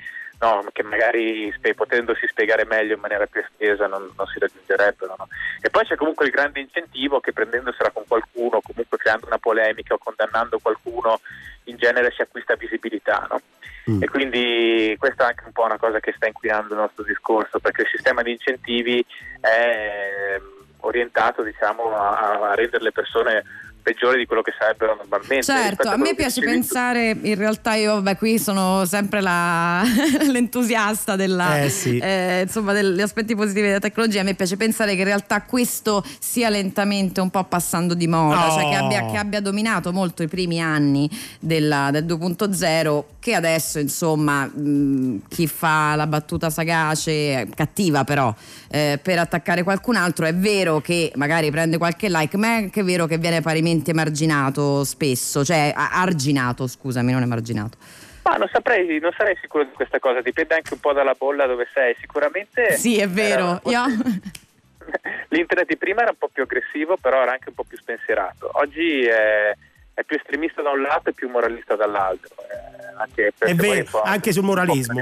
no, 0.44 0.66
che 0.74 0.84
magari 0.84 1.50
spe- 1.56 1.74
potendosi 1.74 2.28
spiegare 2.28 2.66
meglio 2.66 2.96
in 2.96 3.00
maniera 3.00 3.26
più 3.28 3.40
estesa 3.40 3.88
non, 3.88 4.12
non 4.18 4.28
si 4.28 4.40
raggiungerebbero. 4.40 5.16
no? 5.18 5.28
E 5.62 5.70
poi 5.70 5.86
c'è 5.86 5.96
comunque 5.96 6.26
il 6.26 6.32
grande 6.32 6.60
incentivo 6.60 7.22
che 7.22 7.32
prendendosela 7.32 7.92
con 7.92 8.04
qualcuno, 8.06 8.60
comunque 8.62 8.98
creando 8.98 9.28
una 9.28 9.38
polemica 9.38 9.94
o 9.94 9.98
condannando 9.98 10.60
qualcuno, 10.60 11.22
in 11.66 11.78
genere 11.78 12.12
si 12.12 12.22
acquista 12.22 12.56
visibilità. 12.56 13.26
No? 13.30 13.42
Mm. 13.90 14.04
E 14.04 14.10
quindi 14.10 14.96
questa 15.00 15.24
è 15.24 15.28
anche 15.30 15.44
un 15.46 15.54
po' 15.54 15.64
una 15.64 15.78
cosa 15.78 16.02
che 16.02 16.14
sta 16.14 16.28
inquinando 16.28 16.74
il 16.74 16.80
nostro 16.82 17.04
discorso, 17.06 17.60
perché 17.60 17.84
il 17.84 17.90
sistema 17.90 18.22
di 18.22 18.32
incentivi 18.32 19.06
è 19.40 20.36
ehm, 20.36 20.52
orientato 20.80 21.42
diciamo, 21.42 21.96
a, 21.96 22.52
a 22.52 22.56
rendere 22.56 22.84
le 22.84 22.92
persone 22.92 23.44
peggiori 23.84 24.18
di 24.18 24.26
quello 24.26 24.42
che 24.42 24.54
sarebbero 24.58 24.96
normalmente. 24.96 25.44
Certo, 25.44 25.90
a 25.90 25.98
me 25.98 26.16
piace 26.16 26.40
dicevi 26.40 26.46
tu. 26.46 26.52
pensare, 26.68 27.18
in 27.22 27.36
realtà 27.36 27.76
io, 27.76 27.96
vabbè, 27.96 28.16
qui 28.18 28.40
sono 28.40 28.86
sempre 28.86 29.22
la- 29.22 29.84
l'entusiasta 30.32 31.16
della, 31.16 31.62
Eh, 31.64 31.70
sì. 31.70 31.98
eh, 31.98 32.42
insomma, 32.44 32.74
degli 32.74 33.02
aspetti 33.02 33.36
positivi 33.36 33.68
della 33.68 33.80
tecnologia, 33.80 34.22
a 34.22 34.24
me 34.24 34.34
piace 34.34 34.58
pensare 34.58 34.94
che 34.94 35.00
in 35.00 35.06
realtà 35.08 35.42
questo 35.44 36.04
sia 36.20 36.50
lentamente 36.50 37.20
un 37.22 37.30
po' 37.30 37.44
passando 37.44 37.94
di 37.94 38.08
moda, 38.08 38.48
No. 38.48 38.52
cioè 38.54 38.70
che 38.70 38.76
abbia, 38.76 39.06
che 39.12 39.18
abbia 39.18 39.42
dominato 39.42 39.92
molto 39.92 40.24
i 40.24 40.28
primi 40.28 40.62
anni 40.62 41.10
della- 41.40 41.90
del 41.92 42.06
2.0, 42.06 43.06
che 43.20 43.36
adesso 43.36 43.80
insomma 43.80 44.46
mh, 44.46 45.24
chi 45.28 45.48
fa 45.48 45.96
la 45.96 46.08
battuta 46.08 46.50
sagace, 46.50 47.48
cattiva 47.56 48.04
però, 48.04 48.34
eh, 48.70 49.00
per 49.02 49.20
attaccare 49.20 49.64
qualcun 49.64 49.96
altro, 49.96 50.26
è 50.26 50.34
vero 50.34 50.80
che 50.82 51.12
magari 51.16 51.52
prende 51.52 51.78
qualche 51.78 52.08
like, 52.10 52.38
ma 52.38 52.48
è 52.48 52.56
anche 52.56 52.82
vero 52.84 53.06
che 53.06 53.18
viene 53.18 53.42
parimenti 53.42 53.72
emarginato 53.86 54.84
spesso, 54.84 55.44
cioè 55.44 55.72
arginato, 55.76 56.68
scusami, 56.68 57.12
non 57.12 57.22
emarginato. 57.24 57.78
Ma 58.24 58.38
non 58.38 58.48
saprei, 58.52 59.00
non 59.00 59.12
sarei 59.18 59.38
sicuro 59.42 59.66
di 59.66 59.72
questa 59.74 60.00
cosa, 60.00 60.22
dipende 60.22 60.56
anche 60.56 60.74
un 60.74 60.80
po' 60.80 60.94
dalla 60.94 61.14
bolla 61.14 61.46
dove 61.46 61.68
sei. 61.74 61.96
Sicuramente 62.00 62.78
Sì, 62.78 62.98
è 62.98 63.08
vero. 63.10 63.60
Io- 63.66 63.84
L'internet 65.30 65.68
di 65.68 65.78
prima 65.78 66.02
era 66.02 66.12
un 66.12 66.18
po' 66.18 66.30
più 66.32 66.44
aggressivo, 66.44 66.98
però 66.98 67.22
era 67.24 67.32
anche 67.32 67.50
un 67.50 67.56
po' 67.56 67.64
più 67.64 67.78
spensierato. 67.78 68.50
Oggi 68.54 69.04
è, 69.04 69.56
è 69.94 70.04
più 70.04 70.16
estremista 70.18 70.62
da 70.62 70.70
un 70.70 70.82
lato 70.82 71.10
e 71.10 71.14
più 71.14 71.30
moralista 71.30 71.76
dall'altro. 71.76 72.36
eh, 72.40 72.94
anche 72.98 73.34
È 73.38 73.56
vero, 73.56 74.02
anche 74.04 74.32
sul 74.32 74.44
moralismo. 74.44 75.02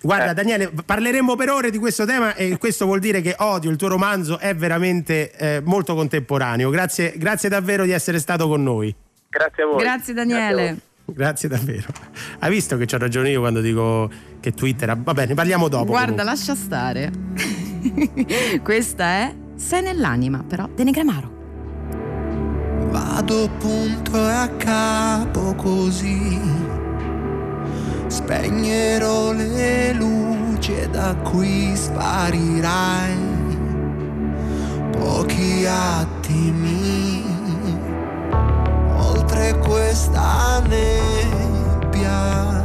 Guarda 0.00 0.30
Eh. 0.30 0.34
Daniele, 0.34 0.70
parleremo 0.84 1.34
per 1.34 1.50
ore 1.50 1.70
di 1.70 1.78
questo 1.78 2.04
tema 2.04 2.34
e 2.34 2.56
questo 2.58 2.84
vuol 2.86 3.00
dire 3.00 3.20
che 3.20 3.34
Odio, 3.38 3.70
il 3.70 3.76
tuo 3.76 3.88
romanzo, 3.88 4.38
è 4.38 4.54
veramente 4.54 5.32
eh, 5.32 5.60
molto 5.64 5.94
contemporaneo. 5.94 6.70
Grazie, 6.70 7.14
grazie 7.16 7.48
davvero 7.48 7.84
di 7.84 7.90
essere 7.90 8.18
stato 8.20 8.46
con 8.48 8.62
noi. 8.62 8.94
Grazie 9.28 9.62
a 9.62 9.66
voi. 9.66 9.76
Grazie 9.82 10.14
Grazie 10.14 10.14
Daniele. 10.14 10.66
voi. 11.04 11.14
Grazie 11.16 11.48
davvero. 11.48 11.86
Hai 12.40 12.50
visto 12.50 12.76
che 12.76 12.86
ho 12.94 12.98
ragione 12.98 13.30
io 13.30 13.40
quando 13.40 13.60
dico 13.60 14.10
che 14.40 14.52
Twitter. 14.52 14.90
ha- 14.90 14.98
Va 14.98 15.14
bene, 15.14 15.34
parliamo 15.34 15.68
dopo. 15.68 15.86
Guarda, 15.86 16.22
comunque. 16.22 16.24
lascia 16.24 16.54
stare. 16.54 17.10
Questa 18.62 19.04
è 19.04 19.34
Sei 19.56 19.82
nell'anima, 19.82 20.44
però, 20.46 20.68
De 20.72 20.84
Negramaro. 20.84 21.36
Vado 22.90 23.48
punto 23.58 24.16
e 24.16 24.30
a 24.32 24.48
capo 24.56 25.54
così. 25.54 26.38
Spegnerò 28.08 29.32
le 29.32 29.92
luci 29.92 30.74
e 30.74 30.88
da 30.88 31.14
qui 31.14 31.76
sparirai. 31.76 33.16
Pochi 34.92 35.66
attimi. 35.66 37.24
Oltre 38.96 39.58
questa 39.58 40.62
nebbia. 40.66 42.57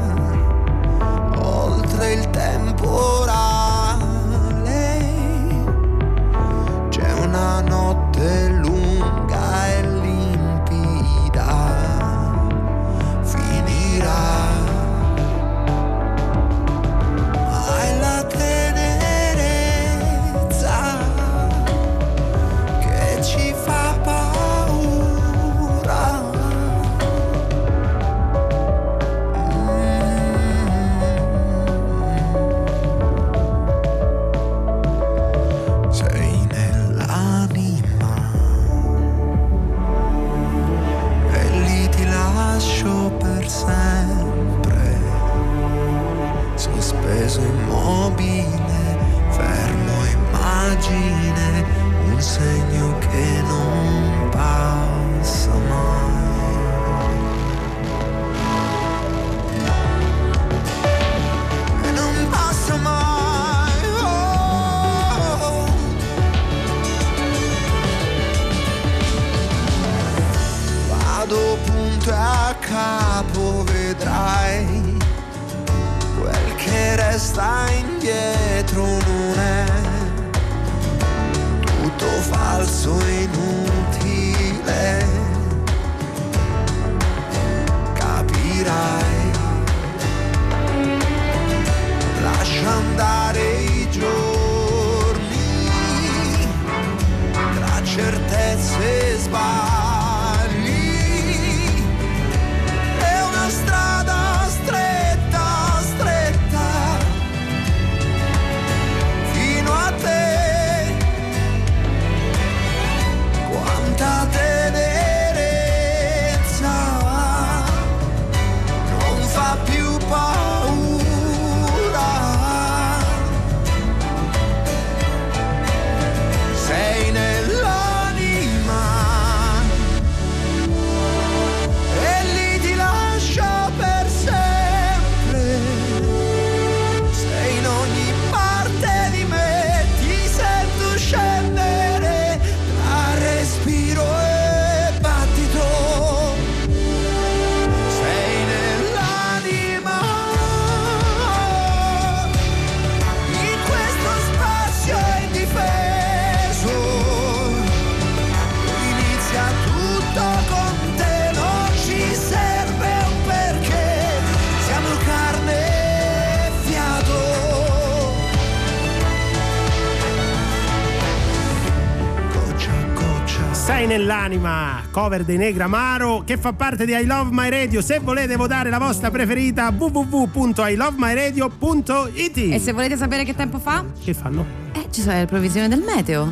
Cover 175.03 175.25
dei 175.25 175.35
Negramaro 175.35 176.23
che 176.25 176.37
fa 176.37 176.53
parte 176.53 176.85
di 176.85 176.93
I 176.93 177.05
Love 177.05 177.31
My 177.33 177.49
Radio. 177.49 177.81
Se 177.81 177.99
volete 177.99 178.37
votare 178.37 178.69
la 178.69 178.77
vostra 178.77 179.11
preferita 179.11 179.69
www.ilovemyradio.it. 179.77 182.37
E 182.37 182.57
se 182.57 182.71
volete 182.71 182.95
sapere 182.95 183.25
che 183.25 183.35
tempo 183.35 183.59
fa? 183.59 183.83
Che 184.01 184.13
fanno? 184.13 184.45
Eh, 184.71 184.87
ci 184.91 185.01
sarà 185.01 185.19
la 185.19 185.25
previsione 185.25 185.67
del 185.67 185.81
meteo. 185.81 186.31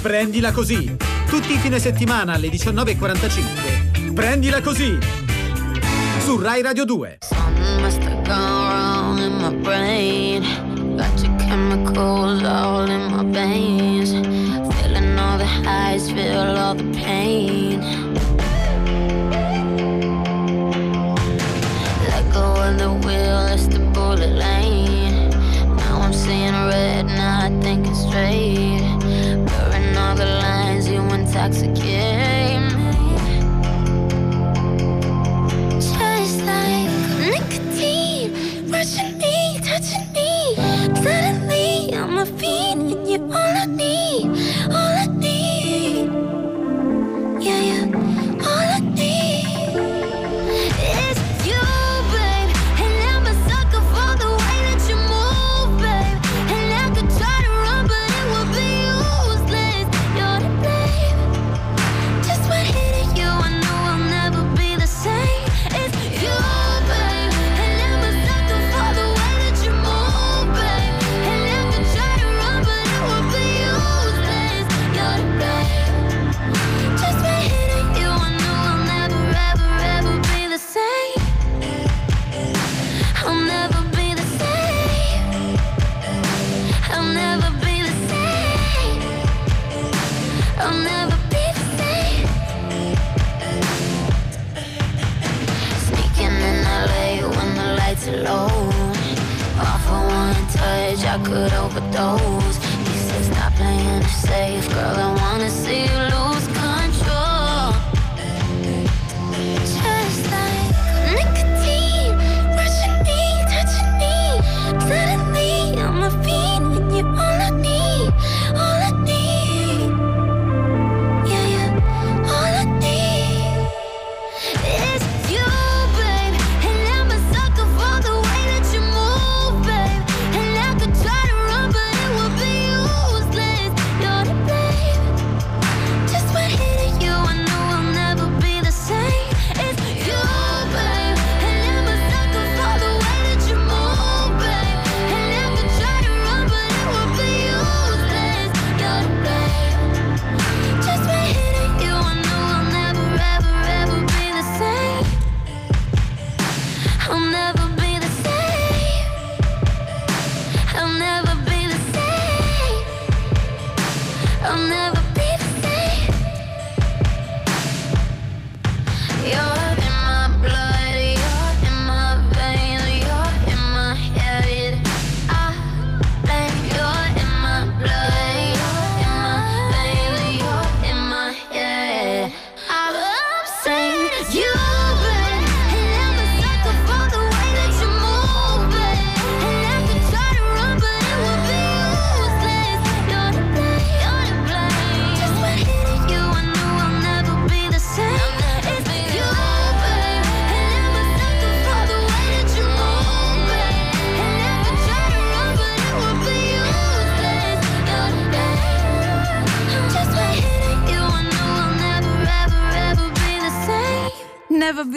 Prendila 0.00 0.52
così. 0.52 0.96
Tutti 1.28 1.52
i 1.52 1.58
fine 1.58 1.78
settimana 1.78 2.32
alle 2.32 2.48
19.45. 2.48 4.14
Prendila 4.14 4.62
così. 4.62 4.98
Su 6.20 6.40
Rai 6.40 6.62
Radio 6.62 6.86
2. 6.86 7.18
Something 7.20 7.82
must 7.82 8.02
have 8.02 8.22
gone 8.22 8.70
wrong 8.70 9.18
in 9.18 9.36
my 9.36 9.54
brain. 9.62 10.42
Got 10.96 11.22
your 11.22 11.36
chemicals 11.36 12.42
all 12.42 12.88
in 12.88 13.12
my 13.14 13.22
veins. 13.30 14.29
Highs, 15.64 16.10
feel 16.10 16.56
all 16.56 16.74
the 16.74 16.90
pain. 16.92 17.80
Let 22.08 22.24
go 22.32 22.44
of 22.66 22.78
the 22.78 22.92
wheel, 23.04 23.46
it's 23.54 23.66
the 23.66 23.80
bullet 23.94 24.34
lane. 24.44 25.30
Now 25.76 26.00
I'm 26.00 26.12
seeing 26.12 26.52
red, 26.52 27.06
not 27.06 27.62
thinking 27.62 27.94
straight. 27.94 28.80
Blurring 29.46 29.96
all 29.96 30.14
the 30.14 30.26
lines, 30.42 30.88
you 30.88 31.00
intoxicate 31.00 32.39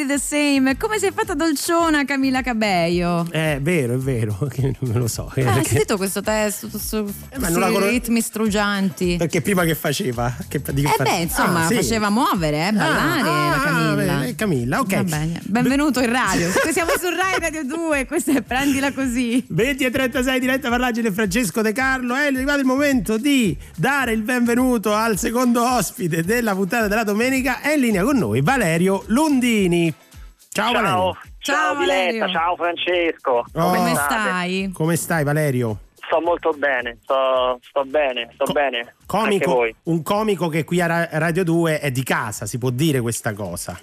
Be 0.05 0.13
the 0.15 0.19
same. 0.19 0.75
Come 0.77 0.99
sei 0.99 1.11
fatta 1.13 1.33
dolciona 1.33 2.03
Camilla 2.03 2.41
Cabello? 2.41 3.25
È 3.29 3.57
vero, 3.61 3.93
è 3.93 3.97
vero, 3.97 4.35
che 4.51 4.75
non 4.79 4.99
lo 4.99 5.07
so. 5.07 5.31
eh, 5.35 5.45
Ah, 5.45 5.53
hai 5.53 5.63
sentito 5.63 5.95
questo 5.97 6.21
testo? 6.21 6.67
Su, 6.77 7.09
la 7.37 7.49
conos- 7.69 7.89
ritmi 7.89 8.19
strugianti. 8.19 9.15
perché 9.17 9.41
prima 9.41 9.63
che 9.63 9.75
faceva? 9.75 10.33
Che, 10.47 10.61
di 10.73 10.81
che 10.81 10.87
Eh 10.89 10.93
fa- 10.97 11.03
beh, 11.03 11.17
insomma, 11.21 11.63
Ah, 11.63 11.67
sì. 11.67 11.75
faceva 11.75 12.09
muovere, 12.09 12.67
eh, 12.67 12.71
ballare 12.73 13.21
Ah, 13.21 13.23
la 13.23 13.55
ah, 13.55 13.59
Camilla. 13.59 14.15
beh, 14.17 14.35
Camilla, 14.35 14.79
ok. 14.81 14.93
Va 14.95 15.03
bene. 15.03 15.39
Benvenuto 15.43 15.99
in 16.01 16.11
radio. 16.11 16.49
Siamo 16.71 16.91
su 16.99 17.07
Rai 17.09 17.39
Radio 17.39 17.63
2, 17.63 18.05
questa 18.05 18.33
è 18.33 18.41
Prendila 18.41 18.91
Così. 18.91 19.45
20 19.47 19.85
e 19.85 19.89
36 19.91 20.39
diretta 20.39 20.69
parlagine 20.69 21.11
Francesco 21.11 21.61
De 21.61 21.71
Carlo 21.71 22.15
è 22.15 22.25
arrivato 22.25 22.59
il 22.59 22.65
momento 22.65 23.17
di 23.17 23.55
dare 23.77 24.11
il 24.11 24.21
benvenuto 24.23 24.93
al 24.93 25.17
secondo 25.17 25.63
ospite 25.65 26.23
della 26.23 26.53
puntata 26.55 26.87
della 26.87 27.03
domenica 27.03 27.61
è 27.61 27.73
in 27.73 27.79
linea 27.81 28.03
con 28.03 28.17
noi 28.17 28.41
Valerio 28.41 29.03
Lundini 29.07 29.93
ciao, 30.53 30.71
Valerio 30.71 31.17
Ciao, 31.39 31.75
Diletta, 31.75 32.03
Valerio. 32.19 32.29
ciao 32.29 32.55
Francesco. 32.55 33.45
Oh. 33.53 33.71
Come 33.71 33.95
stai? 33.95 34.71
come 34.73 34.95
stai 34.95 35.23
Valerio? 35.23 35.77
Sto 36.05 36.21
molto 36.21 36.51
bene, 36.51 36.97
sto, 37.01 37.59
sto 37.61 37.83
bene, 37.85 38.29
sto 38.33 38.45
Co- 38.45 38.51
bene. 38.53 38.77
Anche 38.79 38.93
comico, 39.05 39.51
voi. 39.53 39.75
un 39.83 40.03
comico 40.03 40.47
che 40.49 40.63
qui 40.63 40.79
a 40.81 40.85
Ra- 40.85 41.09
Radio 41.11 41.43
2 41.43 41.79
è 41.79 41.91
di 41.91 42.03
casa 42.03 42.45
si 42.45 42.57
può 42.57 42.69
dire 42.69 43.01
questa 43.01 43.33
cosa 43.33 43.77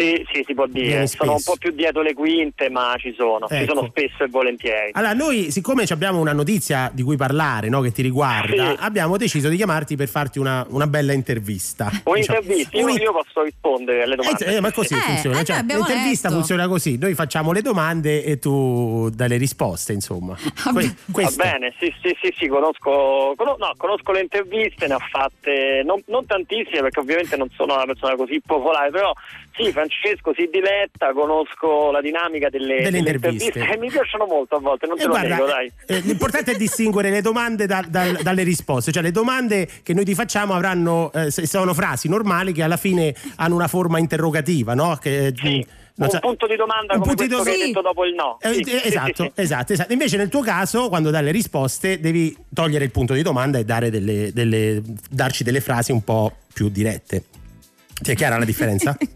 Sì, 0.00 0.26
sì, 0.32 0.42
si 0.46 0.54
può 0.54 0.66
dire. 0.66 1.06
Sono 1.06 1.32
un 1.32 1.42
po' 1.42 1.56
più 1.58 1.72
dietro 1.72 2.00
le 2.02 2.14
quinte, 2.14 2.70
ma 2.70 2.94
ci 2.98 3.12
sono. 3.16 3.46
Ci 3.48 3.54
Ecco. 3.54 3.74
sono 3.74 3.86
spesso 3.90 4.24
e 4.24 4.28
volentieri. 4.28 4.90
allora 4.94 5.12
noi 5.12 5.50
siccome 5.50 5.84
ci 5.86 5.92
abbiamo 5.92 6.18
una 6.20 6.32
notizia 6.32 6.90
di 6.92 7.02
cui 7.02 7.16
parlare 7.16 7.68
no, 7.68 7.80
che 7.80 7.92
ti 7.92 8.00
riguarda 8.02 8.70
Sì. 8.70 8.76
abbiamo 8.80 9.16
deciso 9.16 9.48
di 9.48 9.56
chiamarti 9.56 9.96
per 9.96 10.08
farti 10.08 10.38
una, 10.38 10.64
una 10.70 10.86
bella 10.86 11.12
intervista 11.12 11.90
Un'intervista, 12.04 12.76
io, 12.78 12.84
Un'in- 12.84 13.00
io 13.00 13.12
posso 13.12 13.42
rispondere 13.42 14.02
alle 14.04 14.16
domande. 14.16 14.44
Eh, 14.46 14.54
eh, 14.54 14.60
ma 14.60 14.72
così 14.72 14.94
Eh, 14.94 14.98
funziona. 14.98 15.40
eh, 15.40 15.44
cioè, 15.44 15.62
l'intervista 15.62 16.28
letto. 16.28 16.38
funziona 16.40 16.68
così: 16.68 16.96
noi 16.98 17.14
facciamo 17.14 17.52
le 17.52 17.60
domande 17.62 18.24
e 18.24 18.38
tu 18.38 19.10
dai 19.10 19.28
le 19.28 19.36
risposte, 19.36 19.92
insomma. 19.92 20.36
Que- 21.10 21.24
Va 21.24 21.30
bene, 21.36 21.74
sì, 21.78 21.92
sì, 22.02 22.16
sì, 22.22 22.32
sì, 22.38 22.46
conosco, 22.48 23.34
cono- 23.36 23.56
no, 23.58 23.72
conosco 23.76 24.12
le 24.12 24.20
interviste, 24.20 24.86
ne 24.86 24.94
ho 24.94 24.98
fatte 24.98 25.82
non, 25.84 26.00
non 26.06 26.24
tantissime 26.26 26.80
perché 26.80 27.00
ovviamente 27.00 27.36
non 27.36 27.48
sono 27.50 27.74
una 27.74 27.84
persona 27.84 28.14
così 28.16 28.40
popolare, 28.44 28.90
però 28.90 29.12
sì, 29.64 29.72
Francesco 29.72 30.32
si 30.34 30.48
diletta, 30.50 31.12
conosco 31.12 31.90
la 31.90 32.00
dinamica 32.00 32.48
delle, 32.48 32.76
Delle 32.82 32.90
delle 33.02 33.10
interviste. 33.12 33.58
e 33.60 33.76
mi 33.78 33.88
piacciono 33.90 34.26
molto 34.26 34.56
a 34.56 34.60
volte, 34.60 34.86
non 34.86 34.96
E 34.96 35.00
te 35.00 35.06
lo 35.06 35.10
guarda, 35.12 35.34
nego, 35.34 35.46
dai. 35.46 35.72
eh, 35.86 36.00
l'importante 36.00 36.52
è 36.52 36.56
distinguere 36.56 37.10
le 37.10 37.20
domande 37.20 37.66
da- 37.66 37.84
dal- 37.88 38.18
dalle 38.22 38.42
risposte, 38.42 38.92
cioè 38.92 39.02
le 39.02 39.10
domande 39.12 39.68
che 39.82 39.94
noi 39.94 40.04
ti 40.04 40.14
facciamo 40.14 40.54
avranno, 40.54 41.12
eh, 41.12 41.30
sono 41.30 41.74
frasi 41.74 42.08
normali 42.08 42.52
che 42.52 42.62
alla 42.62 42.76
fine 42.76 43.14
hanno 43.36 43.54
una 43.54 43.68
forma 43.68 43.98
interrogativa, 43.98 44.74
no? 44.74 44.96
Che, 45.00 45.32
Sì, 45.36 45.64
non 45.96 46.08
un 46.08 46.10
so- 46.14 46.18
punto 46.20 46.46
di 46.46 46.56
domanda 46.56 46.94
un 46.94 47.00
come 47.00 47.14
punto 47.14 47.22
di 47.22 47.28
questo 47.28 47.44
che 47.44 47.50
do- 47.56 47.62
hai 47.62 47.66
detto 47.68 47.80
dopo 47.82 48.04
il 48.06 48.14
no. 48.14 48.38
Eh, 48.40 48.54
Sì, 48.54 48.60
eh, 48.60 48.64
sì, 48.64 48.70
sì, 48.78 48.86
esatto, 48.86 49.22
sì. 49.24 49.32
esatto, 49.34 49.72
esatto. 49.74 49.92
Invece 49.92 50.16
nel 50.16 50.28
tuo 50.28 50.40
caso, 50.40 50.88
quando 50.88 51.10
dai 51.10 51.22
le 51.24 51.30
risposte, 51.30 52.00
devi 52.00 52.34
togliere 52.54 52.84
il 52.84 52.90
punto 52.90 53.12
di 53.14 53.22
domanda 53.22 53.58
e 53.58 53.64
dare 53.64 53.90
delle, 53.90 54.30
delle- 54.32 54.82
darci 55.10 55.44
delle 55.44 55.60
frasi 55.60 55.92
un 55.92 56.02
po' 56.02 56.34
più 56.54 56.68
dirette. 56.70 57.24
Ti 58.00 58.12
è 58.12 58.14
chiara 58.14 58.38
la 58.38 58.46
differenza? 58.46 58.96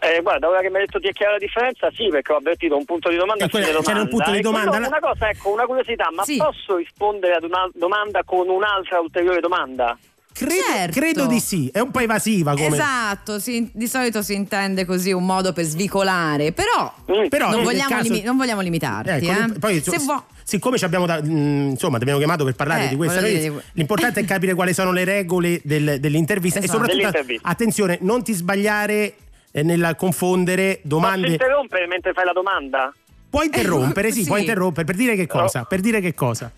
Eh, 0.00 0.20
guarda, 0.22 0.48
ora 0.48 0.60
che 0.60 0.70
mi 0.70 0.76
hai 0.76 0.86
detto 0.86 1.00
ti 1.00 1.08
è 1.08 1.12
chiara 1.12 1.32
la 1.32 1.38
differenza, 1.38 1.90
sì, 1.94 2.08
perché 2.08 2.32
ho 2.32 2.36
avvertito 2.36 2.76
un 2.76 2.84
punto 2.84 3.08
di 3.08 3.16
domanda 3.16 3.44
Eh, 3.44 3.46
e 3.46 3.50
quella- 3.50 3.66
domanda. 3.66 3.88
c'era 3.90 4.00
un 4.02 4.08
punto 4.08 4.30
di 4.30 4.38
E 4.38 4.40
quello- 4.42 4.58
domanda, 4.58 4.78
la- 4.78 4.86
Una 4.88 5.00
cosa, 5.00 5.28
ecco, 5.28 5.52
una 5.52 5.64
curiosità, 5.66 6.10
ma 6.14 6.24
Sì. 6.24 6.36
posso 6.36 6.76
rispondere 6.76 7.34
ad 7.34 7.44
una 7.44 7.68
domanda 7.74 8.22
con 8.24 8.48
un'altra 8.48 9.00
ulteriore 9.00 9.40
domanda? 9.40 9.96
Credo, 10.32 10.52
Certo. 10.72 11.00
credo 11.00 11.26
di 11.26 11.40
sì, 11.40 11.68
è 11.72 11.80
un 11.80 11.90
po' 11.90 11.98
evasiva 11.98 12.52
come... 12.52 12.66
Esatto, 12.68 13.40
si- 13.40 13.68
di 13.74 13.88
solito 13.88 14.22
si 14.22 14.34
intende 14.34 14.84
così 14.84 15.10
un 15.10 15.26
modo 15.26 15.52
per 15.52 15.64
svicolare, 15.64 16.52
però, 16.52 16.92
Mm. 17.10 17.26
Però 17.26 17.50
non, 17.50 17.64
vogliamo 17.64 17.88
caso- 17.88 18.02
limi- 18.12 18.22
non 18.22 18.36
vogliamo 18.36 18.60
limitarti. 18.60 19.26
Ecco, 19.26 19.54
eh. 19.54 19.58
poi, 19.58 19.80
Se 19.82 19.98
vuoi- 19.98 20.20
siccome 20.44 20.78
ci 20.78 20.84
abbiamo 20.84 21.06
da- 21.06 21.20
mh, 21.20 21.70
insomma, 21.70 21.96
ti 21.96 22.02
abbiamo 22.02 22.20
chiamato 22.20 22.44
per 22.44 22.54
parlare 22.54 22.84
Eh, 22.84 22.88
di 22.90 22.96
questa 22.96 23.20
notizia, 23.20 23.50
dire- 23.50 23.64
l'importante 23.72 24.20
è 24.20 24.24
capire 24.24 24.54
quali 24.54 24.72
sono 24.72 24.92
le 24.92 25.02
regole 25.04 25.60
del- 25.64 25.98
dell'intervista 25.98 26.60
Esatto. 26.60 26.84
e 26.84 26.88
soprattutto 26.92 27.36
attenzione, 27.42 27.98
non 28.02 28.22
ti 28.22 28.32
sbagliare 28.32 28.94
eh, 28.94 29.14
nel 29.62 29.94
confondere 29.96 30.74
Posso 30.76 30.88
domande. 30.88 31.28
interrompere 31.28 31.86
mentre 31.86 32.12
fai 32.12 32.24
la 32.24 32.32
domanda? 32.32 32.92
Puoi 33.30 33.46
interrompere, 33.46 34.10
sì, 34.12 34.22
Sì. 34.22 34.26
puoi 34.28 34.40
interrompere 34.40 34.84
per 34.86 34.94
dire 34.96 35.14
che 35.16 35.26
cosa? 35.26 35.60
Oh. 35.60 35.64
Per 35.64 35.80
dire 35.80 36.00
che 36.00 36.14
cosa? 36.14 36.50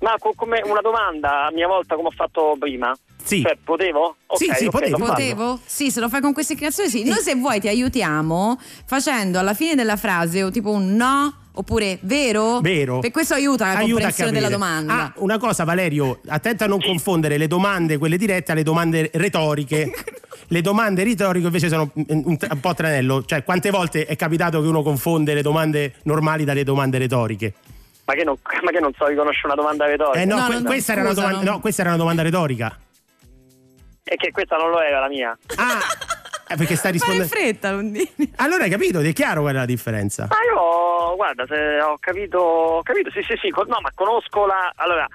Ma 0.00 0.14
co- 0.18 0.32
come 0.34 0.60
una 0.64 0.80
domanda 0.80 1.46
a 1.46 1.52
mia 1.52 1.68
volta 1.68 1.94
come 1.94 2.08
ho 2.08 2.12
fatto 2.12 2.56
prima? 2.58 2.92
Sì. 3.22 3.40
Cioè, 3.42 3.56
potevo? 3.62 4.16
Ok, 4.26 4.36
Sì, 4.36 4.50
sì, 4.56 4.64
ok, 4.64 4.70
potevo. 4.70 4.96
Potevo? 4.98 5.60
Sì, 5.64 5.90
se 5.92 6.00
lo 6.00 6.08
fai 6.08 6.20
con 6.20 6.32
questa 6.32 6.52
inclinazione 6.52 6.88
sì. 6.90 7.04
Noi 7.04 7.18
se 7.20 7.36
vuoi 7.36 7.60
ti 7.60 7.68
aiutiamo 7.68 8.58
facendo 8.84 9.38
alla 9.38 9.54
fine 9.54 9.76
della 9.76 9.96
frase 9.96 10.42
o 10.42 10.50
tipo 10.50 10.70
un 10.70 10.96
no 10.96 11.36
oppure 11.54 11.98
vero? 12.02 12.58
Vero. 12.60 12.98
Per 12.98 13.12
questo 13.12 13.34
aiuta 13.34 13.66
la 13.66 13.70
Aiuta 13.78 13.84
a 13.84 13.86
comprensione 13.92 14.32
della 14.32 14.48
domanda. 14.48 14.94
Ah, 14.94 15.12
una 15.18 15.38
cosa, 15.38 15.62
Valerio, 15.62 16.18
attenta 16.26 16.64
a 16.64 16.68
non 16.68 16.80
confondere 16.80 17.36
le 17.38 17.46
domande, 17.46 17.96
quelle 17.98 18.16
dirette, 18.16 18.50
alle 18.50 18.64
domande 18.64 19.08
retoriche. 19.14 19.88
le 20.52 20.60
domande 20.60 21.02
retoriche 21.02 21.46
invece 21.46 21.68
sono 21.70 21.90
un, 21.94 22.04
un- 22.08 22.36
un 22.50 22.60
po' 22.60 22.74
tranello. 22.74 23.24
Cioè, 23.24 23.42
quante 23.42 23.70
volte 23.70 24.04
è 24.04 24.16
capitato 24.16 24.60
che 24.60 24.66
uno 24.68 24.82
confonde 24.82 25.32
le 25.32 25.40
domande 25.42 25.94
normali 26.02 26.44
dalle 26.44 26.62
domande 26.62 26.98
retoriche? 26.98 27.54
Ma 28.04 28.12
che 28.14 28.22
non, 28.24 28.36
ma 28.62 28.70
che 28.70 28.80
non 28.80 28.92
so 28.94 29.06
riconoscere 29.06 29.46
una 29.46 29.54
domanda 29.54 29.86
retorica? 29.86 30.20
Eh 30.20 30.26
no, 30.26 30.36
No, 30.36 30.46
que- 30.46 30.58
no, 30.58 30.62
questa, 30.64 30.92
era 30.92 31.00
scusa, 31.06 31.12
una 31.20 31.28
domanda, 31.28 31.44
non- 31.44 31.54
no, 31.54 31.60
questa 31.60 31.80
era 31.80 31.90
una 31.90 31.98
domanda 31.98 32.22
retorica. 32.22 32.78
E 34.04 34.16
che 34.16 34.30
questa 34.30 34.56
non 34.56 34.70
lo 34.70 34.80
era 34.82 35.00
la 35.00 35.08
mia. 35.08 35.36
Ah, 35.56 35.78
eh, 36.48 36.56
perché 36.56 36.76
stai 36.76 36.98
Fare 36.98 37.12
in 37.14 37.20
rispondendo. 37.22 37.28
fretta, 37.34 37.72
Lundini. 37.72 38.32
Allora 38.36 38.64
hai 38.64 38.70
capito, 38.70 39.00
ti 39.00 39.08
è 39.08 39.12
chiaro 39.14 39.40
qual 39.40 39.54
è 39.54 39.58
la 39.58 39.64
differenza? 39.64 40.26
Ma 40.28 40.36
io, 40.52 41.16
guarda, 41.16 41.46
se 41.46 41.80
ho 41.80 41.96
capito, 41.98 42.38
ho 42.38 42.82
capito, 42.82 43.10
sì, 43.10 43.22
sì, 43.22 43.34
sì, 43.40 43.48
no, 43.48 43.78
ma 43.80 43.90
conosco 43.94 44.44
la, 44.44 44.70
allora, 44.74 45.06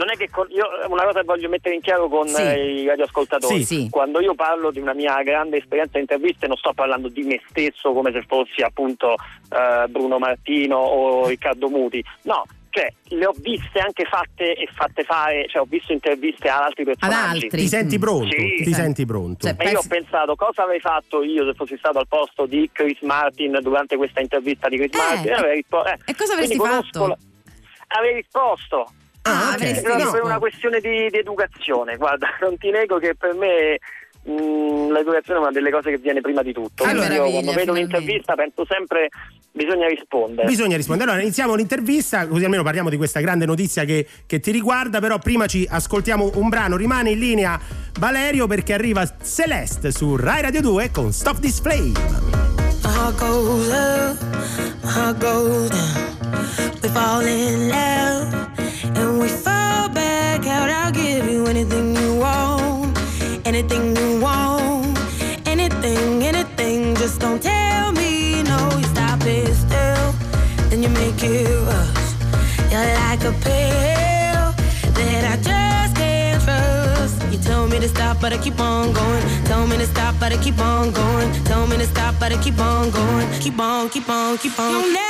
non 0.00 0.10
è 0.10 0.16
che 0.16 0.30
con- 0.30 0.46
io 0.50 0.66
una 0.88 1.04
cosa 1.04 1.20
che 1.20 1.26
voglio 1.26 1.48
mettere 1.50 1.74
in 1.74 1.82
chiaro 1.82 2.08
con 2.08 2.26
Sì. 2.26 2.40
eh, 2.40 2.80
i 2.82 2.86
radioascoltatori. 2.86 3.62
Sì, 3.62 3.82
sì. 3.82 3.88
Quando 3.90 4.20
io 4.20 4.34
parlo 4.34 4.70
di 4.70 4.80
una 4.80 4.94
mia 4.94 5.22
grande 5.22 5.58
esperienza 5.58 5.98
in 5.98 6.02
interviste 6.08 6.46
non 6.46 6.56
sto 6.56 6.72
parlando 6.72 7.08
di 7.08 7.22
me 7.22 7.40
stesso 7.50 7.92
come 7.92 8.10
se 8.12 8.22
fossi 8.26 8.62
appunto 8.62 9.14
eh, 9.50 9.86
Bruno 9.88 10.18
Martino 10.18 10.78
o 10.78 11.26
Riccardo 11.26 11.68
Muti. 11.68 12.02
No, 12.22 12.44
cioè 12.70 12.90
le 13.08 13.26
ho 13.26 13.32
viste 13.36 13.78
anche 13.80 14.04
fatte 14.04 14.54
e 14.54 14.66
fatte 14.72 15.02
fare, 15.04 15.46
cioè 15.48 15.60
ho 15.60 15.66
visto 15.68 15.92
interviste 15.92 16.48
ad 16.48 16.62
altri 16.62 16.84
personaggi. 16.84 17.44
altri. 17.44 17.60
Ti 17.60 17.68
senti 17.68 17.96
Mm. 17.96 18.00
pronto? 18.00 18.36
Sì. 18.36 18.62
Ti 18.64 18.72
senti 18.72 19.04
pronto? 19.04 19.46
Cioè, 19.46 19.56
E 19.58 19.64
io 19.64 19.78
ho 19.78 19.82
Pensi- 19.82 19.88
pensato 19.88 20.34
cosa 20.36 20.62
avrei 20.62 20.80
fatto 20.80 21.22
io 21.22 21.44
se 21.44 21.54
fossi 21.54 21.76
stato 21.76 21.98
al 21.98 22.06
posto 22.08 22.46
di 22.46 22.70
Chris 22.72 23.00
Martin 23.02 23.58
durante 23.60 23.96
questa 23.96 24.20
intervista 24.20 24.68
di 24.68 24.76
Chris 24.78 24.94
Eh, 24.94 24.96
Martin. 24.96 25.30
e- 25.30 25.34
avrei 25.34 25.54
rispo- 25.56 25.84
eh, 25.84 25.98
e 26.06 26.14
cosa 26.16 26.32
avresti 26.32 26.56
quindi 26.56 26.74
fatto? 26.76 27.06
la- 27.08 27.18
Avrei 27.92 28.14
risposto. 28.14 28.92
Ah, 29.22 29.50
ok. 29.50 29.54
avresti 29.54 29.82
Però 29.82 29.94
risposto. 29.94 30.16
per 30.16 30.24
una 30.24 30.38
questione 30.38 30.80
di, 30.80 31.08
di 31.10 31.18
educazione, 31.18 31.96
guarda, 31.96 32.28
non 32.40 32.56
ti 32.58 32.70
nego 32.70 32.98
che 32.98 33.14
per 33.14 33.34
me 33.34 33.78
mh, 34.22 34.92
l'educazione 34.92 35.38
è 35.38 35.42
una 35.42 35.50
delle 35.52 35.70
cose 35.70 35.90
che 35.90 35.98
viene 35.98 36.20
prima 36.20 36.42
di 36.42 36.52
tutto. 36.52 36.84
Che 36.84 36.90
Quindi 36.90 37.14
io 37.14 37.20
quando 37.22 37.40
vedo 37.40 37.50
finalmente. 37.50 37.70
un'intervista 37.70 38.34
penso 38.34 38.64
sempre 38.66 39.08
bisogna 39.52 39.88
rispondere. 39.88 40.46
Bisogna 40.46 40.76
rispondere. 40.76 41.10
Allora, 41.10 41.24
iniziamo 41.24 41.54
l'intervista, 41.54 42.26
così 42.26 42.44
almeno 42.44 42.62
parliamo 42.62 42.88
di 42.88 42.96
questa 42.96 43.20
grande 43.20 43.46
notizia 43.46 43.84
che, 43.84 44.06
che 44.26 44.40
ti 44.40 44.50
riguarda. 44.52 45.00
Però 45.00 45.18
prima 45.18 45.46
ci 45.46 45.66
ascoltiamo 45.68 46.32
un 46.34 46.48
brano. 46.48 46.76
Rimane 46.76 47.10
in 47.10 47.18
linea 47.18 47.58
Valerio 47.98 48.46
perché 48.46 48.72
arriva 48.72 49.04
Celeste 49.22 49.90
su 49.90 50.16
Rai 50.16 50.40
Radio 50.42 50.60
2 50.62 50.90
con 50.92 51.12
Stop 51.12 51.40
This 51.40 51.60
Flame. 51.60 51.92
My 52.82 52.88
heart 52.96 53.18
goes 53.18 53.68
up, 53.68 54.16
my 54.82 54.90
heart 54.90 55.18
goes 55.18 55.68
down. 55.68 56.08
We 56.82 56.88
fall 56.88 57.26
in 57.26 57.68
love 57.68 58.39
anything 63.60 63.94
you 63.94 64.20
want, 64.20 64.98
anything, 65.46 66.22
anything. 66.22 66.94
Just 66.96 67.20
don't 67.20 67.42
tell 67.42 67.92
me 67.92 68.42
no. 68.42 68.58
You 68.78 68.84
stop 68.84 69.20
it 69.26 69.54
still, 69.54 70.12
then 70.70 70.82
you 70.82 70.88
make 70.88 71.22
it 71.22 71.46
rush. 71.66 72.08
You're 72.70 72.90
like 73.02 73.22
a 73.22 73.32
pill 73.44 74.46
that 74.96 75.22
I 75.32 75.36
just 75.48 75.94
can't 75.96 76.42
trust. 76.42 77.32
You 77.32 77.38
tell 77.38 77.66
me 77.66 77.78
to 77.80 77.88
stop, 77.88 78.18
but 78.20 78.32
I 78.32 78.38
keep 78.38 78.58
on 78.60 78.92
going. 78.94 79.22
Tell 79.44 79.66
me 79.66 79.76
to 79.76 79.86
stop, 79.86 80.14
but 80.18 80.32
I 80.32 80.38
keep 80.42 80.58
on 80.58 80.90
going. 80.90 81.30
Tell 81.44 81.66
me 81.66 81.76
to 81.76 81.86
stop, 81.86 82.14
but 82.18 82.32
I 82.32 82.42
keep 82.42 82.58
on 82.58 82.90
going. 82.90 83.28
Keep 83.40 83.58
on, 83.58 83.90
keep 83.90 84.08
on, 84.08 84.38
keep 84.38 84.58
on. 84.58 85.09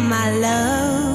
my 0.00 0.30
love. 0.38 1.09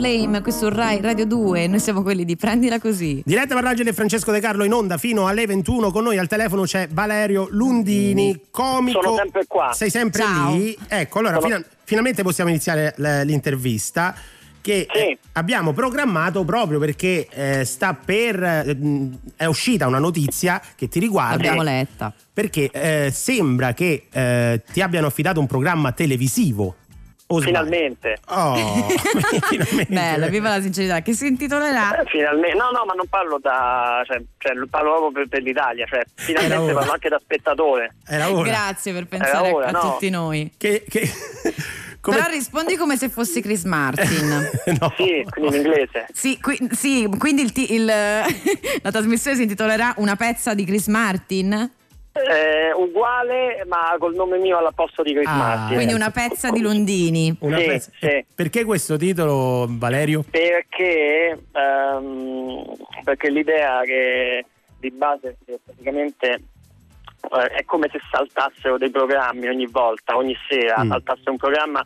Flame, 0.00 0.40
qui 0.40 0.50
su 0.50 0.66
Rai 0.70 0.98
Radio 1.02 1.26
2, 1.26 1.66
noi 1.66 1.78
siamo 1.78 2.00
quelli 2.00 2.24
di 2.24 2.34
Prendila 2.34 2.80
Così. 2.80 3.20
Diretta 3.22 3.52
Parlagine 3.52 3.90
e 3.90 3.92
Francesco 3.92 4.32
De 4.32 4.40
Carlo 4.40 4.64
in 4.64 4.72
onda 4.72 4.96
fino 4.96 5.26
alle 5.26 5.44
21. 5.46 5.90
Con 5.90 6.04
noi 6.04 6.16
al 6.16 6.26
telefono 6.26 6.62
c'è 6.62 6.88
Valerio 6.90 7.48
Lundini, 7.50 8.40
comico. 8.50 9.02
Sono 9.02 9.16
sempre 9.16 9.44
qua. 9.46 9.72
Sei 9.74 9.90
sempre 9.90 10.22
Ciao. 10.22 10.54
lì? 10.54 10.74
Ecco, 10.88 11.18
allora 11.18 11.34
Sono- 11.34 11.46
fina- 11.48 11.64
finalmente 11.84 12.22
possiamo 12.22 12.48
iniziare 12.48 12.94
l'intervista 12.96 14.14
che 14.62 14.86
Sì. 14.90 14.98
eh, 14.98 15.18
abbiamo 15.32 15.74
programmato 15.74 16.44
proprio 16.44 16.78
perché 16.78 17.28
eh, 17.30 17.64
sta 17.66 17.92
per 17.92 18.42
eh, 18.42 18.78
è 19.36 19.44
uscita 19.44 19.86
una 19.86 19.98
notizia 19.98 20.62
che 20.76 20.88
ti 20.88 20.98
riguarda 20.98 21.36
L'abbiamo 21.36 21.62
letta. 21.62 22.10
perché 22.32 22.70
eh, 22.72 23.10
sembra 23.12 23.74
che 23.74 24.06
eh, 24.10 24.62
ti 24.72 24.80
abbiano 24.80 25.08
affidato 25.08 25.40
un 25.40 25.46
programma 25.46 25.92
televisivo. 25.92 26.76
Finalmente. 27.38 28.16
Oh, 28.28 28.88
finalmente. 29.48 29.86
Bella, 29.92 30.26
viva 30.26 30.48
la 30.48 30.60
sincerità, 30.60 31.00
che 31.02 31.12
si 31.12 31.26
intitolerà 31.28 32.00
Eh, 32.00 32.04
Finalmente, 32.06 32.56
no, 32.56 32.70
no, 32.70 32.84
ma 32.84 32.94
non 32.94 33.06
parlo 33.08 33.38
da, 33.40 34.02
cioè, 34.06 34.20
cioè, 34.38 34.52
parlo 34.68 34.90
proprio 34.96 35.10
per, 35.12 35.28
per 35.28 35.42
l'Italia, 35.42 35.86
cioè, 35.86 36.00
finalmente 36.14 36.72
parlo 36.72 36.92
anche 36.92 37.08
da 37.08 37.18
spettatore. 37.20 37.94
Era 38.06 38.30
ora. 38.32 38.48
Grazie 38.48 38.92
per 38.92 39.06
pensare 39.06 39.50
ora, 39.50 39.66
a 39.66 39.70
no. 39.70 39.80
tutti 39.80 40.10
noi. 40.10 40.52
Che, 40.56 40.84
che- 40.88 41.08
come- 42.00 42.16
Però 42.16 42.28
rispondi 42.30 42.76
come 42.76 42.96
se 42.96 43.08
fossi 43.08 43.40
Chris 43.40 43.64
Martin. 43.64 44.50
no. 44.80 44.92
Sì, 44.96 45.24
quindi 45.28 45.56
in 45.56 45.62
inglese. 45.64 46.06
Sì, 46.12 46.40
qui- 46.40 46.68
sì, 46.72 47.08
quindi 47.18 47.42
il 47.42 47.52
il- 47.70 47.84
la 47.84 48.90
trasmissione 48.90 49.36
si 49.36 49.42
intitolerà 49.42 49.94
Una 49.98 50.16
pezza 50.16 50.54
di 50.54 50.64
Chris 50.64 50.86
Martin? 50.88 51.70
Eh, 52.12 52.72
uguale, 52.74 53.64
ma 53.68 53.94
col 53.98 54.14
nome 54.14 54.38
mio 54.38 54.58
al 54.58 54.72
posto 54.74 55.02
di 55.02 55.12
Chris 55.14 55.28
Ah, 55.28 55.36
Martin. 55.36 55.76
Quindi 55.76 55.94
una 55.94 56.10
pezza 56.10 56.50
di 56.50 56.60
Londini. 56.60 57.34
Una 57.40 57.58
Sì, 57.58 57.64
pezza- 57.66 57.90
sì. 58.00 58.24
Perché 58.34 58.64
questo 58.64 58.96
titolo, 58.96 59.66
Valerio? 59.68 60.24
Perché, 60.28 61.38
ehm, 61.52 62.64
perché 63.04 63.30
l'idea 63.30 63.80
che 63.84 64.44
di 64.80 64.90
base 64.90 65.36
praticamente 65.64 66.40
eh, 67.32 67.46
è 67.48 67.64
come 67.64 67.88
se 67.92 67.98
saltassero 68.10 68.78
dei 68.78 68.90
programmi 68.90 69.46
ogni 69.48 69.66
volta, 69.66 70.16
ogni 70.16 70.36
sera, 70.48 70.82
Mm. 70.84 70.90
saltasse 70.90 71.30
un 71.30 71.36
programma 71.36 71.82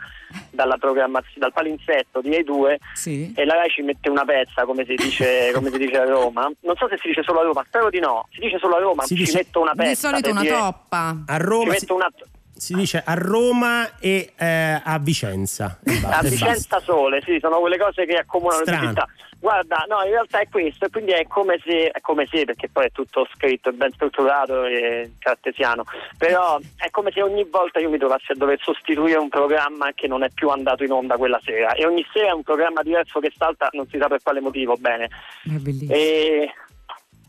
dalla 0.50 0.76
programmazione, 0.76 1.38
dal 1.38 1.52
palinsetto 1.52 2.20
di 2.20 2.30
Rai 2.30 2.44
2 2.44 2.78
Sì. 2.94 3.32
e 3.36 3.44
la 3.44 3.54
Rai 3.54 3.68
ci 3.70 3.82
mette 3.82 4.08
una 4.08 4.24
pezza 4.24 4.64
come 4.64 4.84
si 4.84 4.94
dice, 4.94 5.50
come 5.54 5.70
si 5.70 5.78
dice 5.78 5.98
a 6.00 6.04
Roma. 6.04 6.50
Non 6.60 6.76
so 6.76 6.88
se 6.88 6.96
si 7.00 7.08
dice 7.08 7.22
solo 7.22 7.40
a 7.40 7.42
Roma, 7.44 7.62
spero 7.66 7.90
di 7.90 8.00
no. 8.00 8.26
Si 8.32 8.40
dice 8.40 8.58
solo 8.58 8.76
a 8.76 8.80
Roma, 8.80 9.02
Si 9.04 9.14
ci 9.16 9.22
dice- 9.24 9.36
metto 9.38 9.60
una 9.60 9.72
pezza. 9.74 9.88
Di 9.88 9.94
solito 10.16 10.30
una 10.30 10.40
dire- 10.40 10.56
toppa. 10.56 11.16
A 11.26 11.36
Ci 11.36 11.42
Roma 11.42 11.64
si, 11.64 11.68
metto 11.80 11.94
una 11.94 12.08
si 12.56 12.74
dice 12.74 13.02
a 13.04 13.14
Roma 13.14 13.98
e 13.98 14.32
eh, 14.36 14.80
a 14.82 14.98
Vicenza. 15.00 15.78
A 16.06 16.22
Vicenza 16.22 16.78
Sole, 16.80 17.20
sì, 17.24 17.38
sono 17.40 17.58
quelle 17.58 17.76
cose 17.78 18.06
che 18.06 18.14
accomunano 18.16 18.60
le 18.60 18.66
Strano. 18.66 18.88
città. 18.88 19.08
Guarda, 19.44 19.84
no, 19.86 20.02
in 20.04 20.12
realtà 20.12 20.40
è 20.40 20.48
questo, 20.48 20.86
e 20.86 20.88
quindi 20.88 21.12
è 21.12 21.26
come 21.26 21.60
se, 21.62 21.90
è 21.90 22.00
come 22.00 22.26
se, 22.30 22.46
perché 22.46 22.70
poi 22.70 22.86
è 22.86 22.90
tutto 22.90 23.28
scritto, 23.34 23.70
ben 23.72 23.92
strutturato 23.92 24.64
e 24.64 25.10
cartesiano, 25.18 25.84
però 26.16 26.58
è 26.78 26.88
come 26.88 27.10
se 27.12 27.20
ogni 27.20 27.46
volta 27.50 27.78
io 27.78 27.90
mi 27.90 27.98
trovassi 27.98 28.32
a 28.32 28.36
dover 28.36 28.58
sostituire 28.62 29.18
un 29.18 29.28
programma 29.28 29.92
che 29.92 30.06
non 30.06 30.22
è 30.22 30.30
più 30.32 30.48
andato 30.48 30.82
in 30.82 30.92
onda 30.92 31.18
quella 31.18 31.38
sera, 31.44 31.74
e 31.74 31.84
ogni 31.84 32.06
sera 32.10 32.28
è 32.28 32.32
un 32.32 32.42
programma 32.42 32.80
diverso 32.80 33.20
che 33.20 33.30
salta, 33.36 33.68
non 33.72 33.86
si 33.86 33.98
sa 33.98 34.08
per 34.08 34.22
quale 34.22 34.40
motivo, 34.40 34.76
bene. 34.78 35.10
È 35.44 35.50
bellissimo. 35.58 35.92
E 35.92 36.50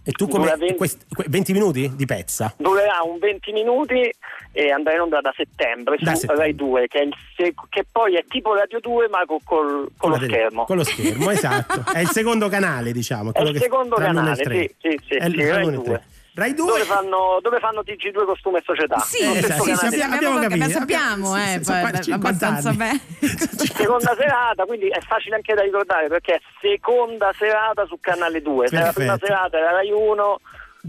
E 0.08 0.12
tu 0.12 0.28
come 0.28 0.44
Dura 0.46 0.56
venti- 0.56 0.76
quest- 0.76 1.06
que- 1.12 1.26
20 1.28 1.52
minuti 1.52 1.92
di 1.96 2.06
pezza? 2.06 2.54
durerà 2.58 3.02
un 3.04 3.18
20 3.18 3.52
minuti 3.52 4.08
e 4.52 4.70
andrà 4.72 4.94
in 4.94 5.00
onda 5.00 5.20
da 5.20 5.34
settembre 5.36 5.98
Da 6.00 6.12
su 6.12 6.18
settembre. 6.22 6.46
Rai 6.46 6.56
2, 6.56 6.88
che, 6.88 7.00
il 7.00 7.54
che 7.70 7.86
poi 7.92 8.16
è 8.16 8.24
tipo 8.28 8.54
Radio 8.54 8.80
2 8.80 9.08
ma 9.10 9.26
co- 9.26 9.40
col- 9.44 9.90
con 9.98 10.12
lo 10.12 10.18
schermo. 10.18 10.66
Con 10.66 10.78
lo 10.78 10.84
schermo, 10.84 11.32
esatto. 11.32 11.92
È 11.92 12.00
il 12.00 12.10
secondo 12.10 12.48
canale, 12.50 12.92
diciamo. 12.92 13.34
È 13.34 13.42
il 13.42 13.52
che- 13.54 13.60
secondo 13.60 13.96
canale, 13.96 14.36
sì, 14.36 14.44
sì, 14.80 15.00
sì, 15.08 15.16
È 15.16 15.28
sì, 15.28 15.36
Rai 15.50 15.64
l'uno 15.64 15.74
e 15.74 15.78
il 15.78 15.82
2. 15.82 16.04
Tre. 16.36 16.44
Rai 16.44 16.54
2 16.54 16.66
Dove 16.68 16.84
fanno, 16.84 17.40
dove 17.42 17.60
fanno 17.60 17.82
TG2 17.82 18.26
costume 18.26 18.60
e 18.60 18.62
società? 18.66 19.00
Sì, 19.00 19.24
esatto, 19.24 19.64
sì, 19.64 19.76
sì, 19.76 20.02
abbiamo 20.02 20.40
capito. 20.40 20.70
sappiamo, 20.70 21.34
Sì, 21.36 21.42
eh, 21.42 21.58
sì, 21.60 21.64
sono 21.64 21.80
poi, 21.82 21.90
quasi 21.90 22.04
50 22.12 22.14
abbastanza 22.16 22.72
bene. 22.74 23.02
Seconda 23.76 24.16
serata, 24.18 24.66
quindi 24.66 24.88
è 24.90 25.00
facile 25.00 25.36
anche 25.36 25.54
da 25.54 25.62
ricordare 25.62 26.08
perché 26.08 26.34
è 26.36 26.42
seconda 26.62 27.32
serata 27.38 27.86
su 27.86 27.98
canale 28.00 28.42
2. 28.42 28.68
Se 28.68 28.76
la 28.80 28.92
prima 28.94 29.18
serata 29.18 29.58
era 29.58 29.72
Rai 29.72 29.92
1. 29.92 30.40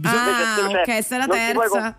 Ah, 0.03 0.15
invece, 0.15 0.71
cioè, 0.85 0.97
ok, 0.97 1.05
se 1.05 1.17
la 1.19 1.27
terza. 1.27 1.97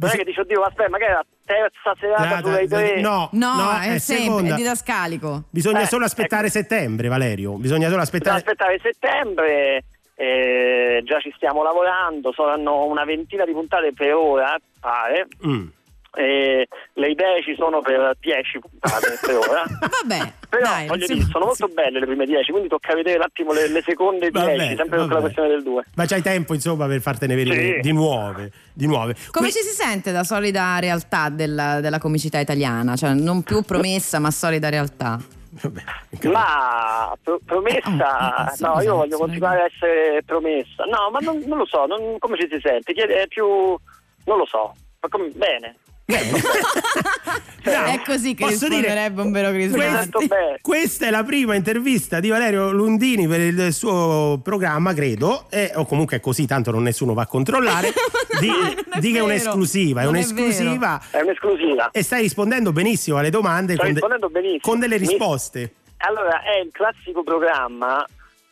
Non 0.00 0.08
è 0.10 0.16
che 0.16 0.24
dici, 0.24 0.40
oddio, 0.40 0.62
aspetta, 0.62 0.88
magari 0.88 1.12
la 1.12 1.24
terza 1.44 1.94
serata 1.98 2.38
su 2.40 2.48
Rai 2.48 2.68
3. 2.68 3.00
No, 3.00 3.28
No, 3.32 3.54
no, 3.54 3.78
è, 3.80 3.94
è 3.94 3.98
sempre, 3.98 4.48
è 4.48 4.54
didascalico. 4.54 5.44
Bisogna 5.50 5.80
Eh, 5.80 5.86
solo 5.86 6.04
aspettare 6.04 6.48
settembre, 6.48 7.08
Valerio. 7.08 7.52
Bisogna 7.58 7.88
solo 7.88 8.00
Bisogna 8.00 8.02
aspettare. 8.02 8.36
aspettare 8.38 8.78
settembre, 8.82 9.84
eh, 10.16 11.02
già 11.04 11.18
ci 11.20 11.32
stiamo 11.36 11.62
lavorando, 11.62 12.32
saranno 12.32 12.84
una 12.86 13.04
ventina 13.04 13.44
di 13.44 13.52
puntate 13.52 13.92
per 13.92 14.14
ora, 14.14 14.56
pare. 14.80 15.26
Mm. 15.46 15.66
e 16.16 16.68
le 16.92 17.08
idee 17.10 17.42
ci 17.42 17.56
sono 17.58 17.80
per 17.82 18.16
10 18.20 18.60
puntate 18.60 19.18
per 19.20 19.34
ora. 19.36 19.64
Vabbè, 19.66 20.32
Però 20.48 20.62
dai, 20.62 20.86
voglio 20.86 21.00
insomma, 21.02 21.18
dire, 21.20 21.30
sono 21.32 21.44
molto 21.46 21.66
belle 21.66 21.98
le 21.98 22.06
prime 22.06 22.24
10, 22.26 22.50
quindi 22.52 22.68
tocca 22.68 22.94
vedere 22.94 23.16
un 23.16 23.24
attimo 23.24 23.52
le, 23.52 23.66
le 23.68 23.82
seconde 23.82 24.30
Va 24.30 24.44
10, 24.44 24.56
bene, 24.56 24.76
sempre 24.76 24.98
per 24.98 25.08
la 25.08 25.20
questione 25.20 25.48
del 25.48 25.62
2. 25.64 25.84
Ma 25.96 26.06
c'hai 26.06 26.22
tempo, 26.22 26.54
insomma, 26.54 26.86
per 26.86 27.00
fartene 27.00 27.34
venire 27.34 27.56
Sì. 27.74 27.80
di 27.80 27.92
nuove. 27.92 28.52
Di 28.72 28.86
nuove. 28.86 29.14
Come 29.32 29.50
Que- 29.50 29.60
ci 29.60 29.66
si 29.66 29.74
sente 29.74 30.12
da 30.12 30.22
solida 30.22 30.78
realtà 30.78 31.30
della, 31.30 31.80
della 31.80 31.98
comicità 31.98 32.38
italiana? 32.38 32.94
Cioè, 32.94 33.12
non 33.14 33.42
più 33.42 33.62
promessa, 33.62 34.20
ma 34.20 34.30
solida 34.30 34.68
realtà. 34.68 35.18
Ma 36.30 37.16
pro- 37.22 37.40
promessa, 37.44 38.50
Eh, 38.50 38.52
eh, 38.52 38.56
no, 38.60 38.80
io 38.82 38.94
voglio 38.96 39.10
scusa. 39.16 39.24
continuare 39.24 39.60
a 39.60 39.64
essere 39.64 40.22
promessa. 40.24 40.84
No, 40.84 41.10
ma 41.10 41.18
non, 41.20 41.42
non 41.46 41.58
lo 41.58 41.66
so, 41.66 41.86
non- 41.86 42.18
come 42.18 42.36
ci 42.38 42.48
si 42.50 42.58
sente? 42.60 42.92
Chiede, 42.92 43.22
è 43.22 43.26
più, 43.28 43.46
non 43.46 44.38
lo 44.38 44.46
so, 44.46 44.74
ma 45.00 45.08
come, 45.08 45.28
bene. 45.28 45.76
Dai, 46.06 47.94
è 47.96 48.02
così 48.04 48.34
che 48.34 48.44
posso 48.44 48.68
dire- 48.68 48.80
risponderebbe 48.82 49.22
un 49.22 49.32
vero 49.32 49.50
Mi 49.50 49.68
Crisanti. 49.68 50.26
bene. 50.26 50.58
Questa 50.60 51.06
è 51.06 51.10
la 51.10 51.24
prima 51.24 51.54
intervista 51.54 52.20
di 52.20 52.28
Valerio 52.28 52.70
Lundini 52.72 53.26
per 53.26 53.40
il 53.40 53.72
suo 53.72 54.38
programma, 54.42 54.92
credo, 54.92 55.46
e, 55.50 55.72
o 55.74 55.86
comunque 55.86 56.18
è 56.18 56.20
così, 56.20 56.46
tanto 56.46 56.70
non 56.70 56.82
nessuno 56.82 57.14
va 57.14 57.22
a 57.22 57.26
controllare. 57.26 57.92
Di, 58.40 58.48
Non 58.48 58.74
è 58.90 58.98
di 58.98 59.12
che 59.12 59.18
è 59.18 59.20
un'esclusiva, 59.22 60.00
è 60.00 60.04
è 60.04 60.06
un'esclusiva. 60.08 61.00
È 61.08 61.20
un'esclusiva. 61.20 61.90
E 61.92 62.02
stai 62.02 62.22
rispondendo 62.22 62.72
benissimo 62.72 63.16
alle 63.18 63.30
domande 63.30 63.76
con, 63.76 63.86
de- 63.86 63.92
rispondendo 63.92 64.28
benissimo. 64.28 64.58
con 64.60 64.80
delle 64.80 64.98
Mi- 64.98 65.06
risposte. 65.06 65.74
Allora, 65.98 66.42
è 66.42 66.58
il 66.64 66.70
classico 66.72 67.22
programma 67.22 68.04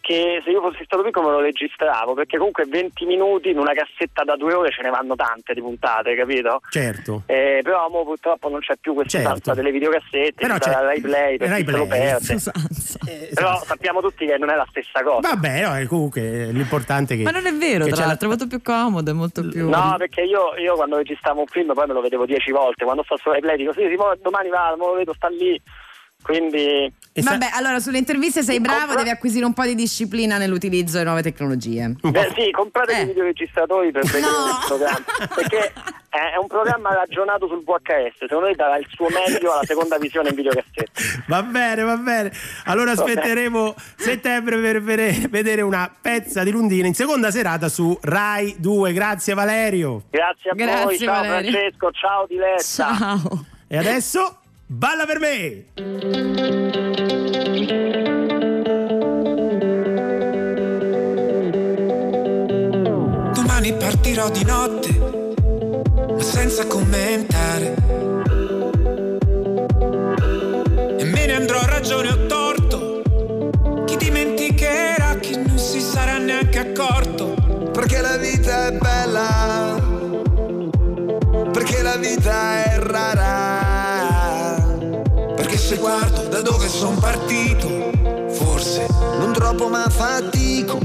che 0.02 0.42
se 0.44 0.50
io 0.50 0.60
fossi 0.60 0.82
stato 0.84 1.02
piccolo 1.04 1.28
me 1.28 1.34
lo 1.34 1.40
registravo, 1.40 2.12
perché 2.14 2.36
comunque 2.36 2.64
20 2.66 3.06
minuti 3.06 3.50
in 3.50 3.58
una 3.58 3.72
cassetta 3.72 4.24
da 4.24 4.34
due 4.36 4.52
ore 4.52 4.70
ce 4.72 4.82
ne 4.82 4.90
vanno 4.90 5.14
tante 5.14 5.54
di 5.54 5.60
puntate, 5.60 6.16
capito? 6.16 6.60
Certo. 6.68 7.22
Eh, 7.26 7.60
però 7.62 7.88
mo 7.88 8.02
purtroppo 8.04 8.48
non 8.50 8.58
c'è 8.60 8.74
più 8.80 8.94
questa 8.94 9.18
Certo. 9.18 9.36
stanza 9.36 9.54
delle 9.54 9.70
videocassette, 9.70 10.32
Però 10.34 10.58
c'è- 10.58 10.70
sarà 10.72 10.86
Rai 10.86 11.00
Play 11.00 11.36
per 11.36 11.48
Rai 11.48 11.64
se 11.64 11.70
lo 11.70 11.86
Play, 11.86 11.98
perde. 12.00 12.34
Usanza. 12.34 12.52
Eh, 13.04 13.30
Però 13.34 13.48
esatto. 13.50 13.64
sappiamo 13.64 14.00
tutti 14.00 14.24
che 14.26 14.36
non 14.38 14.48
è 14.50 14.54
la 14.54 14.66
stessa 14.68 15.02
cosa. 15.02 15.28
Vabbè, 15.28 15.62
no, 15.80 15.86
comunque 15.88 16.50
l'importante 16.52 17.14
è 17.14 17.16
che. 17.16 17.22
Ma 17.24 17.30
non 17.32 17.46
è 17.46 17.52
vero, 17.52 17.86
tra 17.86 18.06
l'altro, 18.06 18.26
è 18.26 18.30
molto 18.30 18.46
più 18.46 18.62
comodo, 18.62 19.10
è 19.10 19.14
molto 19.14 19.46
più... 19.48 19.68
No, 19.68 19.94
perché 19.98 20.20
io, 20.22 20.54
io 20.56 20.74
quando 20.74 20.96
registravo 20.98 21.40
un 21.40 21.46
film 21.46 21.72
poi 21.74 21.86
me 21.88 21.94
lo 21.94 22.00
vedevo 22.00 22.26
dieci 22.26 22.52
volte, 22.52 22.84
quando 22.84 23.02
sto 23.02 23.16
su 23.16 23.28
Rai 23.30 23.40
Play 23.40 23.56
dico 23.56 23.72
sì, 23.72 23.88
sì, 23.88 23.96
domani 24.22 24.48
va, 24.50 24.74
me 24.78 24.84
lo 24.86 24.92
vedo, 24.92 25.12
sta 25.14 25.26
lì. 25.28 25.60
Quindi 26.22 26.92
e 27.12 27.22
sa- 27.22 27.30
Vabbè, 27.32 27.50
allora 27.52 27.78
sulle 27.80 27.98
interviste 27.98 28.42
sei 28.42 28.60
bravo, 28.60 28.78
Compra- 28.80 28.96
devi 28.98 29.10
acquisire 29.10 29.44
un 29.44 29.52
po' 29.52 29.64
di 29.64 29.74
disciplina 29.74 30.38
nell'utilizzo 30.38 30.92
delle 30.92 31.04
nuove 31.04 31.22
tecnologie. 31.22 31.84
un 32.02 32.10
po'- 32.12 32.18
Eh, 32.18 32.32
sì, 32.36 32.50
comprate 32.50 32.92
Eh. 32.92 32.96
dei 32.96 33.06
videoregistratori 33.06 33.90
per 33.92 34.04
vedere 34.04 34.20
No. 34.32 34.46
il 34.48 34.64
programma. 34.66 35.04
Perché 35.34 35.72
è 36.08 36.36
un 36.40 36.46
programma 36.46 36.92
ragionato 36.94 37.46
sul 37.48 37.62
VHS, 37.64 38.16
secondo 38.26 38.46
me 38.48 38.54
darà 38.54 38.76
il 38.78 38.86
suo 38.90 39.08
meglio 39.08 39.52
alla 39.52 39.64
seconda 39.64 39.98
visione 39.98 40.28
in 40.30 40.34
videocassetta. 40.34 41.00
Va 41.26 41.42
bene, 41.42 41.82
va 41.82 41.96
bene. 41.96 42.32
Allora 42.64 42.94
Va 42.94 43.02
bene. 43.02 43.10
aspetteremo 43.20 43.74
settembre 43.96 44.58
per 44.58 44.82
vedere 44.82 45.60
una 45.62 45.90
pezza 46.00 46.42
di 46.42 46.50
Lundini 46.50 46.88
in 46.88 46.94
seconda 46.94 47.30
serata 47.30 47.68
su 47.68 47.96
Rai 48.02 48.54
2. 48.58 48.92
Grazie 48.92 49.34
Valerio. 49.34 50.04
Grazie 50.10 50.50
a 50.50 50.54
voi, 50.54 50.66
Grazie, 50.66 50.98
ciao 50.98 51.22
Valerio. 51.22 51.50
Francesco, 51.50 51.90
ciao 51.92 52.26
Diletta. 52.26 52.62
Ciao. 52.62 53.46
E 53.68 53.76
adesso 53.78 54.38
balla 54.66 55.04
per 55.06 55.18
me. 55.18 56.80
Domani 63.34 63.72
partirò 63.74 64.28
di 64.30 64.44
notte, 64.44 64.90
ma 66.08 66.20
senza 66.20 66.66
commentare. 66.66 67.74
E 70.98 71.04
me 71.04 71.26
ne 71.26 71.34
andrò 71.34 71.60
a 71.60 71.66
ragione 71.66 72.08
o 72.08 72.26
torto. 72.26 73.02
Chi 73.84 73.96
dimenticherà, 73.96 75.14
chi 75.20 75.36
non 75.36 75.56
si 75.56 75.80
sarà 75.80 76.18
neanche 76.18 76.58
accorto. 76.58 77.34
Perché 77.70 78.00
la 78.00 78.16
vita 78.16 78.66
è 78.66 78.72
bella, 78.72 79.80
perché 81.52 81.82
la 81.82 81.96
vita 81.96 82.64
è 82.64 82.78
rara. 82.78 83.71
Perché 85.52 85.66
se 85.66 85.76
guardo 85.76 86.22
da 86.28 86.40
dove 86.40 86.66
sono 86.66 86.96
partito, 86.96 87.68
forse 88.30 88.86
non 89.18 89.34
troppo 89.34 89.68
ma 89.68 89.86
fatico. 89.86 90.78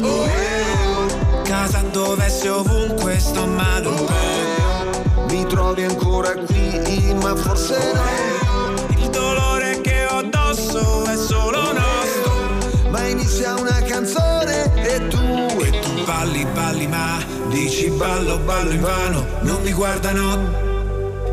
Oh, 0.00 0.24
eh, 0.24 1.42
Casa 1.42 1.84
dove 1.92 2.30
sei 2.30 2.48
ovunque 2.48 3.18
sto 3.18 3.46
male 3.46 3.88
un 3.88 4.04
po'. 4.06 5.26
mi 5.28 5.44
trovi 5.48 5.82
ancora 5.82 6.32
qui, 6.32 7.12
ma 7.20 7.36
forse 7.36 7.76
no. 7.92 8.96
Il 8.96 9.10
dolore 9.10 9.82
che 9.82 10.06
ho 10.10 10.16
addosso 10.16 11.04
è 11.04 11.14
solo 11.14 11.60
nostro. 11.60 12.88
Ma 12.88 13.06
inizia 13.06 13.54
una 13.54 13.82
canzone 13.82 14.72
e 14.76 15.08
tu, 15.08 15.60
e 15.60 15.80
Tu 15.80 16.04
balli, 16.06 16.46
balli, 16.54 16.86
ma 16.86 17.18
dici 17.50 17.90
ballo, 17.90 18.38
ballo 18.38 18.70
in 18.70 18.80
vano. 18.80 19.26
Non 19.42 19.60
mi 19.60 19.72
guardano. 19.72 20.67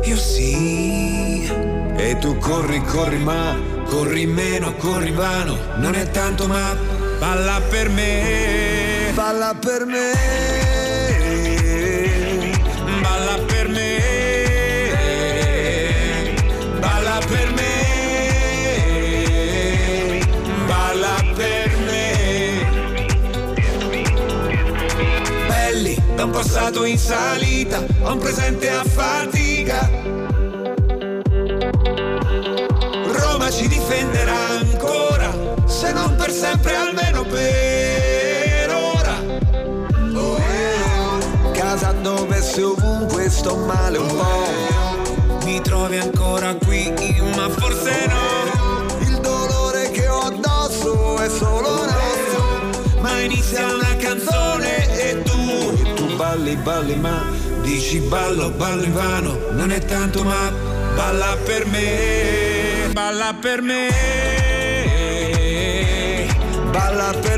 Io 0.06 0.16
sì. 0.16 1.50
E 1.96 2.16
tu 2.18 2.36
corri, 2.38 2.82
corri, 2.84 3.18
ma 3.18 3.74
Corri 3.88 4.26
meno, 4.26 4.74
corri 4.74 5.12
vano. 5.12 5.56
Non 5.76 5.94
è 5.94 6.10
tanto, 6.10 6.48
ma 6.48 6.76
balla 7.18 7.60
per 7.70 7.88
me. 7.88 9.12
balla 9.14 9.54
per 13.48 13.68
me. 13.68 14.00
Balla 16.80 17.18
per 17.26 17.52
me. 17.52 17.70
Balla 20.66 21.16
per 21.34 21.76
me. 21.86 22.66
Belli, 25.46 25.96
un 26.18 26.30
passato 26.30 26.84
in 26.84 26.98
salita, 26.98 27.82
ho 28.02 28.12
un 28.12 28.18
presente 28.18 28.68
a 28.68 28.82
fatica. 29.66 29.90
Roma 33.06 33.50
ci 33.50 33.68
difenderà 33.68 34.48
ancora, 34.60 35.32
se 35.66 35.92
non 35.92 36.14
per 36.16 36.30
sempre 36.30 36.74
almeno 36.74 37.22
per 37.24 38.70
ora. 38.70 39.16
Oh, 40.14 40.36
eh. 40.38 41.50
Casa 41.52 41.92
dove 41.92 42.40
se 42.40 42.62
ovunque 42.62 43.28
sto 43.28 43.56
male 43.56 43.98
un 43.98 44.06
po'. 44.06 45.44
Mi 45.44 45.60
trovi 45.60 45.98
ancora 45.98 46.54
qui, 46.54 46.92
ma 47.34 47.48
forse 47.50 48.06
no. 48.06 48.98
Il 49.00 49.18
dolore 49.20 49.90
che 49.90 50.08
ho 50.08 50.20
addosso 50.20 51.18
è 51.18 51.28
solo 51.28 51.84
nostro. 51.84 53.00
Ma 53.00 53.20
inizia 53.20 53.66
una 53.66 53.96
canzone 53.96 54.98
e 54.98 55.22
tu, 55.22 55.34
E 55.82 55.94
tu 55.94 56.16
balli, 56.16 56.56
balli, 56.56 56.96
ma 56.96 57.45
dici 57.66 57.98
ballo, 57.98 58.50
ballo 58.50 58.84
in 58.84 58.92
vano, 58.92 59.38
non 59.50 59.72
è 59.72 59.80
tanto 59.84 60.22
ma 60.22 60.52
balla 60.94 61.36
per 61.44 61.66
me, 61.66 62.90
balla 62.92 63.34
per 63.40 63.60
me. 63.60 63.88
balla 66.70 67.12
per 67.20 67.30
me. 67.30 67.35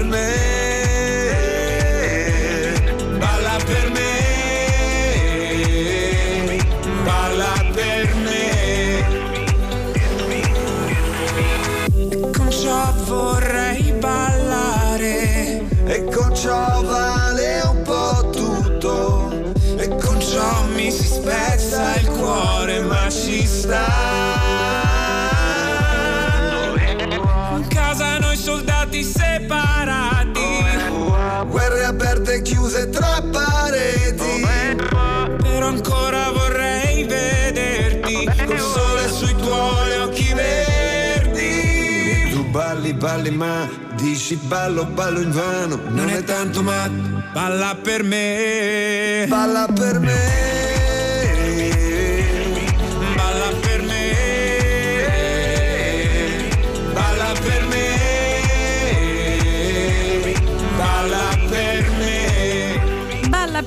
Balli, 42.99 43.31
ma 43.31 43.69
dici 43.95 44.37
ballo, 44.37 44.85
ballo 44.85 45.21
in 45.21 45.31
vano. 45.31 45.81
Non 45.89 46.09
è 46.11 46.23
tanto 46.25 46.63
ma 46.63 46.89
balla 47.33 47.77
per 47.81 48.03
me. 48.03 49.25
Balla 49.29 49.67
per 49.73 50.01
me. 50.01 50.68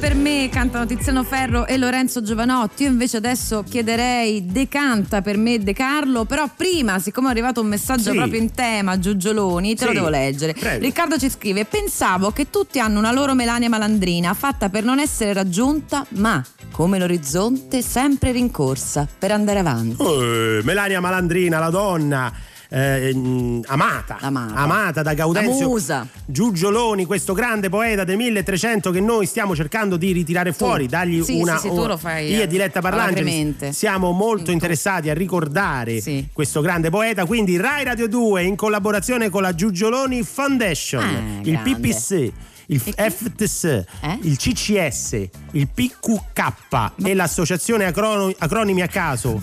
Per 0.02 0.16
me, 0.16 0.50
cantano 0.52 0.88
Tiziano 0.88 1.24
Ferro 1.24 1.68
e 1.68 1.78
Lorenzo 1.78 2.24
Giovanotti. 2.24 2.84
Io 2.84 2.90
invece 2.90 3.18
adesso 3.18 3.64
chiederei 3.70 4.48
decanta 4.48 5.22
per 5.22 5.38
me 5.38 5.60
De 5.60 5.74
Carlo, 5.74 6.26
però 6.26 6.50
prima, 6.58 6.98
siccome 6.98 7.28
è 7.28 7.30
arrivato 7.30 7.62
un 7.62 7.68
messaggio 7.68 8.10
Sì. 8.10 8.16
proprio 8.18 8.40
in 8.42 8.52
tema, 8.52 8.98
Giugioloni, 8.98 9.76
te 9.76 9.84
lo 9.86 9.92
Sì, 9.92 9.96
devo 9.98 10.10
leggere. 10.10 10.54
prego. 10.54 10.84
Riccardo 10.84 11.20
ci 11.20 11.30
scrive: 11.30 11.66
Pensavo 11.66 12.32
che 12.32 12.50
tutti 12.50 12.80
hanno 12.80 12.98
una 12.98 13.12
loro 13.12 13.36
Melania 13.36 13.70
malandrina, 13.70 14.34
fatta 14.34 14.70
per 14.70 14.84
non 14.84 14.98
essere 15.00 15.34
raggiunta, 15.34 16.04
ma 16.16 16.44
come 16.72 16.98
l'orizzonte 16.98 17.84
sempre 17.84 18.32
rincorsa 18.32 19.08
per 19.20 19.32
andare 19.32 19.60
avanti. 19.60 20.02
Eh, 20.04 20.62
Melania 20.64 21.00
Malandrina, 21.00 21.60
la 21.60 21.70
donna. 21.70 22.34
Eh, 22.74 23.12
mm, 23.14 23.62
amata, 23.66 24.18
Amata. 24.22 25.02
da 25.02 25.14
Gaudenzio 25.14 25.60
La 25.60 25.68
musa. 25.68 26.08
Giugioloni, 26.26 27.04
questo 27.06 27.34
grande 27.34 27.68
poeta 27.68 28.06
del 28.06 28.16
1300 28.16 28.92
che 28.92 29.02
noi 29.02 29.26
stiamo 29.26 29.56
cercando 29.56 29.98
di 29.98 30.14
ritirare 30.14 30.54
fuori, 30.54 30.88
dargli 30.88 31.22
Sì, 31.22 31.42
una 31.42 31.58
sì, 31.58 31.68
sì, 31.68 31.76
tu 31.76 31.98
fai, 31.98 32.32
io 32.32 32.40
e 32.40 32.44
eh, 32.44 32.48
Diletta 32.48 32.80
Parlangeli 32.80 33.56
siamo 33.72 34.12
molto 34.12 34.52
interessati 34.52 35.10
a 35.10 35.14
ricordare 35.14 36.02
questo 36.32 36.62
grande 36.62 36.90
poeta, 36.90 37.26
quindi 37.26 37.58
Rai 37.58 37.84
Radio 37.84 38.08
2 38.08 38.44
in 38.44 38.56
collaborazione 38.56 39.30
con 39.30 39.42
la 39.42 39.54
Giugioloni 39.54 40.24
Foundation, 40.24 41.04
Ah, 41.04 41.42
il 41.44 41.52
grande. 41.52 41.76
PPC 41.76 42.32
il 42.68 42.80
FTS, 42.80 43.84
il 44.22 44.38
CCS, 44.38 45.28
il 45.52 45.68
PQK 45.68 46.92
e 47.04 47.14
l'associazione 47.14 47.84
acrono- 47.84 48.34
acronimi 48.38 48.82
a 48.82 48.88
caso 48.88 49.42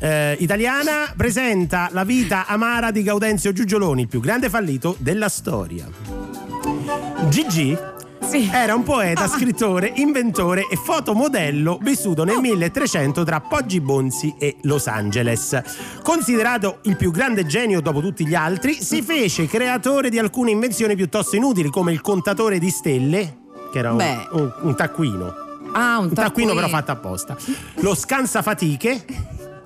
eh, 0.00 0.36
italiana 0.40 1.12
presenta 1.16 1.88
la 1.92 2.04
vita 2.04 2.46
amara 2.46 2.90
di 2.90 3.02
Gaudenzio 3.02 3.52
Giugioloni, 3.52 4.02
il 4.02 4.08
più 4.08 4.20
grande 4.20 4.48
fallito 4.48 4.96
della 4.98 5.28
storia. 5.28 5.86
Gigi 7.28 7.76
era 8.52 8.74
un 8.74 8.82
poeta, 8.84 9.26
scrittore, 9.26 9.92
inventore 9.96 10.66
e 10.70 10.76
fotomodello 10.76 11.78
vissuto 11.82 12.22
nel 12.24 12.38
1300 12.38 13.24
tra 13.24 13.40
Poggi 13.40 13.80
Bonzi 13.80 14.34
e 14.38 14.56
Los 14.62 14.86
Angeles. 14.86 15.60
Considerato 16.02 16.78
il 16.82 16.96
più 16.96 17.10
grande 17.10 17.44
genio 17.44 17.80
dopo 17.80 18.00
tutti 18.00 18.26
gli 18.26 18.34
altri, 18.34 18.74
si 18.74 19.02
fece 19.02 19.46
creatore 19.46 20.10
di 20.10 20.18
alcune 20.18 20.50
invenzioni 20.52 20.94
piuttosto 20.94 21.34
inutili 21.36 21.70
come 21.70 21.92
il 21.92 22.00
contatore 22.00 22.58
di 22.58 22.70
stelle, 22.70 23.38
che 23.72 23.78
era 23.78 23.92
un, 23.92 24.26
un- 24.32 24.52
un 24.62 24.76
taccuino. 24.76 25.34
Ah, 25.72 25.98
un, 25.98 26.06
Un 26.06 26.14
taccuino 26.14 26.54
però 26.54 26.68
fatto 26.68 26.90
apposta. 26.92 27.36
Lo 27.76 27.94
scansafatiche. 27.94 29.04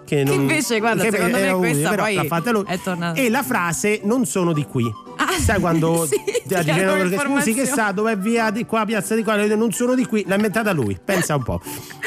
Che, 0.04 0.22
non- 0.24 0.34
invece, 0.34 0.78
guarda, 0.80 1.02
che 1.02 1.10
secondo 1.10 1.38
me 1.38 1.52
questa 1.54 1.88
però 1.90 2.02
poi 2.04 2.14
l'ha 2.14 2.24
fatta 2.24 2.50
lui. 2.50 2.64
è 2.66 2.78
tornata. 2.78 3.18
E 3.20 3.30
la 3.30 3.42
frase 3.42 4.00
non 4.04 4.24
sono 4.26 4.52
di 4.52 4.64
qui. 4.64 4.84
Sai 5.40 5.60
quando 5.60 6.06
sì, 6.10 6.20
ti 6.46 6.64
danno 6.64 6.92
perché 6.92 7.18
scusi 7.18 7.54
che 7.54 7.66
sa 7.66 7.92
dove 7.92 8.12
è 8.12 8.16
via 8.16 8.50
di 8.50 8.64
qua, 8.64 8.84
piazza 8.84 9.14
di 9.14 9.22
qua, 9.22 9.36
non 9.54 9.72
sono 9.72 9.94
di 9.94 10.06
qui, 10.06 10.24
l'ha 10.26 10.36
inventata 10.36 10.72
lui, 10.72 10.98
pensa 11.02 11.36
un 11.36 11.42
po'. 11.42 11.60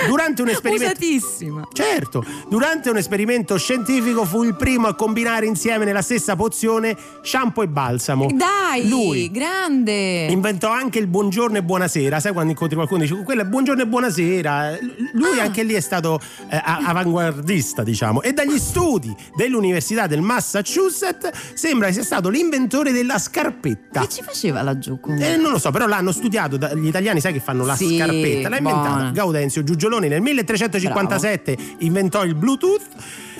Durante 0.08 0.42
un 0.42 0.50
esperimento 0.50 0.86
Usatissima. 0.98 1.68
Certo, 1.72 2.26
durante 2.50 2.90
un 2.90 2.98
esperimento 2.98 3.58
scientifico 3.58 4.26
fu 4.26 4.44
il 4.44 4.56
primo 4.56 4.88
a 4.88 4.96
combinare 4.96 5.46
insieme 5.46 5.86
nella 5.86 6.02
stessa 6.02 6.36
pozione 6.36 6.96
shampoo 7.22 7.64
e 7.64 7.68
balsamo. 7.68 8.28
Dai, 8.34 8.88
Lui 8.88 9.30
grande. 9.30 10.26
inventò 10.26 10.72
anche 10.72 11.00
il 11.00 11.08
buongiorno 11.08 11.58
e 11.58 11.64
buonasera. 11.64 12.20
Sai 12.20 12.34
quando 12.34 12.52
incontri 12.52 12.76
qualcuno 12.76 13.04
e 13.04 13.08
dici 13.08 13.22
quello 13.24 13.42
è 13.42 13.46
buongiorno 13.46 13.82
e 13.82 13.88
buonasera. 13.88 14.78
Lui 15.14 15.40
anche 15.40 15.64
lì 15.64 15.74
è 15.74 15.80
stato 15.80 16.20
eh, 16.50 16.62
avanguardista, 16.64 17.84
diciamo. 17.84 18.22
E 18.22 18.34
dagli 18.34 18.58
studi 18.58 19.16
dell'Università 19.36 20.08
del 20.08 20.22
Massachusetts 20.22 21.30
sembra 21.54 21.88
che 21.88 21.94
sia 21.94 22.04
stato 22.04 22.30
l'inventore 22.30 22.92
della 22.98 23.18
scarpetta. 23.20 24.02
Che 24.02 24.10
ci 24.10 24.22
faceva 24.24 24.62
laggiù 24.62 25.00
comunque? 25.00 25.34
Eh, 25.34 25.38
non 25.38 25.52
lo 25.52 25.58
so, 25.60 25.72
però 25.72 25.86
l'hanno 25.88 26.12
studiato 26.12 26.58
da- 26.58 26.74
gli 26.74 26.88
italiani, 26.88 27.20
sai 27.20 27.34
che 27.34 27.40
fanno 27.40 27.66
la 27.66 27.76
Sì, 27.76 27.98
scarpetta. 27.98 28.50
L'ha 28.50 28.58
inventata 28.58 28.90
buona. 28.90 29.12
Gaudenzio 29.12 29.64
Giugioloni 29.64 30.08
nel 30.08 30.22
1357 30.22 31.58
inventò 31.80 32.24
il 32.24 32.36
Bluetooth, 32.36 32.82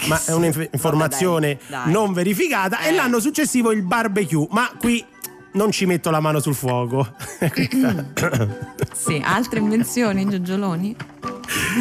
ma 0.08 0.20
è 0.26 0.32
un'informazione 0.34 1.58
dai, 1.68 1.84
dai. 1.84 1.92
non 1.92 2.14
verificata. 2.14 2.80
E 2.82 2.90
Eh. 2.90 2.96
l'anno 2.96 3.20
successivo 3.20 3.72
il 3.72 3.84
barbecue, 3.84 4.48
ma 4.52 4.70
qui 4.80 5.04
non 5.54 5.72
ci 5.72 5.86
metto 5.86 6.10
la 6.12 6.20
mano 6.20 6.40
sul 6.40 6.56
fuoco. 6.56 7.08
Sì, 8.94 9.22
altre 9.24 9.60
invenzioni, 9.60 10.28
Giugioloni? 10.28 10.96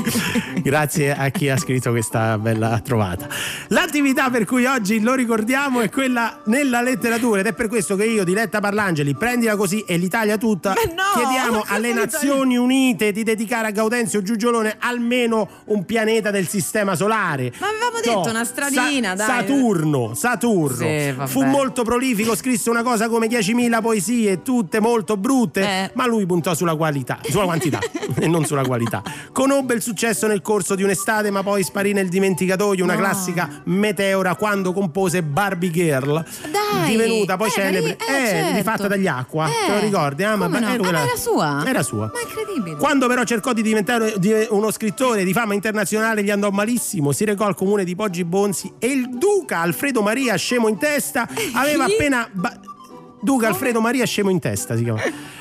Grazie 0.63 1.15
a 1.15 1.29
chi 1.31 1.49
ha 1.49 1.57
scritto 1.57 1.91
questa 1.91 2.39
bella 2.39 2.81
trovata. 2.85 3.29
L'attività 3.69 4.31
per 4.31 4.45
cui 4.45 4.65
oggi 4.65 5.01
lo 5.01 5.15
ricordiamo 5.15 5.81
è 5.81 5.91
quella 5.91 6.41
nella 6.47 6.83
letteratura 6.83 7.41
ed 7.41 7.47
è 7.47 7.53
per 7.53 7.69
questo 7.69 7.97
che 7.97 8.05
io, 8.05 8.25
Diletta 8.25 8.61
Parlangeli, 8.61 9.15
prendila 9.15 9.57
così 9.57 9.81
e 9.87 9.97
l'Italia 9.97 10.37
tutta, 10.37 10.71
no, 10.73 11.21
chiediamo 11.21 11.65
alle 11.69 11.93
Nazioni 11.93 12.57
Unite 12.57 13.13
di 13.13 13.23
dedicare 13.23 13.69
a 13.69 13.71
Gaudenzio 13.71 14.23
Giugiolone 14.23 14.77
almeno 14.79 15.49
un 15.67 15.85
pianeta 15.85 16.31
del 16.31 16.49
sistema 16.49 16.95
solare. 16.95 17.53
Ma 17.59 17.69
avevamo 17.69 18.01
detto 18.03 18.31
una 18.31 18.45
stradina, 18.45 19.15
dai. 19.15 19.27
Saturno, 19.27 20.15
Saturno. 20.15 20.77
Sì. 20.77 21.15
Fu 21.27 21.43
molto 21.45 21.83
prolifico, 21.83 22.35
scrisse 22.37 22.71
una 22.71 22.83
cosa 22.83 23.09
come 23.09 23.27
10.000 23.27 23.81
poesie, 23.81 24.43
tutte 24.43 24.81
molto 24.81 25.17
brutte, 25.17 25.61
Eh. 25.61 25.91
ma 25.95 26.07
lui 26.07 26.27
puntò 26.27 26.55
sulla 26.55 26.75
qualità, 26.75 27.19
sulla 27.29 27.45
quantità 27.45 27.79
e 28.19 28.27
non 28.27 28.45
sulla 28.45 28.65
qualità. 28.65 29.03
Conobbe 29.33 29.75
il 29.75 29.83
successo 29.87 30.27
nel 30.27 30.43
corso 30.43 30.75
di 30.75 30.83
un'estate, 30.83 31.31
ma 31.31 31.45
poi 31.45 31.63
sparì 31.63 31.93
nel 31.93 32.09
dimenticatoio, 32.09 32.83
una 32.83 32.95
No. 32.95 32.99
classica 32.99 33.49
meteora 33.67 34.35
quando 34.35 34.73
compose 34.73 35.23
Barbie 35.23 35.71
Girl. 35.71 36.25
Dai, 36.51 36.91
divenuta 36.91 37.37
poi 37.37 37.47
eh, 37.49 37.51
celebre, 37.53 37.91
eh, 37.97 38.13
eh, 38.23 38.27
certo. 38.27 38.57
rifatta 38.57 38.89
dagli 38.89 39.07
acqua, 39.07 39.47
Eh, 39.49 39.67
te 39.67 39.73
lo 39.75 39.79
ricordi? 39.81 40.25
Ah, 40.25 40.37
come 40.37 40.59
no? 40.59 40.67
eh, 40.69 40.75
Ah, 40.77 40.79
ma 40.93 41.03
era 41.05 41.17
sua? 41.17 41.63
Era 41.65 41.83
sua. 41.85 42.11
Ma 42.13 42.21
incredibile. 42.21 42.77
Quando 42.77 43.07
però 43.07 43.23
cercò 43.23 43.53
di 43.53 43.63
diventare 43.63 44.15
di- 44.19 44.47
uno 44.51 44.71
scrittore 44.73 45.23
di 45.23 45.33
fama 45.33 45.55
internazionale 45.55 46.25
gli 46.25 46.31
andò 46.31 46.51
malissimo, 46.51 47.13
si 47.13 47.25
recò 47.25 47.45
al 47.47 47.55
comune 47.55 47.85
di 47.85 47.95
Poggi 47.95 48.25
Bonzi 48.25 48.73
e 48.81 48.89
il 48.89 49.09
duca 49.11 49.61
Alfredo 49.61 50.03
Maria, 50.03 50.35
scemo 50.35 50.67
in 50.69 50.79
testa, 50.79 51.29
aveva 51.55 51.85
Chi? 51.87 51.93
appena... 51.95 52.29
ba- 52.33 52.59
Duca 53.21 53.49
Alfredo 53.49 53.81
Maria 53.81 54.05
Scemo 54.05 54.31
in 54.31 54.39
testa 54.39 54.77
si 54.77 54.83
chiama. 54.83 55.01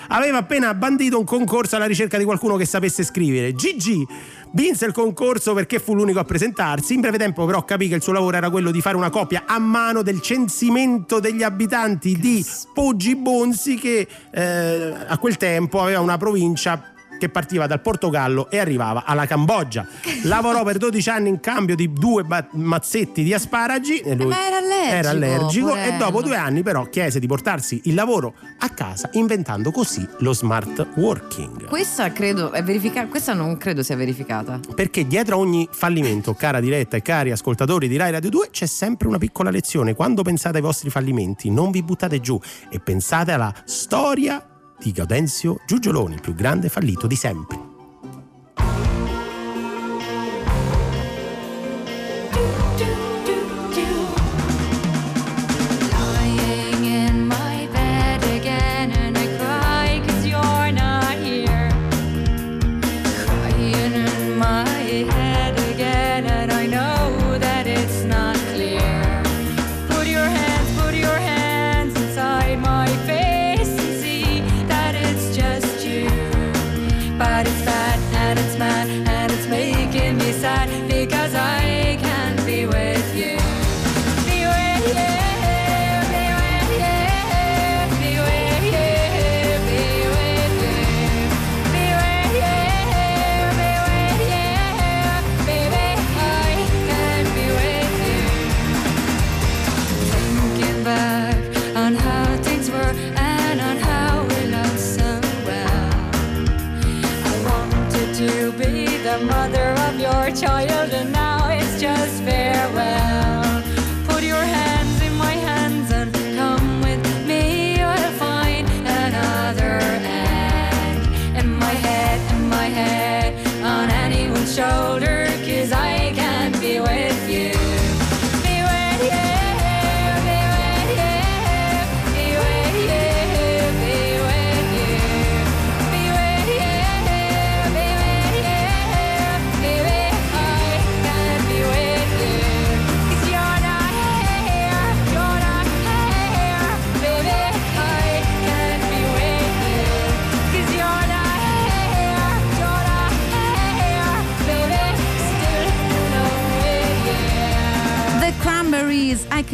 Aveva 0.09 0.37
appena 0.37 0.73
bandito 0.73 1.17
un 1.17 1.25
concorso 1.25 1.75
alla 1.75 1.85
ricerca 1.85 2.17
di 2.17 2.23
qualcuno 2.23 2.55
che 2.55 2.65
sapesse 2.65 3.03
scrivere. 3.03 3.53
Gigi 3.53 4.05
vinse 4.51 4.85
il 4.85 4.93
concorso 4.93 5.53
perché 5.53 5.79
fu 5.79 5.93
l'unico 5.95 6.19
a 6.19 6.23
presentarsi. 6.23 6.93
In 6.93 7.01
breve 7.01 7.17
tempo, 7.17 7.45
però, 7.45 7.63
capì 7.65 7.87
che 7.87 7.95
il 7.95 8.01
suo 8.01 8.13
lavoro 8.13 8.37
era 8.37 8.49
quello 8.49 8.71
di 8.71 8.81
fare 8.81 8.95
una 8.95 9.09
copia 9.09 9.43
a 9.45 9.59
mano 9.59 10.01
del 10.01 10.21
censimento 10.21 11.19
degli 11.19 11.43
abitanti 11.43 12.17
di 12.17 12.45
Poggi 12.73 13.15
Bonzi, 13.15 13.75
che 13.75 14.07
eh, 14.31 14.93
a 15.07 15.17
quel 15.17 15.37
tempo 15.37 15.81
aveva 15.81 15.99
una 15.99 16.17
provincia 16.17 16.94
che 17.17 17.29
partiva 17.29 17.67
dal 17.67 17.81
Portogallo 17.81 18.49
e 18.49 18.59
arrivava 18.59 19.03
alla 19.05 19.25
Cambogia. 19.25 19.85
Lavorò 20.23 20.63
per 20.63 20.77
12 20.77 21.09
anni 21.09 21.29
in 21.29 21.39
cambio 21.39 21.75
di 21.75 21.91
due 21.91 22.23
ba- 22.23 22.47
mazzetti 22.51 23.23
di 23.23 23.33
asparagi. 23.33 23.99
E 23.99 24.15
lui 24.15 24.27
ma 24.27 24.45
era 24.45 24.57
allergico, 24.57 24.95
era 24.95 25.09
allergico 25.09 25.75
e 25.75 25.93
dopo 25.97 26.21
due 26.21 26.35
anni 26.35 26.63
però 26.63 26.85
chiese 26.89 27.19
di 27.19 27.27
portarsi 27.27 27.81
il 27.85 27.93
lavoro 27.93 28.33
a 28.59 28.69
casa 28.69 29.09
inventando 29.13 29.71
così 29.71 30.07
lo 30.19 30.33
smart 30.33 30.87
working. 30.95 31.67
Questa 31.67 32.11
credo 32.11 32.51
è 32.51 32.63
verificata. 32.63 33.07
Questa 33.07 33.33
non 33.33 33.57
credo 33.57 33.83
sia 33.83 33.95
verificata. 33.95 34.59
Perché 34.73 35.07
dietro 35.07 35.35
a 35.35 35.39
ogni 35.39 35.67
fallimento, 35.71 36.33
cara 36.33 36.59
diretta 36.59 36.97
e 36.97 37.01
cari 37.01 37.31
ascoltatori 37.31 37.87
di 37.87 37.97
Rai 37.97 38.11
Radio 38.11 38.29
2, 38.29 38.49
c'è 38.51 38.65
sempre 38.65 39.07
una 39.07 39.17
piccola 39.17 39.49
lezione. 39.49 39.93
Quando 39.93 40.21
pensate 40.21 40.57
ai 40.57 40.63
vostri 40.63 40.89
fallimenti, 40.89 41.49
non 41.49 41.71
vi 41.71 41.83
buttate 41.83 42.19
giù 42.19 42.39
e 42.69 42.79
pensate 42.79 43.31
alla 43.31 43.53
storia 43.65 44.49
di 44.79 44.91
Gaudenzio 44.91 45.57
Giugioloni, 45.65 46.15
il 46.15 46.21
più 46.21 46.33
grande 46.33 46.69
fallito 46.69 47.07
di 47.07 47.15
sempre. 47.15 47.74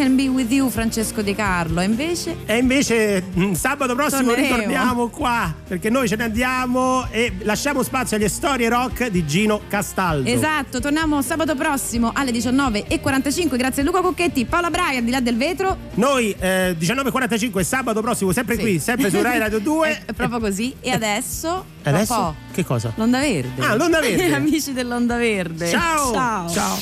Can 0.02 0.16
Be 0.16 0.28
With 0.28 0.52
You, 0.52 0.68
Francesco 0.72 1.22
De 1.22 1.36
Carlo. 1.36 1.80
E 1.80 1.84
invece 1.84 2.36
E 2.48 2.58
invece 2.58 3.22
mh, 3.34 3.52
sabato 3.52 3.94
prossimo 3.94 4.30
Torneremo. 4.32 4.56
ritorniamo 4.56 5.08
qua 5.10 5.54
perché 5.68 5.92
noi 5.92 6.08
ce 6.08 6.16
ne 6.16 6.24
andiamo 6.24 7.06
e 7.12 7.32
lasciamo 7.44 7.84
spazio 7.84 8.18
alle 8.18 8.28
storie 8.28 8.68
rock 8.68 9.10
di 9.10 9.28
Gino 9.28 9.62
Castaldo. 9.68 10.28
Esatto, 10.28 10.80
torniamo 10.80 11.22
sabato 11.22 11.54
prossimo 11.54 12.12
alle 12.16 12.32
19.45. 12.32 13.56
Grazie 13.58 13.84
a 13.84 13.86
Luca 13.86 14.02
Cocchetti, 14.02 14.44
Paola 14.46 14.72
Braia, 14.72 14.98
al 14.98 15.04
di 15.04 15.12
là 15.12 15.20
del 15.20 15.38
vetro. 15.38 15.78
Noi 15.94 16.36
eh, 16.40 16.76
19.45 16.80 17.62
sabato 17.64 18.02
prossimo, 18.02 18.32
sempre 18.32 18.56
Sì. 18.56 18.62
qui, 18.62 18.80
sempre 18.80 19.12
su 19.12 19.22
Rai 19.22 19.38
Radio 19.38 19.60
2. 19.62 20.02
È 20.08 20.14
proprio 20.14 20.40
così. 20.40 20.74
E 20.82 20.90
adesso, 20.90 21.64
tra 21.84 21.92
Adesso 21.92 22.14
po', 22.16 22.36
che 22.54 22.66
cosa? 22.66 22.92
l'onda 22.96 23.20
verde. 23.20 23.62
Ah, 23.64 23.76
l'onda 23.76 24.00
verde. 24.02 24.34
Amici 24.34 24.74
dell'onda 24.74 25.18
verde. 25.18 25.68
Ciao. 25.70 26.12
Ciao. 26.12 26.50
Ciao. 26.50 26.78